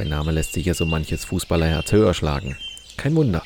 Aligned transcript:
Sein 0.00 0.08
Name 0.08 0.32
lässt 0.32 0.54
sich 0.54 0.64
ja 0.64 0.72
so 0.72 0.86
manches 0.86 1.26
Fußballerherz 1.26 1.92
höher 1.92 2.14
schlagen. 2.14 2.56
Kein 2.96 3.14
Wunder, 3.16 3.42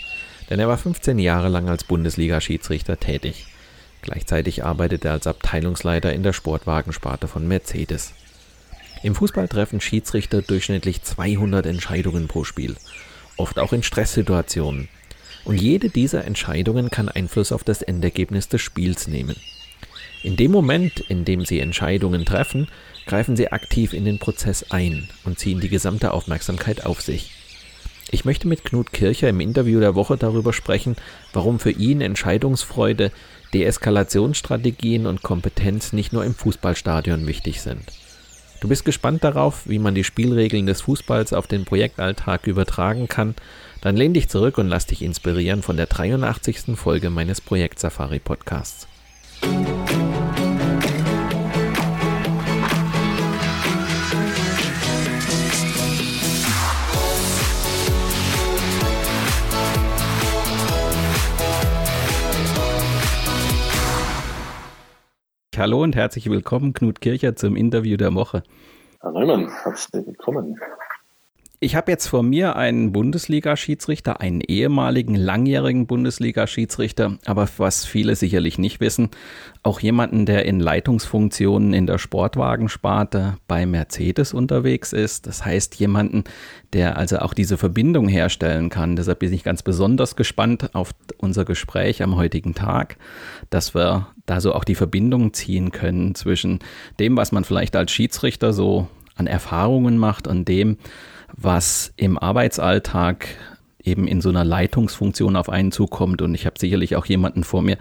denn 0.48 0.60
er 0.60 0.68
war 0.68 0.78
15 0.78 1.18
Jahre 1.18 1.48
lang 1.48 1.68
als 1.68 1.82
Bundesliga-Schiedsrichter 1.82 3.00
tätig. 3.00 3.46
Gleichzeitig 4.02 4.62
arbeitet 4.62 5.04
er 5.04 5.10
als 5.10 5.26
Abteilungsleiter 5.26 6.12
in 6.12 6.22
der 6.22 6.32
Sportwagensparte 6.32 7.26
von 7.26 7.48
Mercedes. 7.48 8.12
Im 9.02 9.16
Fußball 9.16 9.48
treffen 9.48 9.80
Schiedsrichter 9.80 10.42
durchschnittlich 10.42 11.02
200 11.02 11.66
Entscheidungen 11.66 12.28
pro 12.28 12.44
Spiel, 12.44 12.76
oft 13.36 13.58
auch 13.58 13.72
in 13.72 13.82
Stresssituationen. 13.82 14.88
Und 15.44 15.60
jede 15.60 15.88
dieser 15.88 16.24
Entscheidungen 16.24 16.88
kann 16.88 17.08
Einfluss 17.08 17.50
auf 17.50 17.64
das 17.64 17.82
Endergebnis 17.82 18.48
des 18.48 18.62
Spiels 18.62 19.08
nehmen. 19.08 19.34
In 20.24 20.36
dem 20.36 20.52
Moment, 20.52 21.00
in 21.00 21.26
dem 21.26 21.44
sie 21.44 21.60
Entscheidungen 21.60 22.24
treffen, 22.24 22.68
greifen 23.04 23.36
sie 23.36 23.52
aktiv 23.52 23.92
in 23.92 24.06
den 24.06 24.18
Prozess 24.18 24.70
ein 24.70 25.06
und 25.24 25.38
ziehen 25.38 25.60
die 25.60 25.68
gesamte 25.68 26.14
Aufmerksamkeit 26.14 26.86
auf 26.86 27.02
sich. 27.02 27.32
Ich 28.10 28.24
möchte 28.24 28.48
mit 28.48 28.64
Knut 28.64 28.90
Kircher 28.90 29.28
im 29.28 29.40
Interview 29.40 29.80
der 29.80 29.94
Woche 29.94 30.16
darüber 30.16 30.54
sprechen, 30.54 30.96
warum 31.34 31.58
für 31.58 31.72
ihn 31.72 32.00
Entscheidungsfreude, 32.00 33.12
Deeskalationsstrategien 33.52 35.04
und 35.04 35.22
Kompetenz 35.22 35.92
nicht 35.92 36.14
nur 36.14 36.24
im 36.24 36.34
Fußballstadion 36.34 37.26
wichtig 37.26 37.60
sind. 37.60 37.82
Du 38.62 38.68
bist 38.68 38.86
gespannt 38.86 39.24
darauf, 39.24 39.68
wie 39.68 39.78
man 39.78 39.94
die 39.94 40.04
Spielregeln 40.04 40.64
des 40.64 40.80
Fußballs 40.80 41.34
auf 41.34 41.48
den 41.48 41.66
Projektalltag 41.66 42.46
übertragen 42.46 43.08
kann? 43.08 43.34
Dann 43.82 43.94
lehn 43.94 44.14
dich 44.14 44.30
zurück 44.30 44.56
und 44.56 44.68
lass 44.68 44.86
dich 44.86 45.02
inspirieren 45.02 45.60
von 45.60 45.76
der 45.76 45.84
83. 45.84 46.76
Folge 46.76 47.10
meines 47.10 47.42
Projekt 47.42 47.78
Safari 47.78 48.20
Podcasts. 48.20 48.88
Hallo 65.56 65.82
und 65.82 65.94
herzlich 65.94 66.28
willkommen, 66.28 66.72
Knut 66.72 67.00
Kircher, 67.00 67.36
zum 67.36 67.54
Interview 67.54 67.96
der 67.96 68.12
Woche. 68.14 68.42
Herr 69.00 69.12
Neumann, 69.12 69.48
herzlich 69.62 70.04
willkommen. 70.04 70.58
Ich 71.64 71.76
habe 71.76 71.90
jetzt 71.90 72.08
vor 72.08 72.22
mir 72.22 72.56
einen 72.56 72.92
Bundesliga-Schiedsrichter, 72.92 74.20
einen 74.20 74.42
ehemaligen 74.42 75.14
langjährigen 75.14 75.86
Bundesliga-Schiedsrichter, 75.86 77.16
aber 77.24 77.48
was 77.56 77.86
viele 77.86 78.16
sicherlich 78.16 78.58
nicht 78.58 78.80
wissen, 78.80 79.08
auch 79.62 79.80
jemanden, 79.80 80.26
der 80.26 80.44
in 80.44 80.60
Leitungsfunktionen 80.60 81.72
in 81.72 81.86
der 81.86 81.96
Sportwagensparte 81.96 83.38
bei 83.48 83.64
Mercedes 83.64 84.34
unterwegs 84.34 84.92
ist. 84.92 85.26
Das 85.26 85.46
heißt, 85.46 85.76
jemanden, 85.76 86.24
der 86.74 86.98
also 86.98 87.20
auch 87.20 87.32
diese 87.32 87.56
Verbindung 87.56 88.08
herstellen 88.08 88.68
kann. 88.68 88.94
Deshalb 88.94 89.20
bin 89.20 89.32
ich 89.32 89.42
ganz 89.42 89.62
besonders 89.62 90.16
gespannt 90.16 90.74
auf 90.74 90.90
unser 91.16 91.46
Gespräch 91.46 92.02
am 92.02 92.16
heutigen 92.16 92.54
Tag, 92.54 92.98
dass 93.48 93.74
wir 93.74 94.08
da 94.26 94.42
so 94.42 94.52
auch 94.54 94.64
die 94.64 94.74
Verbindung 94.74 95.32
ziehen 95.32 95.72
können 95.72 96.14
zwischen 96.14 96.58
dem, 97.00 97.16
was 97.16 97.32
man 97.32 97.44
vielleicht 97.44 97.74
als 97.74 97.90
Schiedsrichter 97.90 98.52
so 98.52 98.86
an 99.14 99.26
Erfahrungen 99.26 99.98
macht 99.98 100.26
und 100.26 100.46
dem, 100.48 100.78
was 101.36 101.92
im 101.96 102.18
Arbeitsalltag 102.18 103.26
eben 103.84 104.08
in 104.08 104.20
so 104.20 104.30
einer 104.30 104.44
Leitungsfunktion 104.44 105.36
auf 105.36 105.48
einen 105.48 105.70
zukommt. 105.70 106.22
Und 106.22 106.34
ich 106.34 106.46
habe 106.46 106.58
sicherlich 106.58 106.96
auch 106.96 107.06
jemanden 107.06 107.44
vor 107.44 107.62
mir, 107.62 107.76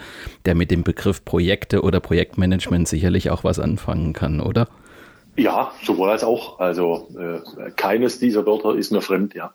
der 0.45 0.55
mit 0.55 0.69
dem 0.69 0.83
Begriff 0.83 1.23
Projekte 1.23 1.81
oder 1.81 1.99
Projektmanagement 1.99 2.87
sicherlich 2.87 3.29
auch 3.29 3.43
was 3.43 3.59
anfangen 3.59 4.13
kann, 4.13 4.41
oder? 4.41 4.67
Ja, 5.35 5.71
sowohl 5.83 6.09
als 6.09 6.23
auch. 6.23 6.59
Also 6.59 7.07
äh, 7.17 7.71
keines 7.71 8.19
dieser 8.19 8.45
Wörter 8.45 8.75
ist 8.75 8.91
mir 8.91 9.01
fremd, 9.01 9.33
ja. 9.33 9.53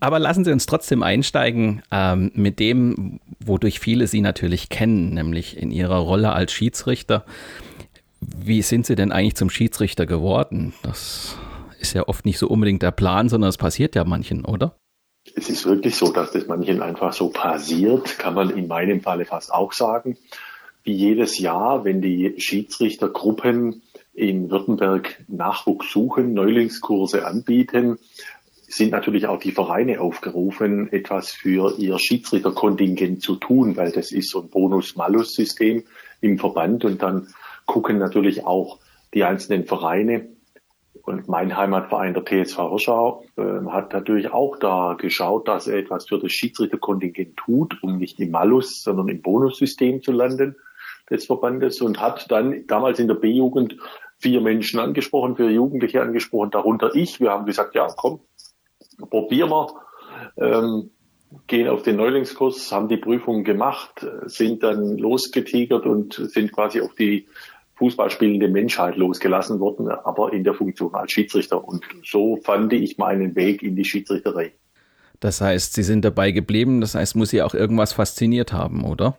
Aber 0.00 0.18
lassen 0.18 0.44
Sie 0.44 0.52
uns 0.52 0.66
trotzdem 0.66 1.02
einsteigen 1.02 1.82
ähm, 1.92 2.32
mit 2.34 2.58
dem, 2.58 3.20
wodurch 3.38 3.78
viele 3.78 4.06
Sie 4.06 4.20
natürlich 4.20 4.68
kennen, 4.68 5.14
nämlich 5.14 5.56
in 5.56 5.70
Ihrer 5.70 5.98
Rolle 5.98 6.32
als 6.32 6.52
Schiedsrichter. 6.52 7.24
Wie 8.36 8.62
sind 8.62 8.86
Sie 8.86 8.94
denn 8.94 9.12
eigentlich 9.12 9.36
zum 9.36 9.50
Schiedsrichter 9.50 10.06
geworden? 10.06 10.72
Das 10.82 11.36
ist 11.78 11.94
ja 11.94 12.08
oft 12.08 12.24
nicht 12.24 12.38
so 12.38 12.48
unbedingt 12.48 12.82
der 12.82 12.90
Plan, 12.90 13.28
sondern 13.28 13.50
es 13.50 13.58
passiert 13.58 13.94
ja 13.94 14.04
manchen, 14.04 14.44
oder? 14.44 14.76
Es 15.34 15.48
ist 15.48 15.64
wirklich 15.64 15.96
so, 15.96 16.12
dass 16.12 16.32
das 16.32 16.46
manchen 16.46 16.82
einfach 16.82 17.12
so 17.12 17.28
passiert, 17.28 18.18
kann 18.18 18.34
man 18.34 18.50
in 18.50 18.66
meinem 18.66 19.00
Falle 19.00 19.24
fast 19.24 19.52
auch 19.52 19.72
sagen. 19.72 20.18
Wie 20.82 20.92
jedes 20.92 21.38
Jahr, 21.38 21.84
wenn 21.84 22.02
die 22.02 22.34
Schiedsrichtergruppen 22.36 23.82
in 24.12 24.50
Württemberg 24.50 25.24
Nachwuchs 25.28 25.90
suchen, 25.90 26.34
Neulingskurse 26.34 27.26
anbieten, 27.26 27.98
sind 28.68 28.90
natürlich 28.90 29.26
auch 29.26 29.38
die 29.38 29.52
Vereine 29.52 30.00
aufgerufen, 30.00 30.92
etwas 30.92 31.30
für 31.30 31.78
ihr 31.78 31.98
Schiedsrichterkontingent 31.98 33.22
zu 33.22 33.36
tun, 33.36 33.76
weil 33.76 33.92
das 33.92 34.12
ist 34.12 34.30
so 34.30 34.42
ein 34.42 34.50
Bonus-Malus-System 34.50 35.84
im 36.20 36.38
Verband 36.38 36.84
und 36.84 37.02
dann 37.02 37.28
gucken 37.66 37.98
natürlich 37.98 38.44
auch 38.44 38.78
die 39.12 39.24
einzelnen 39.24 39.64
Vereine, 39.64 40.28
und 41.04 41.28
mein 41.28 41.56
Heimatverein, 41.56 42.14
der 42.14 42.24
TSV 42.24 42.56
Hirschau, 42.70 43.24
äh, 43.36 43.42
hat 43.70 43.92
natürlich 43.92 44.32
auch 44.32 44.56
da 44.56 44.94
geschaut, 44.98 45.48
dass 45.48 45.66
er 45.66 45.76
etwas 45.76 46.06
für 46.08 46.18
das 46.18 46.32
Schiedsrichterkontingent 46.32 47.36
tut, 47.36 47.82
um 47.82 47.98
nicht 47.98 48.18
im 48.20 48.30
Malus, 48.30 48.82
sondern 48.82 49.08
im 49.08 49.20
Bonussystem 49.20 50.02
zu 50.02 50.12
landen 50.12 50.56
des 51.10 51.26
Verbandes 51.26 51.82
und 51.82 52.00
hat 52.00 52.30
dann 52.30 52.66
damals 52.66 52.98
in 52.98 53.08
der 53.08 53.16
B-Jugend 53.16 53.76
vier 54.18 54.40
Menschen 54.40 54.80
angesprochen, 54.80 55.36
vier 55.36 55.50
Jugendliche 55.50 56.00
angesprochen, 56.00 56.50
darunter 56.50 56.94
ich. 56.94 57.20
Wir 57.20 57.30
haben 57.30 57.44
gesagt, 57.44 57.74
ja, 57.74 57.86
komm, 57.94 58.20
probieren 59.10 59.50
wir. 59.50 59.66
Ähm, 60.38 60.90
gehen 61.48 61.68
auf 61.68 61.82
den 61.82 61.96
Neulingskurs, 61.96 62.72
haben 62.72 62.88
die 62.88 62.96
Prüfung 62.96 63.44
gemacht, 63.44 64.06
sind 64.26 64.62
dann 64.62 64.96
losgetigert 64.96 65.84
und 65.84 66.14
sind 66.14 66.52
quasi 66.52 66.80
auf 66.80 66.94
die 66.94 67.26
fußballspielende 67.76 68.48
Menschheit 68.48 68.96
losgelassen 68.96 69.60
worden, 69.60 69.88
aber 69.88 70.32
in 70.32 70.44
der 70.44 70.54
Funktion 70.54 70.94
als 70.94 71.12
Schiedsrichter. 71.12 71.66
Und 71.66 71.84
so 72.04 72.36
fand 72.36 72.72
ich 72.72 72.98
meinen 72.98 73.34
Weg 73.34 73.62
in 73.62 73.76
die 73.76 73.84
Schiedsrichterei. 73.84 74.52
Das 75.20 75.40
heißt, 75.40 75.74
Sie 75.74 75.82
sind 75.82 76.04
dabei 76.04 76.32
geblieben, 76.32 76.80
das 76.80 76.94
heißt, 76.94 77.16
muss 77.16 77.30
Sie 77.30 77.42
auch 77.42 77.54
irgendwas 77.54 77.92
fasziniert 77.92 78.52
haben, 78.52 78.84
oder? 78.84 79.16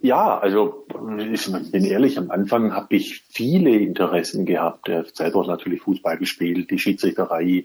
Ja, 0.00 0.38
also 0.38 0.86
ich 1.32 1.50
bin 1.72 1.84
ehrlich, 1.84 2.18
am 2.18 2.30
Anfang 2.30 2.72
habe 2.72 2.94
ich 2.94 3.24
viele 3.30 3.70
Interessen 3.70 4.46
gehabt. 4.46 4.88
Ich 4.88 4.94
habe 4.94 5.08
selber 5.12 5.46
natürlich 5.46 5.82
Fußball 5.82 6.18
gespielt, 6.18 6.70
die 6.70 6.78
Schiedsrichterei. 6.78 7.64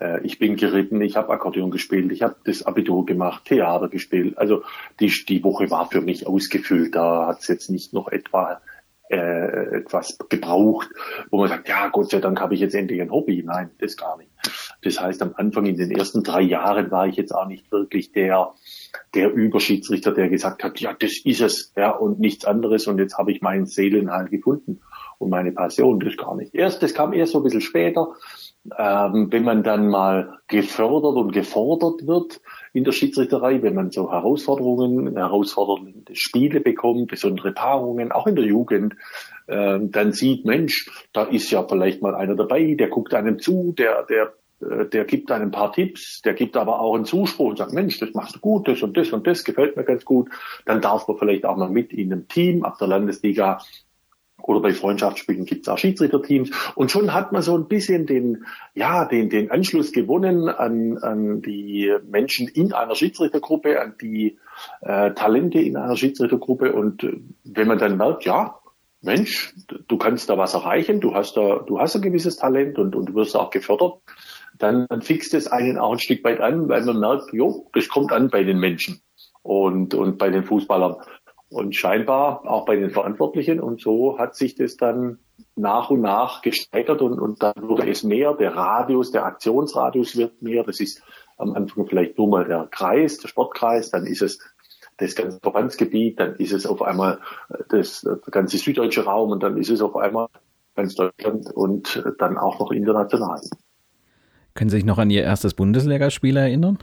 Äh, 0.00 0.24
ich 0.24 0.38
bin 0.38 0.56
geritten, 0.56 1.00
ich 1.00 1.16
habe 1.16 1.32
Akkordeon 1.32 1.72
gespielt, 1.72 2.12
ich 2.12 2.22
habe 2.22 2.36
das 2.44 2.62
Abitur 2.62 3.04
gemacht, 3.04 3.46
Theater 3.46 3.88
gespielt. 3.88 4.38
Also 4.38 4.62
die, 5.00 5.12
die 5.28 5.42
Woche 5.42 5.70
war 5.70 5.90
für 5.90 6.00
mich 6.00 6.26
ausgefüllt. 6.26 6.94
Da 6.94 7.26
hat 7.26 7.40
es 7.40 7.48
jetzt 7.48 7.68
nicht 7.68 7.92
noch 7.92 8.08
etwa 8.08 8.60
äh, 9.12 9.76
etwas 9.76 10.16
gebraucht, 10.28 10.88
wo 11.30 11.38
man 11.38 11.48
sagt, 11.48 11.68
ja, 11.68 11.88
Gott 11.88 12.10
sei 12.10 12.18
Dank 12.18 12.40
habe 12.40 12.54
ich 12.54 12.60
jetzt 12.60 12.74
endlich 12.74 13.00
ein 13.00 13.10
Hobby. 13.10 13.42
Nein, 13.44 13.70
das 13.78 13.96
gar 13.96 14.16
nicht. 14.16 14.30
Das 14.82 15.00
heißt, 15.00 15.22
am 15.22 15.34
Anfang 15.36 15.66
in 15.66 15.76
den 15.76 15.90
ersten 15.90 16.22
drei 16.22 16.40
Jahren 16.40 16.90
war 16.90 17.06
ich 17.06 17.16
jetzt 17.16 17.32
auch 17.32 17.46
nicht 17.46 17.70
wirklich 17.70 18.12
der, 18.12 18.54
der 19.14 19.32
Überschiedsrichter, 19.32 20.12
der 20.12 20.28
gesagt 20.28 20.64
hat, 20.64 20.80
ja, 20.80 20.94
das 20.98 21.18
ist 21.24 21.40
es, 21.40 21.72
ja, 21.76 21.90
und 21.90 22.18
nichts 22.18 22.44
anderes 22.44 22.86
und 22.86 22.98
jetzt 22.98 23.18
habe 23.18 23.32
ich 23.32 23.42
meinen 23.42 23.66
Seelenhalt 23.66 24.30
gefunden 24.30 24.80
und 25.18 25.30
meine 25.30 25.52
Passion, 25.52 26.00
das 26.00 26.16
gar 26.16 26.34
nicht. 26.34 26.54
Erst, 26.54 26.82
das 26.82 26.94
kam 26.94 27.12
erst 27.12 27.32
so 27.32 27.38
ein 27.38 27.44
bisschen 27.44 27.60
später, 27.60 28.14
ähm, 28.76 29.28
wenn 29.30 29.44
man 29.44 29.62
dann 29.62 29.88
mal 29.88 30.38
gefördert 30.48 31.16
und 31.16 31.32
gefordert 31.32 32.06
wird 32.06 32.40
in 32.72 32.84
der 32.84 32.92
Schiedsrichterei, 32.92 33.62
wenn 33.62 33.74
man 33.74 33.90
so 33.90 34.10
Herausforderungen, 34.10 35.16
herausfordernde 35.16 36.14
Spiele 36.14 36.60
bekommt, 36.60 37.08
besondere 37.08 37.52
Paarungen, 37.52 38.12
auch 38.12 38.26
in 38.26 38.36
der 38.36 38.46
Jugend, 38.46 38.94
äh, 39.46 39.78
dann 39.80 40.12
sieht, 40.12 40.44
Mensch, 40.44 40.90
da 41.12 41.24
ist 41.24 41.50
ja 41.50 41.66
vielleicht 41.66 42.02
mal 42.02 42.14
einer 42.14 42.34
dabei, 42.34 42.74
der 42.74 42.88
guckt 42.88 43.14
einem 43.14 43.38
zu, 43.38 43.74
der, 43.76 44.04
der 44.04 44.32
äh, 44.62 44.86
der 44.86 45.04
gibt 45.04 45.30
einem 45.30 45.46
ein 45.46 45.50
paar 45.50 45.72
Tipps, 45.72 46.22
der 46.22 46.34
gibt 46.34 46.56
aber 46.56 46.80
auch 46.80 46.94
einen 46.94 47.04
Zuspruch 47.04 47.50
und 47.50 47.58
sagt, 47.58 47.72
Mensch, 47.72 47.98
das 47.98 48.14
machst 48.14 48.36
du 48.36 48.40
gut, 48.40 48.68
das 48.68 48.82
und 48.82 48.96
das 48.96 49.10
und 49.12 49.26
das 49.26 49.44
gefällt 49.44 49.76
mir 49.76 49.84
ganz 49.84 50.04
gut. 50.04 50.30
Dann 50.64 50.80
darf 50.80 51.08
man 51.08 51.18
vielleicht 51.18 51.44
auch 51.44 51.56
mal 51.56 51.68
mit 51.68 51.92
in 51.92 52.12
einem 52.12 52.28
Team 52.28 52.64
ab 52.64 52.78
der 52.78 52.88
Landesliga 52.88 53.58
oder 54.42 54.60
bei 54.60 54.72
Freundschaftsspielen 54.72 55.44
gibt 55.44 55.62
es 55.62 55.68
auch 55.68 55.78
Schiedsrichterteams. 55.78 56.50
Und 56.74 56.90
schon 56.90 57.12
hat 57.12 57.32
man 57.32 57.42
so 57.42 57.56
ein 57.56 57.68
bisschen 57.68 58.06
den, 58.06 58.44
ja, 58.74 59.04
den, 59.04 59.30
den 59.30 59.50
Anschluss 59.50 59.92
gewonnen 59.92 60.48
an, 60.48 60.98
an 60.98 61.42
die 61.42 61.92
Menschen 62.08 62.48
in 62.48 62.72
einer 62.72 62.94
Schiedsrichtergruppe, 62.94 63.80
an 63.80 63.94
die 64.00 64.38
äh, 64.80 65.12
Talente 65.12 65.60
in 65.60 65.76
einer 65.76 65.96
Schiedsrichtergruppe. 65.96 66.72
Und 66.72 67.04
äh, 67.04 67.20
wenn 67.44 67.68
man 67.68 67.78
dann 67.78 67.96
merkt, 67.96 68.24
ja, 68.24 68.58
Mensch, 69.02 69.54
du 69.88 69.98
kannst 69.98 70.30
da 70.30 70.38
was 70.38 70.54
erreichen, 70.54 71.00
du 71.00 71.14
hast 71.14 71.36
da, 71.36 71.58
du 71.58 71.80
hast 71.80 71.96
ein 71.96 72.02
gewisses 72.02 72.36
Talent 72.36 72.78
und, 72.78 72.94
und 72.94 73.06
du 73.06 73.14
wirst 73.14 73.36
auch 73.36 73.50
gefördert, 73.50 73.94
dann, 74.58 74.86
dann 74.88 75.02
fixt 75.02 75.34
es 75.34 75.48
einen 75.48 75.76
auch 75.76 75.92
ein 75.92 75.98
Stück 75.98 76.22
weit 76.24 76.40
an, 76.40 76.68
weil 76.68 76.84
man 76.84 77.00
merkt, 77.00 77.32
jo, 77.32 77.68
das 77.72 77.88
kommt 77.88 78.12
an 78.12 78.28
bei 78.28 78.44
den 78.44 78.58
Menschen 78.58 79.02
und, 79.42 79.94
und 79.94 80.18
bei 80.18 80.30
den 80.30 80.44
Fußballern 80.44 80.96
und 81.52 81.76
scheinbar 81.76 82.48
auch 82.48 82.64
bei 82.64 82.76
den 82.76 82.90
Verantwortlichen. 82.90 83.60
Und 83.60 83.80
so 83.80 84.18
hat 84.18 84.34
sich 84.34 84.54
das 84.54 84.76
dann 84.76 85.18
nach 85.54 85.90
und 85.90 86.00
nach 86.00 86.42
gesteigert 86.42 87.02
und, 87.02 87.20
und 87.20 87.42
dann 87.42 87.54
wurde 87.68 87.88
es 87.90 88.02
mehr. 88.02 88.34
Der 88.34 88.54
Radius, 88.56 89.12
der 89.12 89.26
Aktionsradius 89.26 90.16
wird 90.16 90.40
mehr. 90.42 90.64
Das 90.64 90.80
ist 90.80 91.02
am 91.36 91.54
Anfang 91.54 91.86
vielleicht 91.86 92.18
nur 92.18 92.28
mal 92.28 92.44
der 92.44 92.68
Kreis, 92.70 93.18
der 93.18 93.28
Sportkreis, 93.28 93.90
dann 93.90 94.06
ist 94.06 94.22
es 94.22 94.38
das 94.98 95.14
ganze 95.14 95.40
Verbandsgebiet, 95.40 96.20
dann 96.20 96.36
ist 96.36 96.52
es 96.52 96.66
auf 96.66 96.82
einmal 96.82 97.18
das, 97.68 98.02
der 98.02 98.18
ganze 98.30 98.58
süddeutsche 98.58 99.04
Raum 99.04 99.30
und 99.30 99.42
dann 99.42 99.56
ist 99.56 99.70
es 99.70 99.82
auf 99.82 99.96
einmal 99.96 100.28
ganz 100.76 100.94
Deutschland 100.94 101.50
und 101.52 102.02
dann 102.18 102.38
auch 102.38 102.60
noch 102.60 102.70
international. 102.70 103.40
Können 104.54 104.70
Sie 104.70 104.76
sich 104.76 104.84
noch 104.84 104.98
an 104.98 105.10
Ihr 105.10 105.22
erstes 105.22 105.54
Bundesligaspiel 105.54 106.36
erinnern? 106.36 106.78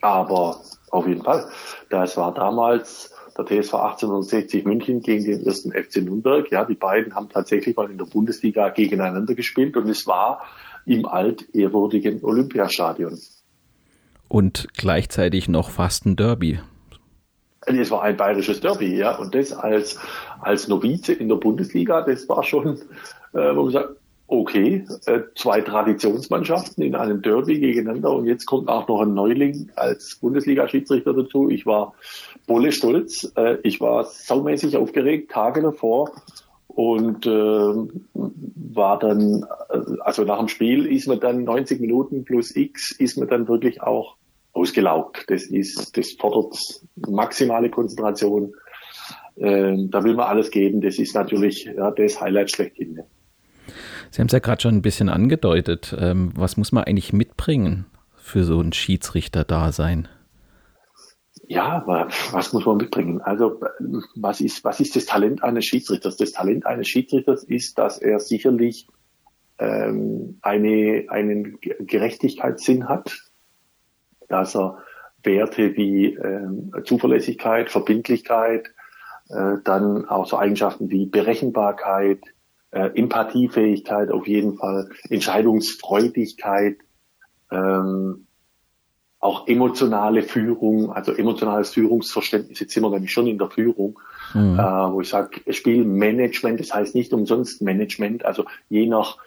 Aber 0.00 0.60
auf 0.94 1.06
jeden 1.06 1.22
Fall. 1.22 1.46
Das 1.90 2.16
war 2.16 2.32
damals 2.32 3.12
der 3.36 3.44
TSV 3.44 3.74
1860 3.74 4.64
München 4.64 5.00
gegen 5.00 5.24
den 5.24 5.44
ersten 5.44 5.72
FC 5.72 5.96
Nürnberg. 5.96 6.50
Ja, 6.50 6.64
die 6.64 6.74
beiden 6.74 7.14
haben 7.14 7.28
tatsächlich 7.28 7.76
mal 7.76 7.90
in 7.90 7.98
der 7.98 8.04
Bundesliga 8.04 8.68
gegeneinander 8.68 9.34
gespielt 9.34 9.76
und 9.76 9.88
es 9.88 10.06
war 10.06 10.42
im 10.86 11.06
altehrwürdigen 11.06 12.22
Olympiastadion. 12.22 13.18
Und 14.28 14.68
gleichzeitig 14.76 15.48
noch 15.48 15.70
fast 15.70 16.06
ein 16.06 16.16
Derby. 16.16 16.60
Es 17.66 17.90
war 17.90 18.02
ein 18.02 18.16
bayerisches 18.16 18.60
Derby, 18.60 18.96
ja, 18.96 19.16
und 19.16 19.34
das 19.34 19.52
als, 19.52 19.98
als 20.40 20.68
Novize 20.68 21.14
in 21.14 21.28
der 21.28 21.36
Bundesliga, 21.36 22.02
das 22.02 22.28
war 22.28 22.42
schon, 22.42 22.76
äh, 23.32 23.56
wo 23.56 23.64
man 23.64 23.70
sagt, 23.70 23.96
okay, 24.26 24.86
äh, 25.06 25.20
zwei 25.34 25.60
Traditionsmannschaften 25.60 26.82
in 26.82 26.94
einem 26.94 27.22
Derby 27.22 27.58
gegeneinander 27.60 28.12
und 28.12 28.26
jetzt 28.26 28.46
kommt 28.46 28.68
auch 28.68 28.88
noch 28.88 29.00
ein 29.02 29.14
Neuling 29.14 29.70
als 29.76 30.16
Bundesliga-Schiedsrichter 30.20 31.12
dazu. 31.12 31.48
Ich 31.50 31.66
war 31.66 31.94
Bolle 32.46 32.72
stolz, 32.72 33.30
äh, 33.36 33.58
ich 33.62 33.80
war 33.80 34.04
saumäßig 34.04 34.76
aufgeregt, 34.76 35.30
Tage 35.30 35.62
davor 35.62 36.10
und 36.68 37.26
äh, 37.26 37.30
war 37.30 38.98
dann, 38.98 39.46
äh, 39.70 40.00
also 40.00 40.24
nach 40.24 40.38
dem 40.38 40.48
Spiel 40.48 40.86
ist 40.86 41.06
man 41.06 41.20
dann 41.20 41.44
90 41.44 41.80
Minuten 41.80 42.24
plus 42.24 42.54
X, 42.56 42.92
ist 42.92 43.16
man 43.16 43.28
dann 43.28 43.46
wirklich 43.46 43.82
auch 43.82 44.16
ausgelaugt. 44.52 45.24
Das 45.28 45.44
ist, 45.44 45.96
das 45.96 46.12
fordert 46.12 46.56
maximale 46.96 47.70
Konzentration. 47.70 48.54
Äh, 49.36 49.76
da 49.88 50.02
will 50.04 50.14
man 50.14 50.26
alles 50.26 50.50
geben. 50.50 50.80
Das 50.80 50.98
ist 50.98 51.14
natürlich 51.14 51.64
ja, 51.64 51.90
das 51.90 52.20
Highlight 52.20 52.50
schlechthin. 52.50 53.00
Sie 54.14 54.20
haben 54.20 54.28
es 54.28 54.32
ja 54.32 54.38
gerade 54.38 54.62
schon 54.62 54.76
ein 54.76 54.82
bisschen 54.82 55.08
angedeutet. 55.08 55.92
Ähm, 55.98 56.30
was 56.36 56.56
muss 56.56 56.70
man 56.70 56.84
eigentlich 56.84 57.12
mitbringen 57.12 57.86
für 58.14 58.44
so 58.44 58.60
ein 58.60 58.72
Schiedsrichter-Dasein? 58.72 60.06
Ja, 61.48 61.82
was 62.30 62.52
muss 62.52 62.64
man 62.64 62.76
mitbringen? 62.76 63.20
Also, 63.22 63.60
was 64.14 64.40
ist, 64.40 64.62
was 64.62 64.78
ist 64.78 64.94
das 64.94 65.06
Talent 65.06 65.42
eines 65.42 65.64
Schiedsrichters? 65.64 66.16
Das 66.16 66.30
Talent 66.30 66.64
eines 66.64 66.86
Schiedsrichters 66.86 67.42
ist, 67.42 67.76
dass 67.76 67.98
er 67.98 68.20
sicherlich 68.20 68.86
ähm, 69.58 70.38
eine, 70.42 71.06
einen 71.08 71.58
Gerechtigkeitssinn 71.80 72.88
hat, 72.88 73.18
dass 74.28 74.54
er 74.54 74.78
Werte 75.24 75.76
wie 75.76 76.14
ähm, 76.14 76.72
Zuverlässigkeit, 76.84 77.68
Verbindlichkeit, 77.68 78.68
äh, 79.30 79.56
dann 79.64 80.04
auch 80.04 80.26
so 80.26 80.38
Eigenschaften 80.38 80.88
wie 80.88 81.06
Berechenbarkeit, 81.06 82.20
äh, 82.74 82.90
Empathiefähigkeit 82.98 84.10
auf 84.10 84.26
jeden 84.26 84.56
Fall, 84.56 84.90
Entscheidungsfreudigkeit, 85.08 86.78
ähm, 87.52 88.26
auch 89.20 89.46
emotionale 89.46 90.22
Führung, 90.22 90.92
also 90.92 91.12
emotionales 91.12 91.70
Führungsverständnis, 91.70 92.60
jetzt 92.60 92.74
sind 92.74 92.82
wir 92.82 92.90
nämlich 92.90 93.12
schon 93.12 93.28
in 93.28 93.38
der 93.38 93.48
Führung, 93.48 93.98
mhm. 94.34 94.58
äh, 94.58 94.92
wo 94.92 95.00
ich 95.00 95.08
sage, 95.08 95.40
Spielmanagement, 95.50 96.58
das 96.58 96.74
heißt 96.74 96.94
nicht 96.94 97.12
umsonst 97.12 97.62
Management, 97.62 98.24
also 98.24 98.44
je 98.68 98.86
nach 98.86 99.18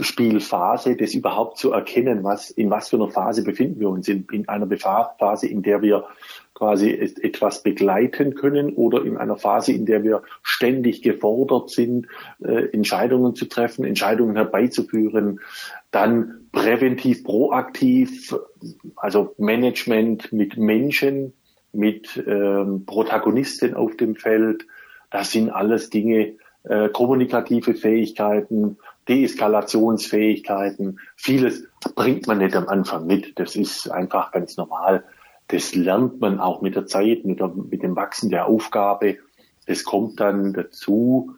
Spielphase, 0.00 0.96
das 0.96 1.12
überhaupt 1.12 1.58
zu 1.58 1.72
erkennen, 1.72 2.24
was, 2.24 2.50
in 2.50 2.70
was 2.70 2.88
für 2.88 2.96
einer 2.96 3.10
Phase 3.10 3.44
befinden 3.44 3.80
wir 3.80 3.90
uns, 3.90 4.08
in, 4.08 4.26
in 4.32 4.48
einer 4.48 4.66
Phase, 4.78 5.46
in 5.46 5.62
der 5.62 5.82
wir 5.82 6.04
quasi 6.54 6.90
etwas 6.90 7.62
begleiten 7.62 8.34
können 8.34 8.72
oder 8.74 9.04
in 9.04 9.16
einer 9.16 9.36
Phase, 9.36 9.72
in 9.72 9.86
der 9.86 10.04
wir 10.04 10.22
ständig 10.42 11.02
gefordert 11.02 11.70
sind, 11.70 12.06
äh, 12.42 12.68
Entscheidungen 12.72 13.34
zu 13.34 13.46
treffen, 13.46 13.84
Entscheidungen 13.84 14.36
herbeizuführen, 14.36 15.40
dann 15.90 16.46
präventiv, 16.52 17.24
proaktiv, 17.24 18.34
also 18.96 19.34
Management 19.36 20.32
mit 20.32 20.56
Menschen, 20.56 21.32
mit 21.72 22.22
ähm, 22.24 22.84
Protagonisten 22.86 23.74
auf 23.74 23.96
dem 23.96 24.14
Feld. 24.14 24.64
Das 25.10 25.32
sind 25.32 25.50
alles 25.50 25.90
Dinge, 25.90 26.34
äh, 26.62 26.88
kommunikative 26.88 27.74
Fähigkeiten, 27.74 28.78
Deeskalationsfähigkeiten. 29.08 31.00
Vieles 31.16 31.66
bringt 31.94 32.26
man 32.26 32.38
nicht 32.38 32.56
am 32.56 32.68
Anfang 32.68 33.06
mit. 33.06 33.38
Das 33.38 33.56
ist 33.56 33.90
einfach 33.90 34.32
ganz 34.32 34.56
normal. 34.56 35.04
Das 35.48 35.74
lernt 35.74 36.20
man 36.20 36.40
auch 36.40 36.62
mit 36.62 36.74
der 36.74 36.86
Zeit, 36.86 37.24
mit, 37.24 37.40
der, 37.40 37.48
mit 37.48 37.82
dem 37.82 37.96
Wachsen 37.96 38.30
der 38.30 38.46
Aufgabe. 38.46 39.18
Das 39.66 39.84
kommt 39.84 40.20
dann 40.20 40.52
dazu. 40.52 41.34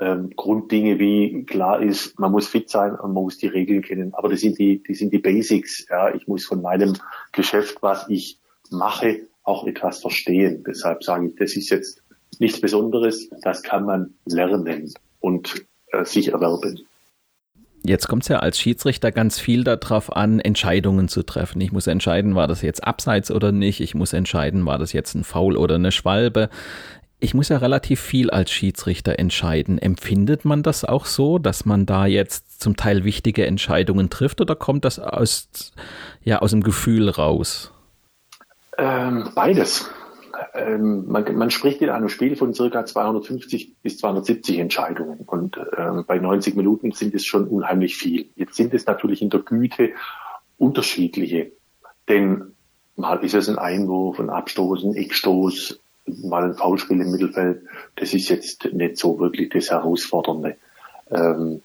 Ähm, 0.00 0.30
Grunddinge 0.34 0.98
wie 0.98 1.44
klar 1.44 1.80
ist, 1.80 2.18
man 2.18 2.32
muss 2.32 2.48
fit 2.48 2.68
sein 2.68 2.92
und 2.92 3.14
man 3.14 3.22
muss 3.22 3.38
die 3.38 3.46
Regeln 3.46 3.82
kennen. 3.82 4.12
Aber 4.14 4.28
das 4.28 4.40
sind 4.40 4.58
die, 4.58 4.82
die 4.82 4.94
sind 4.94 5.12
die 5.12 5.18
Basics. 5.18 5.86
Ja, 5.88 6.12
ich 6.12 6.26
muss 6.26 6.44
von 6.44 6.62
meinem 6.62 6.94
Geschäft, 7.30 7.78
was 7.80 8.08
ich 8.08 8.40
mache, 8.70 9.28
auch 9.44 9.66
etwas 9.66 10.00
verstehen. 10.00 10.64
Deshalb 10.66 11.04
sage 11.04 11.28
ich, 11.28 11.36
das 11.36 11.54
ist 11.54 11.70
jetzt 11.70 12.02
nichts 12.40 12.60
Besonderes. 12.60 13.28
Das 13.42 13.62
kann 13.62 13.84
man 13.84 14.14
lernen 14.26 14.92
und 15.20 15.64
äh, 15.92 16.04
sich 16.04 16.32
erwerben. 16.32 16.80
Jetzt 17.86 18.08
kommt 18.08 18.22
es 18.22 18.28
ja 18.28 18.38
als 18.38 18.58
Schiedsrichter 18.58 19.12
ganz 19.12 19.38
viel 19.38 19.62
darauf 19.62 20.16
an, 20.16 20.40
Entscheidungen 20.40 21.08
zu 21.08 21.22
treffen. 21.22 21.60
Ich 21.60 21.70
muss 21.70 21.86
entscheiden, 21.86 22.34
war 22.34 22.48
das 22.48 22.62
jetzt 22.62 22.82
abseits 22.82 23.30
oder 23.30 23.52
nicht. 23.52 23.80
Ich 23.80 23.94
muss 23.94 24.14
entscheiden, 24.14 24.64
war 24.64 24.78
das 24.78 24.94
jetzt 24.94 25.14
ein 25.14 25.22
Foul 25.22 25.58
oder 25.58 25.74
eine 25.74 25.92
Schwalbe. 25.92 26.48
Ich 27.20 27.34
muss 27.34 27.50
ja 27.50 27.58
relativ 27.58 28.00
viel 28.00 28.30
als 28.30 28.50
Schiedsrichter 28.50 29.18
entscheiden. 29.18 29.78
Empfindet 29.78 30.46
man 30.46 30.62
das 30.62 30.86
auch 30.86 31.04
so, 31.04 31.38
dass 31.38 31.66
man 31.66 31.84
da 31.84 32.06
jetzt 32.06 32.62
zum 32.62 32.74
Teil 32.76 33.04
wichtige 33.04 33.46
Entscheidungen 33.46 34.08
trifft 34.08 34.40
oder 34.40 34.56
kommt 34.56 34.86
das 34.86 34.98
aus, 34.98 35.72
ja, 36.22 36.38
aus 36.38 36.52
dem 36.52 36.62
Gefühl 36.62 37.10
raus? 37.10 37.70
Ähm, 38.78 39.28
beides 39.34 39.90
ähm, 40.54 41.06
man, 41.08 41.36
man, 41.36 41.50
spricht 41.50 41.82
in 41.82 41.90
einem 41.90 42.08
Spiel 42.08 42.36
von 42.36 42.54
circa 42.54 42.86
250 42.86 43.74
bis 43.82 43.98
270 43.98 44.58
Entscheidungen 44.58 45.20
und 45.26 45.58
ähm, 45.76 46.04
bei 46.06 46.18
90 46.18 46.54
Minuten 46.54 46.92
sind 46.92 47.14
es 47.14 47.26
schon 47.26 47.48
unheimlich 47.48 47.96
viel. 47.96 48.26
Jetzt 48.36 48.54
sind 48.54 48.72
es 48.72 48.86
natürlich 48.86 49.20
in 49.20 49.30
der 49.30 49.40
Güte 49.40 49.90
unterschiedliche, 50.56 51.50
denn 52.08 52.54
mal 52.96 53.24
ist 53.24 53.34
es 53.34 53.48
ein 53.48 53.58
Einwurf, 53.58 54.20
ein 54.20 54.30
Abstoß, 54.30 54.84
ein 54.84 54.94
Eckstoß, 54.94 55.80
mal 56.06 56.44
ein 56.44 56.54
Foulspiel 56.54 57.00
im 57.00 57.10
Mittelfeld. 57.10 57.62
Das 57.96 58.14
ist 58.14 58.28
jetzt 58.28 58.72
nicht 58.72 58.96
so 58.96 59.18
wirklich 59.18 59.50
das 59.50 59.70
Herausfordernde. 59.70 60.56
Ähm, 61.10 61.62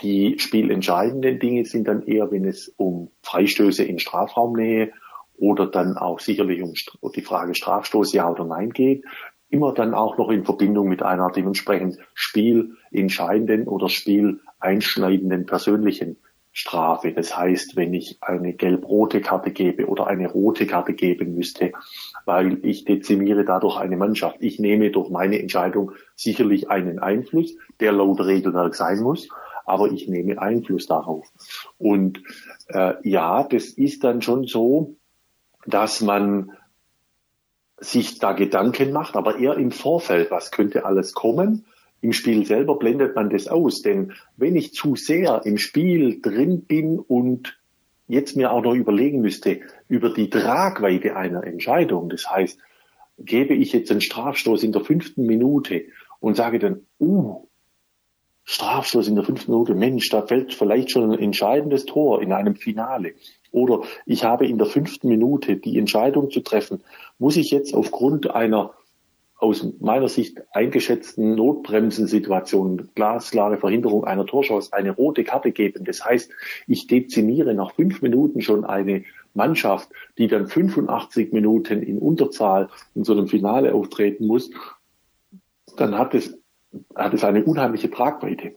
die 0.00 0.38
spielentscheidenden 0.38 1.40
Dinge 1.40 1.64
sind 1.64 1.88
dann 1.88 2.06
eher, 2.06 2.30
wenn 2.30 2.44
es 2.44 2.72
um 2.76 3.08
Freistöße 3.22 3.84
in 3.84 3.98
Strafraumnähe 3.98 4.92
oder 5.42 5.66
dann 5.66 5.96
auch 5.96 6.20
sicherlich 6.20 6.62
um 6.62 6.72
die 7.10 7.20
Frage 7.20 7.56
Strafstoß 7.56 8.12
ja 8.12 8.30
oder 8.30 8.44
nein 8.44 8.70
geht, 8.70 9.04
immer 9.48 9.74
dann 9.74 9.92
auch 9.92 10.16
noch 10.16 10.30
in 10.30 10.44
Verbindung 10.44 10.88
mit 10.88 11.02
einer 11.02 11.32
dementsprechend 11.32 11.98
spielentscheidenden 12.14 13.66
oder 13.66 13.88
spieleinschneidenden 13.88 15.44
persönlichen 15.44 16.18
Strafe. 16.52 17.12
Das 17.12 17.36
heißt, 17.36 17.74
wenn 17.74 17.92
ich 17.92 18.18
eine 18.20 18.52
gelb-rote 18.52 19.20
Karte 19.20 19.50
gebe 19.50 19.86
oder 19.88 20.06
eine 20.06 20.30
rote 20.30 20.64
Karte 20.64 20.92
geben 20.94 21.34
müsste, 21.34 21.72
weil 22.24 22.64
ich 22.64 22.84
dezimiere 22.84 23.44
dadurch 23.44 23.78
eine 23.78 23.96
Mannschaft. 23.96 24.36
Ich 24.38 24.60
nehme 24.60 24.92
durch 24.92 25.10
meine 25.10 25.40
Entscheidung 25.40 25.90
sicherlich 26.14 26.70
einen 26.70 27.00
Einfluss, 27.00 27.56
der 27.80 27.90
laut 27.90 28.20
Regelwerk 28.20 28.76
sein 28.76 29.00
muss, 29.00 29.28
aber 29.66 29.90
ich 29.90 30.06
nehme 30.06 30.40
Einfluss 30.40 30.86
darauf. 30.86 31.26
Und 31.78 32.22
äh, 32.68 32.94
ja, 33.02 33.42
das 33.42 33.70
ist 33.70 34.04
dann 34.04 34.22
schon 34.22 34.46
so, 34.46 34.96
dass 35.66 36.00
man 36.00 36.52
sich 37.78 38.18
da 38.18 38.32
Gedanken 38.32 38.92
macht, 38.92 39.16
aber 39.16 39.38
eher 39.38 39.56
im 39.56 39.72
Vorfeld, 39.72 40.30
was 40.30 40.50
könnte 40.50 40.84
alles 40.84 41.14
kommen. 41.14 41.66
Im 42.00 42.12
Spiel 42.12 42.46
selber 42.46 42.78
blendet 42.78 43.14
man 43.14 43.30
das 43.30 43.48
aus, 43.48 43.82
denn 43.82 44.12
wenn 44.36 44.56
ich 44.56 44.74
zu 44.74 44.96
sehr 44.96 45.42
im 45.44 45.58
Spiel 45.58 46.20
drin 46.20 46.64
bin 46.64 46.98
und 46.98 47.58
jetzt 48.08 48.36
mir 48.36 48.52
auch 48.52 48.62
noch 48.62 48.74
überlegen 48.74 49.20
müsste 49.20 49.60
über 49.88 50.10
die 50.10 50.30
Tragweite 50.30 51.16
einer 51.16 51.44
Entscheidung, 51.44 52.08
das 52.08 52.28
heißt, 52.28 52.58
gebe 53.18 53.54
ich 53.54 53.72
jetzt 53.72 53.90
einen 53.90 54.00
Strafstoß 54.00 54.62
in 54.64 54.72
der 54.72 54.84
fünften 54.84 55.26
Minute 55.26 55.84
und 56.20 56.36
sage 56.36 56.58
dann, 56.58 56.86
uh, 57.00 57.48
Strafstoß 58.44 59.08
in 59.08 59.14
der 59.14 59.24
fünften 59.24 59.52
Minute, 59.52 59.74
Mensch, 59.74 60.08
da 60.08 60.22
fällt 60.22 60.54
vielleicht 60.54 60.90
schon 60.90 61.12
ein 61.12 61.18
entscheidendes 61.18 61.86
Tor 61.86 62.22
in 62.22 62.32
einem 62.32 62.56
Finale. 62.56 63.14
Oder 63.50 63.82
ich 64.06 64.24
habe 64.24 64.46
in 64.46 64.58
der 64.58 64.66
fünften 64.66 65.08
Minute 65.08 65.56
die 65.56 65.78
Entscheidung 65.78 66.30
zu 66.30 66.40
treffen, 66.40 66.82
muss 67.18 67.36
ich 67.36 67.50
jetzt 67.50 67.74
aufgrund 67.74 68.30
einer 68.30 68.72
aus 69.42 69.66
meiner 69.80 70.08
Sicht 70.08 70.40
eingeschätzten 70.52 71.34
Notbremsensituation, 71.34 72.90
glasklare 72.94 73.58
Verhinderung 73.58 74.04
einer 74.04 74.24
Torschance, 74.24 74.72
eine 74.72 74.92
rote 74.92 75.24
Karte 75.24 75.50
geben. 75.50 75.84
Das 75.84 76.04
heißt, 76.04 76.30
ich 76.68 76.86
dezimiere 76.86 77.52
nach 77.52 77.74
fünf 77.74 78.02
Minuten 78.02 78.40
schon 78.40 78.64
eine 78.64 79.02
Mannschaft, 79.34 79.88
die 80.16 80.28
dann 80.28 80.46
85 80.46 81.32
Minuten 81.32 81.82
in 81.82 81.98
Unterzahl 81.98 82.68
in 82.94 83.02
so 83.02 83.12
einem 83.12 83.26
Finale 83.26 83.74
auftreten 83.74 84.26
muss, 84.26 84.50
dann 85.76 85.98
hat 85.98 86.14
es, 86.14 86.38
hat 86.94 87.14
es 87.14 87.24
eine 87.24 87.44
unheimliche 87.44 87.90
Tragweite. 87.90 88.56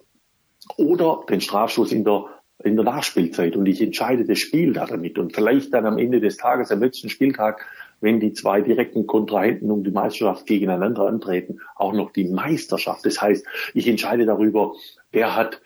Oder 0.77 1.23
den 1.29 1.41
Strafschuss 1.41 1.91
in 1.91 2.03
der 2.03 2.25
in 2.63 2.75
der 2.75 2.85
Nachspielzeit 2.85 3.55
und 3.57 3.65
ich 3.65 3.81
entscheide 3.81 4.25
das 4.25 4.39
Spiel 4.39 4.73
da 4.73 4.85
damit 4.85 5.19
und 5.19 5.35
vielleicht 5.35 5.73
dann 5.73 5.85
am 5.85 5.97
Ende 5.97 6.21
des 6.21 6.37
Tages, 6.37 6.71
am 6.71 6.79
letzten 6.79 7.09
Spieltag, 7.09 7.65
wenn 7.99 8.19
die 8.19 8.31
zwei 8.33 8.61
direkten 8.61 9.07
Kontrahenten 9.07 9.71
um 9.71 9.83
die 9.83 9.91
Meisterschaft 9.91 10.45
gegeneinander 10.45 11.05
antreten, 11.05 11.59
auch 11.75 11.93
noch 11.93 12.11
die 12.11 12.29
Meisterschaft. 12.29 13.05
Das 13.05 13.21
heißt, 13.21 13.45
ich 13.73 13.87
entscheide 13.87 14.25
darüber, 14.25 14.73
wer 15.11 15.35
hat 15.35 15.61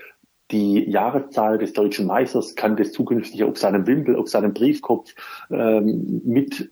die 0.51 0.89
Jahreszahl 0.89 1.60
des 1.60 1.74
deutschen 1.74 2.08
Meisters, 2.08 2.56
kann 2.56 2.75
das 2.75 2.91
zukünftig 2.91 3.44
auf 3.44 3.58
seinem 3.60 3.86
Wimpel, 3.86 4.15
auf 4.15 4.29
seinem 4.29 4.53
Briefkopf 4.53 5.13
ähm, 5.51 6.22
mit 6.25 6.72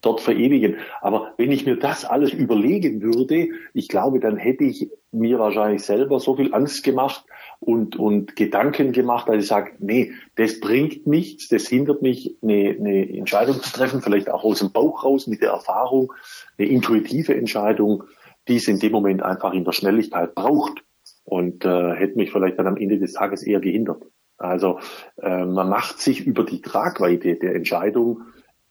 dort 0.00 0.20
verewigen. 0.20 0.76
Aber 1.00 1.32
wenn 1.36 1.52
ich 1.52 1.66
mir 1.66 1.76
das 1.76 2.04
alles 2.04 2.32
überlegen 2.32 3.02
würde, 3.02 3.48
ich 3.72 3.88
glaube, 3.88 4.20
dann 4.20 4.36
hätte 4.36 4.64
ich 4.64 4.90
mir 5.12 5.38
wahrscheinlich 5.38 5.82
selber 5.82 6.20
so 6.20 6.36
viel 6.36 6.54
Angst 6.54 6.84
gemacht, 6.84 7.24
und, 7.64 7.96
und 7.96 8.36
Gedanken 8.36 8.92
gemacht, 8.92 9.28
dass 9.28 9.36
ich 9.36 9.46
sage, 9.46 9.72
nee, 9.78 10.12
das 10.36 10.60
bringt 10.60 11.06
nichts, 11.06 11.48
das 11.48 11.66
hindert 11.66 12.02
mich, 12.02 12.36
eine, 12.42 12.76
eine 12.78 13.16
Entscheidung 13.16 13.60
zu 13.60 13.72
treffen, 13.72 14.02
vielleicht 14.02 14.30
auch 14.30 14.44
aus 14.44 14.58
dem 14.58 14.72
Bauch 14.72 15.04
raus 15.04 15.26
mit 15.26 15.42
der 15.42 15.50
Erfahrung, 15.50 16.12
eine 16.58 16.68
intuitive 16.68 17.34
Entscheidung, 17.34 18.04
die 18.48 18.56
es 18.56 18.68
in 18.68 18.78
dem 18.78 18.92
Moment 18.92 19.22
einfach 19.22 19.54
in 19.54 19.64
der 19.64 19.72
Schnelligkeit 19.72 20.34
braucht 20.34 20.84
und 21.24 21.64
äh, 21.64 21.94
hätte 21.94 22.16
mich 22.16 22.30
vielleicht 22.32 22.58
dann 22.58 22.66
am 22.66 22.76
Ende 22.76 22.98
des 22.98 23.14
Tages 23.14 23.42
eher 23.42 23.60
gehindert. 23.60 24.02
Also 24.36 24.78
äh, 25.22 25.44
man 25.44 25.70
macht 25.70 26.00
sich 26.00 26.26
über 26.26 26.44
die 26.44 26.60
Tragweite 26.60 27.36
der 27.36 27.54
Entscheidung 27.54 28.22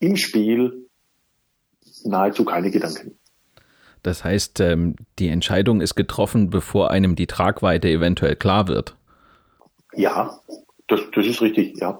im 0.03 0.17
Spiel 0.17 0.87
nahezu 2.03 2.43
keine 2.43 2.71
Gedanken. 2.71 3.17
Das 4.03 4.25
heißt, 4.25 4.59
ähm, 4.59 4.97
die 5.17 5.29
Entscheidung 5.29 5.79
ist 5.79 5.95
getroffen, 5.95 6.49
bevor 6.49 6.91
einem 6.91 7.15
die 7.15 7.27
Tragweite 7.27 7.87
eventuell 7.87 8.35
klar 8.35 8.67
wird. 8.67 8.97
Ja, 9.93 10.39
das, 10.87 10.99
das 11.15 11.25
ist 11.25 11.41
richtig, 11.41 11.77
ja. 11.79 11.99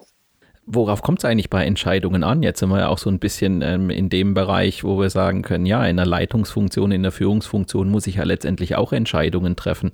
Worauf 0.66 1.02
kommt 1.02 1.20
es 1.20 1.26
eigentlich 1.26 1.50
bei 1.50 1.66
Entscheidungen 1.66 2.24
an? 2.24 2.44
Jetzt 2.44 2.60
sind 2.60 2.70
wir 2.70 2.80
ja 2.80 2.88
auch 2.90 2.98
so 2.98 3.10
ein 3.10 3.20
bisschen 3.20 3.62
ähm, 3.62 3.90
in 3.90 4.10
dem 4.10 4.34
Bereich, 4.34 4.84
wo 4.84 5.00
wir 5.00 5.10
sagen 5.10 5.42
können, 5.42 5.66
ja, 5.66 5.86
in 5.86 5.98
der 5.98 6.06
Leitungsfunktion, 6.06 6.92
in 6.92 7.04
der 7.04 7.12
Führungsfunktion 7.12 7.90
muss 7.90 8.08
ich 8.08 8.16
ja 8.16 8.24
letztendlich 8.24 8.76
auch 8.76 8.92
Entscheidungen 8.92 9.56
treffen. 9.56 9.92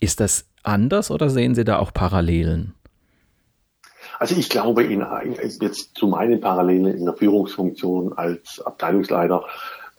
Ist 0.00 0.20
das 0.20 0.48
anders 0.62 1.10
oder 1.10 1.30
sehen 1.30 1.54
Sie 1.54 1.64
da 1.64 1.78
auch 1.78 1.92
Parallelen? 1.92 2.74
Also 4.18 4.36
ich 4.36 4.48
glaube, 4.48 4.82
in, 4.84 5.04
jetzt 5.60 5.96
zu 5.96 6.06
meinen 6.06 6.40
Parallelen 6.40 6.86
in 6.86 7.04
der 7.04 7.14
Führungsfunktion 7.14 8.12
als 8.14 8.60
Abteilungsleiter 8.60 9.44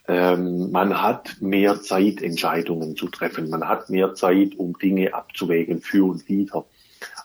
ähm, 0.08 0.72
man 0.72 1.02
hat 1.02 1.42
mehr 1.42 1.82
Zeit, 1.82 2.22
Entscheidungen 2.22 2.96
zu 2.96 3.10
treffen. 3.10 3.50
Man 3.50 3.68
hat 3.68 3.90
mehr 3.90 4.14
Zeit, 4.14 4.56
um 4.58 4.78
Dinge 4.78 5.14
abzuwägen 5.14 5.82
für 5.82 6.06
und 6.06 6.30
wieder. 6.30 6.66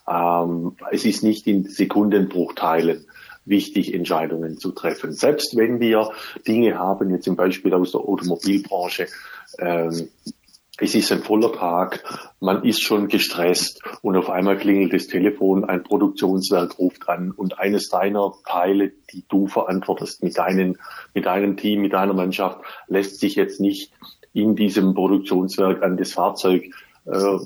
Ähm, 0.09 0.77
es 0.91 1.05
ist 1.05 1.23
nicht 1.23 1.47
in 1.47 1.65
Sekundenbruchteilen 1.65 3.07
wichtig, 3.45 3.95
Entscheidungen 3.95 4.59
zu 4.59 4.73
treffen. 4.73 5.13
Selbst 5.13 5.57
wenn 5.57 5.79
wir 5.81 6.11
Dinge 6.47 6.79
haben, 6.79 7.11
jetzt 7.11 7.25
zum 7.25 7.37
Beispiel 7.37 7.73
aus 7.73 7.93
der 7.93 8.01
Automobilbranche, 8.01 9.07
ähm, 9.59 10.09
es 10.83 10.97
ist 10.97 11.12
ein 11.12 11.23
voller 11.23 11.53
Tag, 11.53 12.03
man 12.41 12.65
ist 12.65 12.83
schon 12.83 13.07
gestresst 13.07 13.81
und 14.03 14.17
auf 14.17 14.29
einmal 14.29 14.59
klingelt 14.59 14.93
das 14.93 15.07
Telefon, 15.07 15.65
ein 15.65 15.85
Produktionswerk 15.85 16.77
ruft 16.77 17.09
an 17.09 17.31
und 17.31 17.61
eines 17.61 17.89
deiner 17.89 18.33
Teile, 18.45 18.91
die 19.12 19.25
du 19.29 19.47
verantwortest 19.47 20.25
mit, 20.25 20.37
deinen, 20.37 20.79
mit 21.15 21.27
deinem 21.27 21.57
Team, 21.57 21.83
mit 21.83 21.93
deiner 21.93 22.15
Mannschaft, 22.15 22.59
lässt 22.89 23.21
sich 23.21 23.37
jetzt 23.37 23.61
nicht 23.61 23.93
in 24.33 24.57
diesem 24.57 24.93
Produktionswerk 24.95 25.85
an 25.85 25.97
das 25.97 26.15
Fahrzeug 26.15 26.65
äh, 27.05 27.39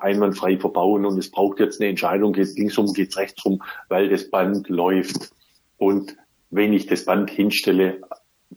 einwandfrei 0.00 0.58
verbauen 0.58 1.06
und 1.06 1.16
es 1.16 1.30
braucht 1.30 1.60
jetzt 1.60 1.80
eine 1.80 1.88
Entscheidung, 1.88 2.34
geht's 2.34 2.54
links 2.54 2.76
rum, 2.76 2.92
geht's 2.92 3.16
rechts 3.16 3.42
weil 3.88 4.10
das 4.10 4.28
Band 4.28 4.68
läuft. 4.68 5.30
Und 5.78 6.16
wenn 6.50 6.74
ich 6.74 6.86
das 6.86 7.06
Band 7.06 7.30
hinstelle, 7.30 8.02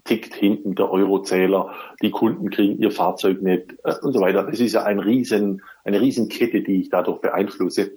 tickt 0.04 0.34
hinten 0.34 0.75
der 0.75 0.92
Eurozähler, 0.92 1.74
die 2.01 2.12
Kunden 2.12 2.50
kriegen 2.50 2.82
ihr 2.82 2.92
Fahrzeug 2.92 3.42
nicht 3.42 3.75
äh, 3.84 3.94
und 4.01 4.13
so 4.13 4.20
weiter. 4.20 4.44
Das 4.44 4.60
ist 4.60 4.74
ja 4.74 4.84
ein 4.84 5.00
riesen, 5.00 5.62
eine 5.84 6.01
Riesenkette, 6.01 6.62
die 6.62 6.82
ich 6.82 6.89
dadurch 6.89 7.22
beeinflusse. 7.22 7.92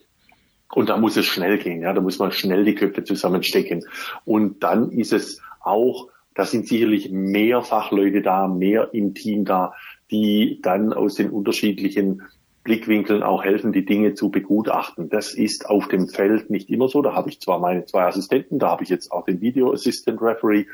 Und 0.72 0.88
da 0.88 0.96
muss 0.96 1.16
es 1.16 1.26
schnell 1.26 1.58
gehen, 1.58 1.82
ja, 1.82 1.92
da 1.92 2.00
muss 2.00 2.18
man 2.18 2.30
schnell 2.30 2.64
die 2.64 2.76
Köpfe 2.76 3.02
zusammenstecken. 3.02 3.84
Und 4.24 4.62
dann 4.62 4.90
ist 4.92 5.12
es 5.12 5.42
auch, 5.60 6.08
da 6.34 6.44
sind 6.44 6.68
sicherlich 6.68 7.10
mehr 7.10 7.62
Fachleute 7.62 8.22
da, 8.22 8.46
mehr 8.46 8.90
im 8.92 9.14
Team 9.14 9.44
da, 9.44 9.74
die 10.10 10.60
dann 10.62 10.92
aus 10.92 11.16
den 11.16 11.30
unterschiedlichen 11.30 12.22
Blickwinkeln 12.62 13.22
auch 13.22 13.42
helfen, 13.42 13.72
die 13.72 13.86
Dinge 13.86 14.14
zu 14.14 14.30
begutachten. 14.30 15.08
Das 15.08 15.34
ist 15.34 15.68
auf 15.68 15.88
dem 15.88 16.08
Feld 16.08 16.50
nicht 16.50 16.68
immer 16.70 16.88
so. 16.88 17.00
Da 17.00 17.14
habe 17.14 17.30
ich 17.30 17.40
zwar 17.40 17.58
meine 17.58 17.86
zwei 17.86 18.04
Assistenten, 18.04 18.58
da 18.58 18.68
habe 18.68 18.84
ich 18.84 18.90
jetzt 18.90 19.10
auch 19.12 19.24
den 19.24 19.40
Video 19.40 19.72
Assistant 19.72 20.20
Referee, 20.20 20.66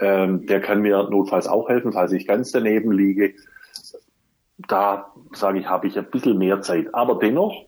ähm, 0.00 0.46
der 0.46 0.60
kann 0.60 0.82
mir 0.82 1.08
notfalls 1.10 1.46
auch 1.46 1.68
helfen, 1.68 1.92
falls 1.92 2.12
ich 2.12 2.26
ganz 2.26 2.52
daneben 2.52 2.92
liege. 2.92 3.34
Da 4.68 5.12
sage 5.32 5.60
ich, 5.60 5.66
habe 5.66 5.86
ich 5.86 5.98
ein 5.98 6.10
bisschen 6.10 6.38
mehr 6.38 6.60
Zeit. 6.62 6.94
Aber 6.94 7.18
dennoch, 7.18 7.66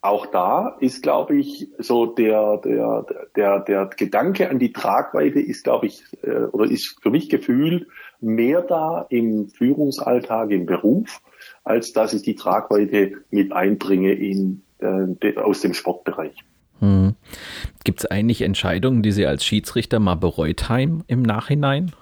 auch 0.00 0.26
da 0.26 0.76
ist, 0.80 1.02
glaube 1.02 1.36
ich, 1.36 1.68
so 1.78 2.06
der, 2.06 2.58
der, 2.58 3.06
der, 3.36 3.60
der 3.60 3.86
Gedanke 3.96 4.48
an 4.48 4.58
die 4.58 4.72
Tragweite 4.72 5.40
ist, 5.40 5.64
glaube 5.64 5.86
ich, 5.86 6.04
äh, 6.22 6.44
oder 6.52 6.70
ist 6.70 6.98
für 7.02 7.10
mich 7.10 7.28
gefühlt 7.28 7.88
mehr 8.20 8.62
da 8.62 9.06
im 9.10 9.48
Führungsalltag, 9.48 10.50
im 10.50 10.66
Beruf 10.66 11.20
als 11.68 11.92
dass 11.92 12.14
ich 12.14 12.22
die 12.22 12.34
Tragweite 12.34 13.24
mit 13.30 13.52
einbringe 13.52 14.12
in, 14.12 14.62
äh, 14.78 15.36
aus 15.36 15.60
dem 15.60 15.74
Sportbereich. 15.74 16.34
Hm. 16.80 17.14
Gibt 17.84 18.00
es 18.00 18.06
eigentlich 18.06 18.42
Entscheidungen, 18.42 19.02
die 19.02 19.12
Sie 19.12 19.26
als 19.26 19.44
Schiedsrichter 19.44 19.98
mal 19.98 20.14
bereut 20.14 20.68
haben 20.68 21.04
im 21.06 21.22
Nachhinein? 21.22 21.92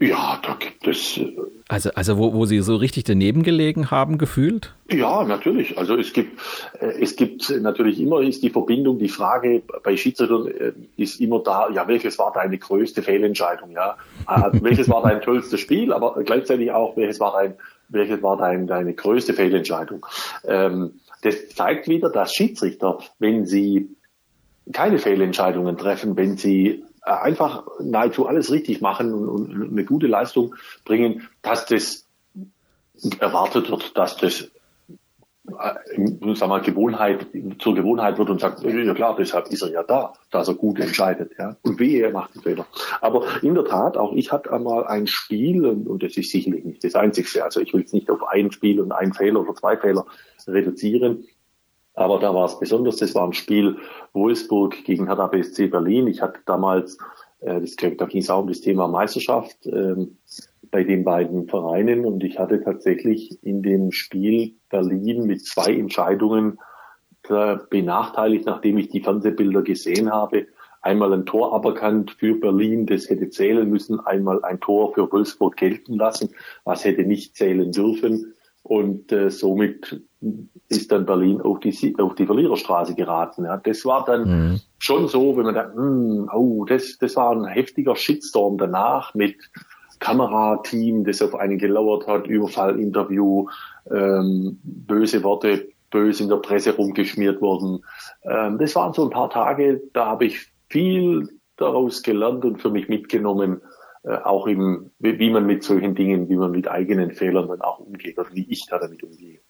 Ja, 0.00 0.40
da 0.42 0.54
gibt 0.54 0.86
es. 0.86 1.18
Äh, 1.18 1.32
also, 1.68 1.90
also 1.94 2.18
wo, 2.18 2.34
wo 2.34 2.44
Sie 2.44 2.60
so 2.60 2.76
richtig 2.76 3.04
daneben 3.04 3.42
gelegen 3.42 3.90
haben, 3.90 4.18
gefühlt? 4.18 4.74
Ja, 4.90 5.24
natürlich. 5.24 5.78
Also 5.78 5.96
es 5.96 6.12
gibt, 6.12 6.38
äh, 6.80 7.00
es 7.00 7.16
gibt 7.16 7.48
natürlich 7.60 8.00
immer 8.00 8.20
ist 8.20 8.42
die 8.42 8.50
Verbindung, 8.50 8.98
die 8.98 9.08
Frage 9.08 9.62
bei 9.82 9.96
Schiedsrichtern 9.96 10.46
äh, 10.48 10.72
ist 10.96 11.20
immer 11.20 11.38
da, 11.38 11.70
ja, 11.70 11.88
welches 11.88 12.18
war 12.18 12.32
deine 12.32 12.58
größte 12.58 13.02
Fehlentscheidung, 13.02 13.70
ja? 13.70 13.96
welches 14.52 14.88
war 14.88 15.02
dein 15.02 15.22
tollstes 15.22 15.60
Spiel, 15.60 15.92
aber 15.92 16.22
gleichzeitig 16.24 16.70
auch, 16.72 16.96
welches 16.96 17.20
war 17.20 17.32
dein 17.32 17.54
welches 17.88 18.22
war 18.22 18.36
dein, 18.36 18.66
deine 18.66 18.94
größte 18.94 19.34
Fehlentscheidung? 19.34 20.04
Ähm, 20.44 21.00
das 21.22 21.48
zeigt 21.50 21.88
wieder, 21.88 22.10
dass 22.10 22.34
Schiedsrichter, 22.34 22.98
wenn 23.18 23.46
sie 23.46 23.88
keine 24.72 24.98
Fehlentscheidungen 24.98 25.76
treffen, 25.76 26.16
wenn 26.16 26.36
sie 26.36 26.84
äh, 27.04 27.10
einfach 27.10 27.66
nahezu 27.80 28.26
alles 28.26 28.50
richtig 28.50 28.80
machen 28.80 29.12
und, 29.12 29.70
eine 29.72 29.84
gute 29.84 30.06
Leistung 30.06 30.54
bringen, 30.84 31.28
dass 31.42 31.66
das 31.66 32.06
erwartet 33.18 33.70
wird, 33.70 33.96
dass 33.96 34.16
das 34.16 34.50
äh, 35.46 36.34
sag 36.34 36.48
mal, 36.48 36.62
Gewohnheit 36.62 37.26
zur 37.58 37.74
Gewohnheit 37.74 38.16
wird 38.16 38.30
und 38.30 38.40
sagt, 38.40 38.62
ja 38.62 38.94
klar, 38.94 39.14
deshalb 39.18 39.48
ist 39.48 39.62
er 39.62 39.70
ja 39.70 39.82
da, 39.82 40.14
dass 40.30 40.48
er 40.48 40.54
gut 40.54 40.80
entscheidet. 40.80 41.32
Ja? 41.38 41.56
Und 41.62 41.78
wehe, 41.78 42.02
er 42.02 42.12
macht 42.12 42.32
einen 42.32 42.42
Fehler. 42.42 42.66
Aber 43.02 43.26
in 43.42 43.54
der 43.54 43.66
Tat, 43.66 43.98
auch 43.98 44.14
ich 44.14 44.32
hatte 44.32 44.50
einmal 44.52 44.86
ein 44.86 45.06
Spiel, 45.06 45.66
und 45.66 46.02
das 46.02 46.16
ist 46.16 46.30
sicherlich 46.30 46.64
nicht 46.64 46.82
das 46.82 46.94
Einzige, 46.94 47.44
also 47.44 47.60
ich 47.60 47.74
will 47.74 47.82
es 47.82 47.92
nicht 47.92 48.08
auf 48.10 48.26
ein 48.26 48.50
Spiel 48.52 48.80
und 48.80 48.92
einen 48.92 49.12
Fehler 49.12 49.40
oder 49.40 49.54
zwei 49.54 49.76
Fehler 49.76 50.06
reduzieren, 50.46 51.26
aber 51.94 52.18
da 52.18 52.34
war 52.34 52.46
es 52.46 52.58
besonders, 52.58 52.96
das 52.96 53.14
war 53.14 53.24
ein 53.24 53.32
Spiel 53.32 53.76
Wolfsburg 54.12 54.84
gegen 54.84 55.06
Hertha 55.06 55.28
BSC 55.28 55.68
Berlin. 55.68 56.08
Ich 56.08 56.20
hatte 56.20 56.40
damals, 56.44 56.98
äh, 57.40 57.60
das, 57.60 57.76
da 57.76 58.06
ging 58.06 58.20
es 58.20 58.30
auch 58.30 58.42
um 58.42 58.48
das 58.48 58.60
Thema 58.60 58.88
Meisterschaft, 58.88 59.66
ähm, 59.66 60.18
bei 60.70 60.82
den 60.82 61.04
beiden 61.04 61.48
Vereinen 61.48 62.04
und 62.04 62.24
ich 62.24 62.40
hatte 62.40 62.60
tatsächlich 62.60 63.38
in 63.44 63.62
dem 63.62 63.92
Spiel 63.92 64.54
Berlin 64.70 65.24
mit 65.24 65.46
zwei 65.46 65.72
Entscheidungen 65.72 66.58
äh, 67.28 67.58
benachteiligt, 67.70 68.44
nachdem 68.46 68.78
ich 68.78 68.88
die 68.88 69.00
Fernsehbilder 69.00 69.62
gesehen 69.62 70.12
habe. 70.12 70.48
Einmal 70.82 71.14
ein 71.14 71.26
Tor 71.26 71.54
aberkannt 71.54 72.16
für 72.18 72.34
Berlin, 72.34 72.86
das 72.86 73.08
hätte 73.08 73.30
zählen 73.30 73.70
müssen, 73.70 74.00
einmal 74.00 74.44
ein 74.44 74.58
Tor 74.58 74.92
für 74.92 75.10
Wolfsburg 75.12 75.56
gelten 75.56 75.94
lassen, 75.94 76.30
was 76.64 76.84
hätte 76.84 77.04
nicht 77.04 77.36
zählen 77.36 77.70
dürfen. 77.70 78.33
Und 78.64 79.12
äh, 79.12 79.30
somit 79.30 80.00
ist 80.70 80.90
dann 80.90 81.04
Berlin 81.04 81.42
auf 81.42 81.60
die, 81.60 81.94
auf 81.98 82.14
die 82.14 82.24
Verliererstraße 82.24 82.94
geraten. 82.94 83.44
Ja. 83.44 83.58
Das 83.58 83.84
war 83.84 84.06
dann 84.06 84.24
mhm. 84.24 84.60
schon 84.78 85.06
so, 85.06 85.36
wenn 85.36 85.44
man 85.44 85.54
da, 85.54 85.70
hm, 85.72 86.30
oh, 86.32 86.64
das, 86.64 86.96
das 86.98 87.14
war 87.16 87.32
ein 87.32 87.44
heftiger 87.44 87.94
Shitstorm 87.94 88.56
danach 88.56 89.14
mit 89.14 89.36
Kamerateam, 90.00 91.04
das 91.04 91.20
auf 91.20 91.34
einen 91.34 91.58
gelauert 91.58 92.06
hat, 92.06 92.26
Überfallinterview, 92.26 93.48
ähm, 93.90 94.58
böse 94.62 95.22
Worte, 95.22 95.68
böse 95.90 96.22
in 96.22 96.30
der 96.30 96.36
Presse 96.36 96.74
rumgeschmiert 96.74 97.42
wurden. 97.42 97.84
Ähm, 98.22 98.56
das 98.58 98.74
waren 98.74 98.94
so 98.94 99.04
ein 99.04 99.10
paar 99.10 99.28
Tage, 99.28 99.82
da 99.92 100.06
habe 100.06 100.24
ich 100.24 100.50
viel 100.68 101.28
daraus 101.56 102.02
gelernt 102.02 102.46
und 102.46 102.62
für 102.62 102.70
mich 102.70 102.88
mitgenommen, 102.88 103.60
auch 104.08 104.46
im, 104.46 104.90
wie 104.98 105.30
man 105.30 105.46
mit 105.46 105.62
solchen 105.62 105.94
Dingen, 105.94 106.28
wie 106.28 106.36
man 106.36 106.50
mit 106.50 106.68
eigenen 106.68 107.12
Fehlern 107.12 107.48
dann 107.48 107.62
auch 107.62 107.78
umgeht 107.78 108.18
oder 108.18 108.28
wie 108.32 108.46
ich 108.50 108.66
da 108.66 108.78
damit 108.78 109.02
umgehe. 109.02 109.40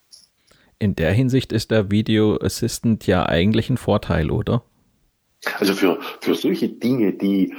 In 0.78 0.94
der 0.94 1.12
Hinsicht 1.12 1.52
ist 1.52 1.70
der 1.70 1.90
Video 1.90 2.36
Assistant 2.40 3.06
ja 3.06 3.26
eigentlich 3.26 3.70
ein 3.70 3.76
Vorteil, 3.76 4.30
oder? 4.30 4.64
Also 5.58 5.74
für, 5.74 5.98
für 6.20 6.34
solche 6.34 6.68
Dinge, 6.68 7.12
die 7.12 7.54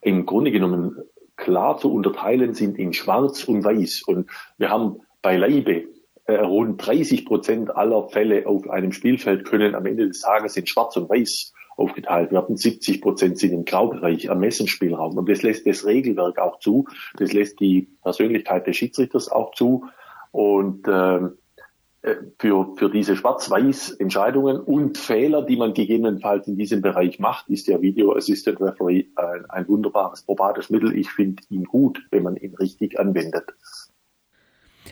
im 0.00 0.26
Grunde 0.26 0.52
genommen 0.52 0.98
klar 1.36 1.78
zu 1.78 1.92
unterteilen 1.92 2.54
sind 2.54 2.78
in 2.78 2.92
Schwarz 2.92 3.44
und 3.44 3.64
Weiß. 3.64 4.02
Und 4.06 4.30
wir 4.58 4.70
haben 4.70 5.00
beileibe 5.22 5.84
äh, 6.26 6.36
rund 6.36 6.84
30 6.84 7.24
Prozent 7.24 7.74
aller 7.74 8.08
Fälle 8.08 8.46
auf 8.46 8.68
einem 8.68 8.92
Spielfeld 8.92 9.44
können 9.44 9.74
am 9.74 9.86
Ende 9.86 10.06
des 10.08 10.20
Tages 10.20 10.56
in 10.56 10.66
Schwarz 10.66 10.96
und 10.96 11.08
Weiß 11.08 11.52
aufgeteilt 11.76 12.32
werden. 12.32 12.56
70 12.56 13.00
Prozent 13.00 13.38
sind 13.38 13.52
im 13.52 13.64
Graubereich, 13.64 14.26
Ermessensspielraum. 14.26 15.16
Und 15.16 15.28
das 15.28 15.42
lässt 15.42 15.66
das 15.66 15.84
Regelwerk 15.84 16.38
auch 16.38 16.58
zu. 16.58 16.86
Das 17.16 17.32
lässt 17.32 17.60
die 17.60 17.88
Persönlichkeit 18.02 18.66
des 18.66 18.76
Schiedsrichters 18.76 19.28
auch 19.30 19.54
zu. 19.54 19.86
Und 20.30 20.86
ähm, 20.88 21.38
äh, 22.04 22.16
für, 22.38 22.74
für 22.76 22.90
diese 22.90 23.16
Schwarz-Weiß-Entscheidungen 23.16 24.60
und 24.60 24.98
Fehler, 24.98 25.42
die 25.42 25.56
man 25.56 25.72
gegebenenfalls 25.72 26.46
in 26.46 26.56
diesem 26.56 26.82
Bereich 26.82 27.18
macht, 27.18 27.48
ist 27.48 27.66
der 27.66 27.80
Video 27.80 28.14
Assistant 28.14 28.60
Referee 28.60 29.06
ein, 29.16 29.46
ein 29.48 29.68
wunderbares, 29.68 30.22
probates 30.22 30.68
Mittel. 30.68 30.96
Ich 30.98 31.10
finde 31.10 31.42
ihn 31.48 31.64
gut, 31.64 32.02
wenn 32.10 32.22
man 32.22 32.36
ihn 32.36 32.54
richtig 32.56 33.00
anwendet. 33.00 33.54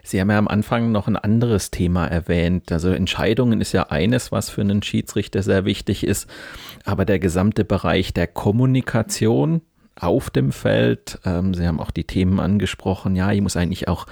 Sie 0.03 0.21
haben 0.21 0.31
ja 0.31 0.39
am 0.39 0.49
Anfang 0.49 0.93
noch 0.93 1.07
ein 1.07 1.17
anderes 1.17 1.71
Thema 1.71 2.07
erwähnt. 2.07 2.73
Also 2.73 2.91
Entscheidungen 2.91 3.61
ist 3.61 3.73
ja 3.73 3.85
eines, 3.85 4.33
was 4.33 4.51
für 4.51 4.63
einen 4.63 4.83
Schiedsrichter 4.83 5.43
sehr 5.43 5.65
wichtig 5.65 6.05
ist, 6.05 6.29
aber 6.85 7.05
der 7.05 7.19
gesamte 7.19 7.65
Bereich 7.65 8.13
der 8.13 8.27
Kommunikation, 8.27 9.63
auf 9.97 10.31
dem 10.31 10.53
Feld. 10.53 11.19
Ähm, 11.25 11.55
Sie 11.55 11.67
haben 11.67 11.81
auch 11.81 11.91
die 11.91 12.05
Themen 12.05 12.41
angesprochen. 12.41 13.15
Ja, 13.15 13.33
ich 13.33 13.41
muss 13.41 13.57
eigentlich 13.57 13.89
auch 13.89 14.07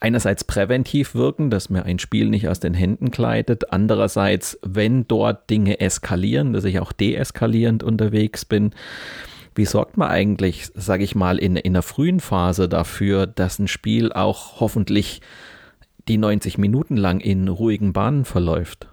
einerseits 0.00 0.44
präventiv 0.44 1.14
wirken, 1.14 1.50
dass 1.50 1.70
mir 1.70 1.84
ein 1.84 1.98
Spiel 1.98 2.28
nicht 2.28 2.48
aus 2.48 2.60
den 2.60 2.74
Händen 2.74 3.10
gleitet. 3.10 3.72
Andererseits, 3.72 4.58
wenn 4.62 5.08
dort 5.08 5.48
Dinge 5.50 5.80
eskalieren, 5.80 6.52
dass 6.52 6.64
ich 6.64 6.80
auch 6.80 6.92
deeskalierend 6.92 7.82
unterwegs 7.82 8.44
bin. 8.44 8.72
Wie 9.56 9.64
sorgt 9.64 9.96
man 9.96 10.10
eigentlich, 10.10 10.68
sage 10.74 11.02
ich 11.02 11.14
mal, 11.14 11.38
in, 11.38 11.56
in 11.56 11.72
der 11.72 11.82
frühen 11.82 12.20
Phase 12.20 12.68
dafür, 12.68 13.26
dass 13.26 13.58
ein 13.58 13.68
Spiel 13.68 14.12
auch 14.12 14.60
hoffentlich 14.60 15.22
die 16.08 16.18
90 16.18 16.58
Minuten 16.58 16.96
lang 16.98 17.20
in 17.20 17.48
ruhigen 17.48 17.94
Bahnen 17.94 18.26
verläuft? 18.26 18.86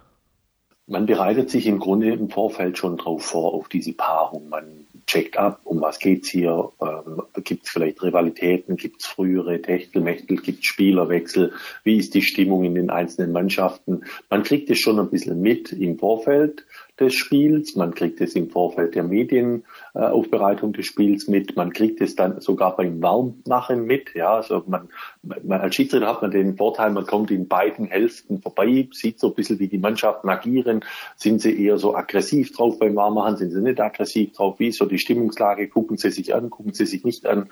Man 0.86 1.06
bereitet 1.06 1.48
sich 1.50 1.66
im 1.66 1.78
Grunde 1.78 2.12
im 2.12 2.28
Vorfeld 2.28 2.76
schon 2.76 2.96
drauf 2.96 3.24
vor, 3.24 3.54
auf 3.54 3.68
diese 3.68 3.92
Paarung. 3.92 4.48
Man 4.48 4.86
checkt 5.06 5.36
ab, 5.36 5.60
um 5.64 5.80
was 5.80 5.98
geht's 5.98 6.28
hier, 6.28 6.70
ähm, 6.80 7.22
gibt 7.42 7.64
es 7.64 7.70
vielleicht 7.70 8.02
Rivalitäten, 8.02 8.76
gibt 8.76 9.00
es 9.00 9.06
frühere 9.06 9.60
Techtelmechtel, 9.60 10.36
gibt 10.38 10.60
es 10.60 10.66
Spielerwechsel, 10.66 11.52
wie 11.84 11.96
ist 11.96 12.14
die 12.14 12.22
Stimmung 12.22 12.64
in 12.64 12.74
den 12.74 12.90
einzelnen 12.90 13.32
Mannschaften. 13.32 14.04
Man 14.28 14.42
kriegt 14.42 14.68
es 14.70 14.78
schon 14.78 14.98
ein 14.98 15.10
bisschen 15.10 15.40
mit 15.40 15.72
im 15.72 15.98
Vorfeld 15.98 16.66
des 17.00 17.14
Spiels, 17.14 17.76
man 17.76 17.94
kriegt 17.94 18.20
es 18.20 18.34
im 18.34 18.50
Vorfeld 18.50 18.94
der 18.94 19.04
Medienaufbereitung 19.94 20.72
des 20.72 20.86
Spiels 20.86 21.28
mit, 21.28 21.56
man 21.56 21.72
kriegt 21.72 22.00
es 22.00 22.16
dann 22.16 22.40
sogar 22.40 22.76
beim 22.76 23.00
Warmmachen 23.00 23.84
mit. 23.84 24.14
Ja, 24.14 24.34
also 24.36 24.62
man, 24.66 24.88
man 25.22 25.60
als 25.60 25.74
Schiedsrichter 25.74 26.08
hat 26.08 26.22
man 26.22 26.30
den 26.30 26.56
Vorteil, 26.56 26.90
man 26.90 27.06
kommt 27.06 27.30
in 27.30 27.48
beiden 27.48 27.86
Hälften 27.86 28.42
vorbei, 28.42 28.88
sieht 28.92 29.20
so 29.20 29.28
ein 29.28 29.34
bisschen, 29.34 29.58
wie 29.58 29.68
die 29.68 29.78
Mannschaften 29.78 30.28
agieren. 30.28 30.84
Sind 31.16 31.40
sie 31.40 31.64
eher 31.64 31.78
so 31.78 31.94
aggressiv 31.94 32.52
drauf 32.52 32.78
beim 32.78 32.96
Warmmachen, 32.96 33.36
sind 33.36 33.52
sie 33.52 33.62
nicht 33.62 33.80
aggressiv 33.80 34.32
drauf? 34.32 34.58
Wie 34.58 34.68
ist 34.68 34.78
so 34.78 34.86
die 34.86 34.98
Stimmungslage? 34.98 35.68
Gucken 35.68 35.96
sie 35.96 36.10
sich 36.10 36.34
an, 36.34 36.50
gucken 36.50 36.74
sie 36.74 36.86
sich 36.86 37.04
nicht 37.04 37.26
an 37.26 37.48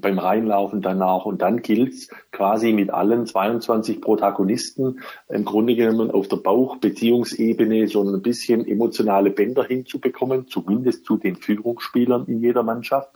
beim 0.00 0.18
Reinlaufen 0.18 0.82
danach. 0.82 1.24
Und 1.24 1.42
dann 1.42 1.62
gilt 1.62 2.08
quasi 2.32 2.72
mit 2.72 2.90
allen 2.90 3.26
22 3.26 4.00
Protagonisten 4.00 5.00
im 5.28 5.44
Grunde 5.44 5.74
genommen 5.74 6.10
auf 6.10 6.28
der 6.28 6.36
Bauchbeziehungsebene 6.36 7.88
so 7.88 8.02
ein 8.02 8.22
bisschen 8.22 8.66
emotionale 8.66 9.30
Bänder 9.30 9.64
hinzubekommen, 9.64 10.48
zumindest 10.48 11.04
zu 11.04 11.16
den 11.16 11.36
Führungsspielern 11.46 12.26
in 12.26 12.40
jeder 12.40 12.62
Mannschaft. 12.62 13.10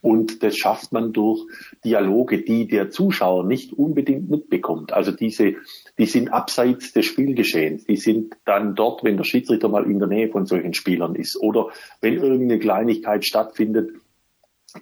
Und 0.00 0.42
das 0.42 0.56
schafft 0.56 0.92
man 0.92 1.12
durch 1.12 1.44
Dialoge, 1.84 2.42
die 2.42 2.68
der 2.68 2.90
Zuschauer 2.90 3.44
nicht 3.44 3.72
unbedingt 3.72 4.30
mitbekommt. 4.30 4.92
Also 4.92 5.10
diese, 5.10 5.54
die 5.98 6.06
sind 6.06 6.32
abseits 6.32 6.92
des 6.92 7.06
Spielgeschehens. 7.06 7.84
Die 7.84 7.96
sind 7.96 8.36
dann 8.44 8.74
dort, 8.74 9.02
wenn 9.02 9.16
der 9.16 9.24
Schiedsrichter 9.24 9.68
mal 9.68 9.90
in 9.90 9.98
der 9.98 10.08
Nähe 10.08 10.28
von 10.28 10.46
solchen 10.46 10.74
Spielern 10.74 11.14
ist 11.16 11.36
oder 11.40 11.68
wenn 12.00 12.14
irgendeine 12.14 12.60
Kleinigkeit 12.60 13.24
stattfindet, 13.24 13.90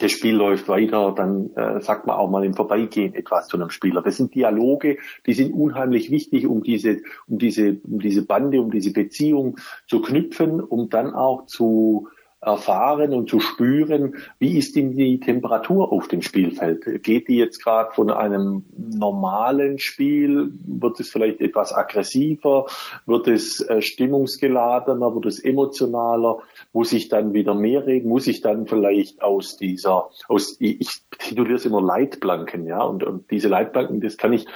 das 0.00 0.10
Spiel 0.10 0.34
läuft 0.34 0.68
weiter, 0.68 1.14
dann 1.16 1.54
äh, 1.54 1.80
sagt 1.80 2.06
man 2.06 2.16
auch 2.16 2.28
mal 2.28 2.44
im 2.44 2.54
Vorbeigehen 2.54 3.14
etwas 3.14 3.46
zu 3.46 3.56
einem 3.56 3.70
Spieler. 3.70 4.02
Das 4.02 4.16
sind 4.16 4.34
Dialoge, 4.34 4.98
die 5.26 5.32
sind 5.32 5.52
unheimlich 5.52 6.10
wichtig, 6.10 6.46
um 6.46 6.64
diese, 6.64 7.02
um 7.28 7.38
diese, 7.38 7.78
um 7.84 8.00
diese 8.00 8.26
Bande, 8.26 8.60
um 8.60 8.72
diese 8.72 8.92
Beziehung 8.92 9.58
zu 9.86 10.00
knüpfen, 10.02 10.60
um 10.60 10.90
dann 10.90 11.14
auch 11.14 11.46
zu 11.46 12.08
erfahren 12.46 13.12
und 13.12 13.28
zu 13.28 13.40
spüren, 13.40 14.14
wie 14.38 14.56
ist 14.56 14.76
denn 14.76 14.92
die 14.92 15.18
Temperatur 15.18 15.92
auf 15.92 16.06
dem 16.06 16.22
Spielfeld? 16.22 17.02
Geht 17.02 17.26
die 17.26 17.36
jetzt 17.36 17.62
gerade 17.62 17.92
von 17.92 18.08
einem 18.08 18.64
normalen 18.76 19.78
Spiel? 19.80 20.52
Wird 20.64 21.00
es 21.00 21.10
vielleicht 21.10 21.40
etwas 21.40 21.74
aggressiver? 21.74 22.66
Wird 23.04 23.26
es 23.26 23.60
äh, 23.60 23.82
stimmungsgeladener? 23.82 25.12
Wird 25.14 25.26
es 25.26 25.40
emotionaler? 25.40 26.38
Muss 26.72 26.92
ich 26.92 27.08
dann 27.08 27.34
wieder 27.34 27.54
mehr 27.54 27.84
reden? 27.84 28.08
Muss 28.08 28.28
ich 28.28 28.40
dann 28.42 28.66
vielleicht 28.68 29.22
aus 29.22 29.56
dieser, 29.56 30.08
aus, 30.28 30.56
ich, 30.60 30.80
ich 30.80 30.90
tituliere 31.18 31.56
es 31.56 31.66
immer 31.66 31.82
Leitplanken, 31.82 32.66
ja, 32.66 32.82
und, 32.82 33.02
und 33.02 33.28
diese 33.32 33.48
Leitplanken, 33.48 34.00
das 34.00 34.16
kann 34.16 34.32
ich, 34.32 34.46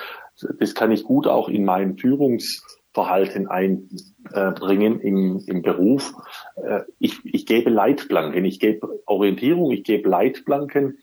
das 0.61 0.77
kann 0.77 0.93
ich 0.93 1.03
gut 1.03 1.27
auch 1.27 1.49
in 1.49 1.65
meinen 1.65 1.99
Führungs 1.99 2.80
Verhalten 2.93 3.47
einbringen 3.47 5.01
im, 5.01 5.43
im 5.47 5.63
Beruf. 5.63 6.13
Äh, 6.57 6.81
ich, 6.99 7.21
ich 7.25 7.47
gebe 7.47 7.71
Leitplanken, 7.71 8.45
ich 8.45 8.59
gebe 8.59 9.01
Orientierung, 9.07 9.71
ich 9.71 9.85
gebe 9.85 10.09
Leitplanken. 10.09 10.99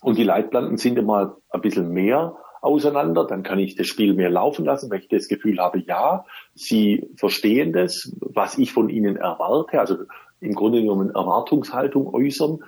Und 0.00 0.16
die 0.16 0.24
Leitplanken 0.24 0.78
sind 0.78 0.98
immer 0.98 1.36
ein 1.50 1.60
bisschen 1.60 1.90
mehr 1.90 2.36
auseinander, 2.60 3.26
dann 3.26 3.42
kann 3.42 3.58
ich 3.58 3.76
das 3.76 3.86
Spiel 3.86 4.14
mehr 4.14 4.30
laufen 4.30 4.64
lassen, 4.64 4.90
weil 4.90 5.00
ich 5.00 5.08
das 5.08 5.28
Gefühl 5.28 5.58
habe, 5.58 5.82
ja, 5.86 6.24
sie 6.54 7.08
verstehen 7.16 7.72
das, 7.72 8.12
was 8.20 8.58
ich 8.58 8.72
von 8.72 8.88
ihnen 8.88 9.16
erwarte, 9.16 9.80
also 9.80 9.96
im 10.40 10.54
Grunde 10.54 10.80
genommen 10.80 11.10
Erwartungshaltung 11.10 12.12
äußern 12.12 12.60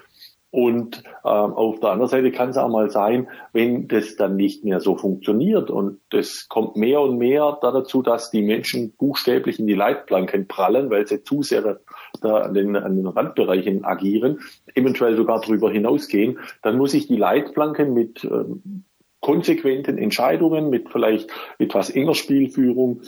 und 0.51 1.05
ähm, 1.25 1.55
auf 1.55 1.79
der 1.79 1.91
anderen 1.91 2.11
Seite 2.11 2.33
kann 2.33 2.51
es 2.51 2.57
auch 2.57 2.69
mal 2.69 2.91
sein, 2.91 3.29
wenn 3.53 3.87
das 3.87 4.17
dann 4.17 4.35
nicht 4.35 4.65
mehr 4.65 4.81
so 4.81 4.97
funktioniert 4.97 5.71
und 5.71 6.01
das 6.11 6.49
kommt 6.49 6.77
mehr 6.77 7.01
und 7.01 7.19
mehr 7.19 7.59
dazu, 7.63 8.03
dass 8.03 8.33
die 8.33 8.43
Menschen 8.43 8.93
buchstäblich 8.97 9.61
in 9.61 9.69
die 9.69 9.75
Leitplanken 9.75 10.49
prallen, 10.49 10.91
weil 10.91 11.07
sie 11.07 11.23
zu 11.23 11.43
sehr 11.43 11.81
da 12.21 12.39
an 12.39 12.55
den, 12.55 12.75
an 12.75 12.97
den 12.97 13.07
Randbereichen 13.07 13.85
agieren, 13.85 14.41
eventuell 14.75 15.17
sogar 15.17 15.41
darüber 15.41 15.71
hinausgehen, 15.71 16.41
dann 16.63 16.79
muss 16.79 16.95
ich 16.95 17.07
die 17.07 17.17
Leitplanken 17.17 17.95
mit 17.95 18.25
ähm, 18.25 18.85
konsequenten 19.21 19.99
Entscheidungen, 19.99 20.69
mit 20.71 20.89
vielleicht 20.91 21.31
etwas 21.59 21.91
enger 21.91 22.15
Spielführung, 22.15 23.03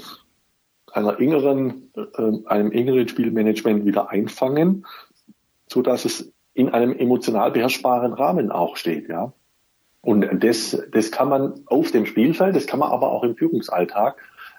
einer 0.93 1.19
engeren, 1.19 1.91
äh, 1.97 2.47
einem 2.47 2.71
engeren 2.71 3.09
Spielmanagement 3.09 3.85
wieder 3.85 4.11
einfangen, 4.11 4.87
so 5.67 5.83
dass 5.83 6.05
es 6.05 6.33
in 6.55 6.69
einem 6.69 6.93
emotional 6.93 7.51
beherrschbaren 7.51 8.13
Rahmen 8.13 8.51
auch 8.51 8.77
steht, 8.77 9.09
ja. 9.09 9.33
Und 10.03 10.27
das, 10.43 10.77
das 10.91 11.13
kann 11.13 11.29
man 11.29 11.61
auf 11.67 11.93
dem 11.93 12.07
Spielfeld, 12.07 12.57
das 12.57 12.67
kann 12.67 12.81
man 12.81 12.91
aber 12.91 13.13
auch 13.13 13.23
im 13.23 13.37
Führungsalltag, 13.37 14.17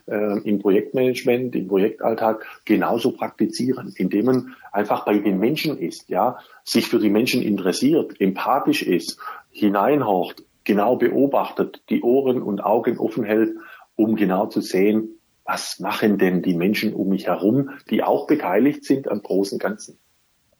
äh, 0.07 0.39
im 0.39 0.59
Projektmanagement, 0.59 1.53
im 1.55 1.67
Projektalltag 1.67 2.45
genauso 2.63 3.11
praktizieren, 3.11 3.93
indem 3.97 4.25
man 4.25 4.55
einfach 4.71 5.03
bei 5.05 5.19
den 5.19 5.39
Menschen 5.39 5.77
ist, 5.77 6.09
ja, 6.09 6.37
sich 6.63 6.87
für 6.87 6.99
die 6.99 7.09
Menschen 7.09 7.41
interessiert, 7.41 8.19
empathisch 8.21 8.83
ist, 8.83 9.19
hineinhorcht, 9.51 10.43
genau 10.63 10.95
beobachtet, 10.95 11.83
die 11.89 12.01
Ohren 12.01 12.41
und 12.41 12.63
Augen 12.63 12.97
offen 12.97 13.25
hält, 13.25 13.51
um 13.95 14.15
genau 14.15 14.45
zu 14.47 14.61
sehen, 14.61 15.19
was 15.43 15.77
machen 15.81 16.17
denn 16.17 16.41
die 16.41 16.55
Menschen 16.55 16.93
um 16.93 17.09
mich 17.09 17.27
herum, 17.27 17.71
die 17.89 18.01
auch 18.01 18.27
beteiligt 18.27 18.85
sind 18.85 19.09
am 19.09 19.21
großen 19.21 19.59
Ganzen. 19.59 19.99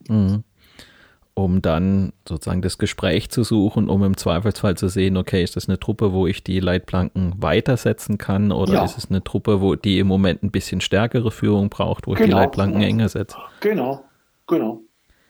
Mhm 0.10 0.44
um 1.36 1.62
dann 1.62 2.14
sozusagen 2.28 2.62
das 2.62 2.78
Gespräch 2.78 3.30
zu 3.30 3.44
suchen, 3.44 3.90
um 3.90 4.04
im 4.04 4.18
Zweifelsfall 4.18 4.78
zu 4.78 4.88
sehen, 4.88 5.18
okay, 5.18 5.44
ist 5.44 5.56
das 5.56 5.68
eine 5.68 5.80
Truppe, 5.80 6.14
wo 6.14 6.28
ich 6.28 6.44
die 6.44 6.60
Leitplanken 6.60 7.34
weitersetzen 7.38 8.18
kann 8.18 8.52
oder 8.52 8.74
ja. 8.74 8.86
ist 8.86 8.98
es 8.98 9.10
eine 9.10 9.24
Truppe, 9.24 9.60
wo 9.60 9.76
die 9.76 10.00
im 10.00 10.08
Moment 10.08 10.44
ein 10.44 10.52
bisschen 10.52 10.82
stärkere 10.82 11.32
Führung 11.32 11.70
braucht, 11.70 12.06
wo 12.06 12.12
genau. 12.12 12.20
ich 12.20 12.26
die 12.26 12.30
genau. 12.30 12.42
Leitplanken 12.42 12.82
enger 12.82 13.10
setze? 13.10 13.38
Genau, 13.62 14.06
genau, 14.48 14.82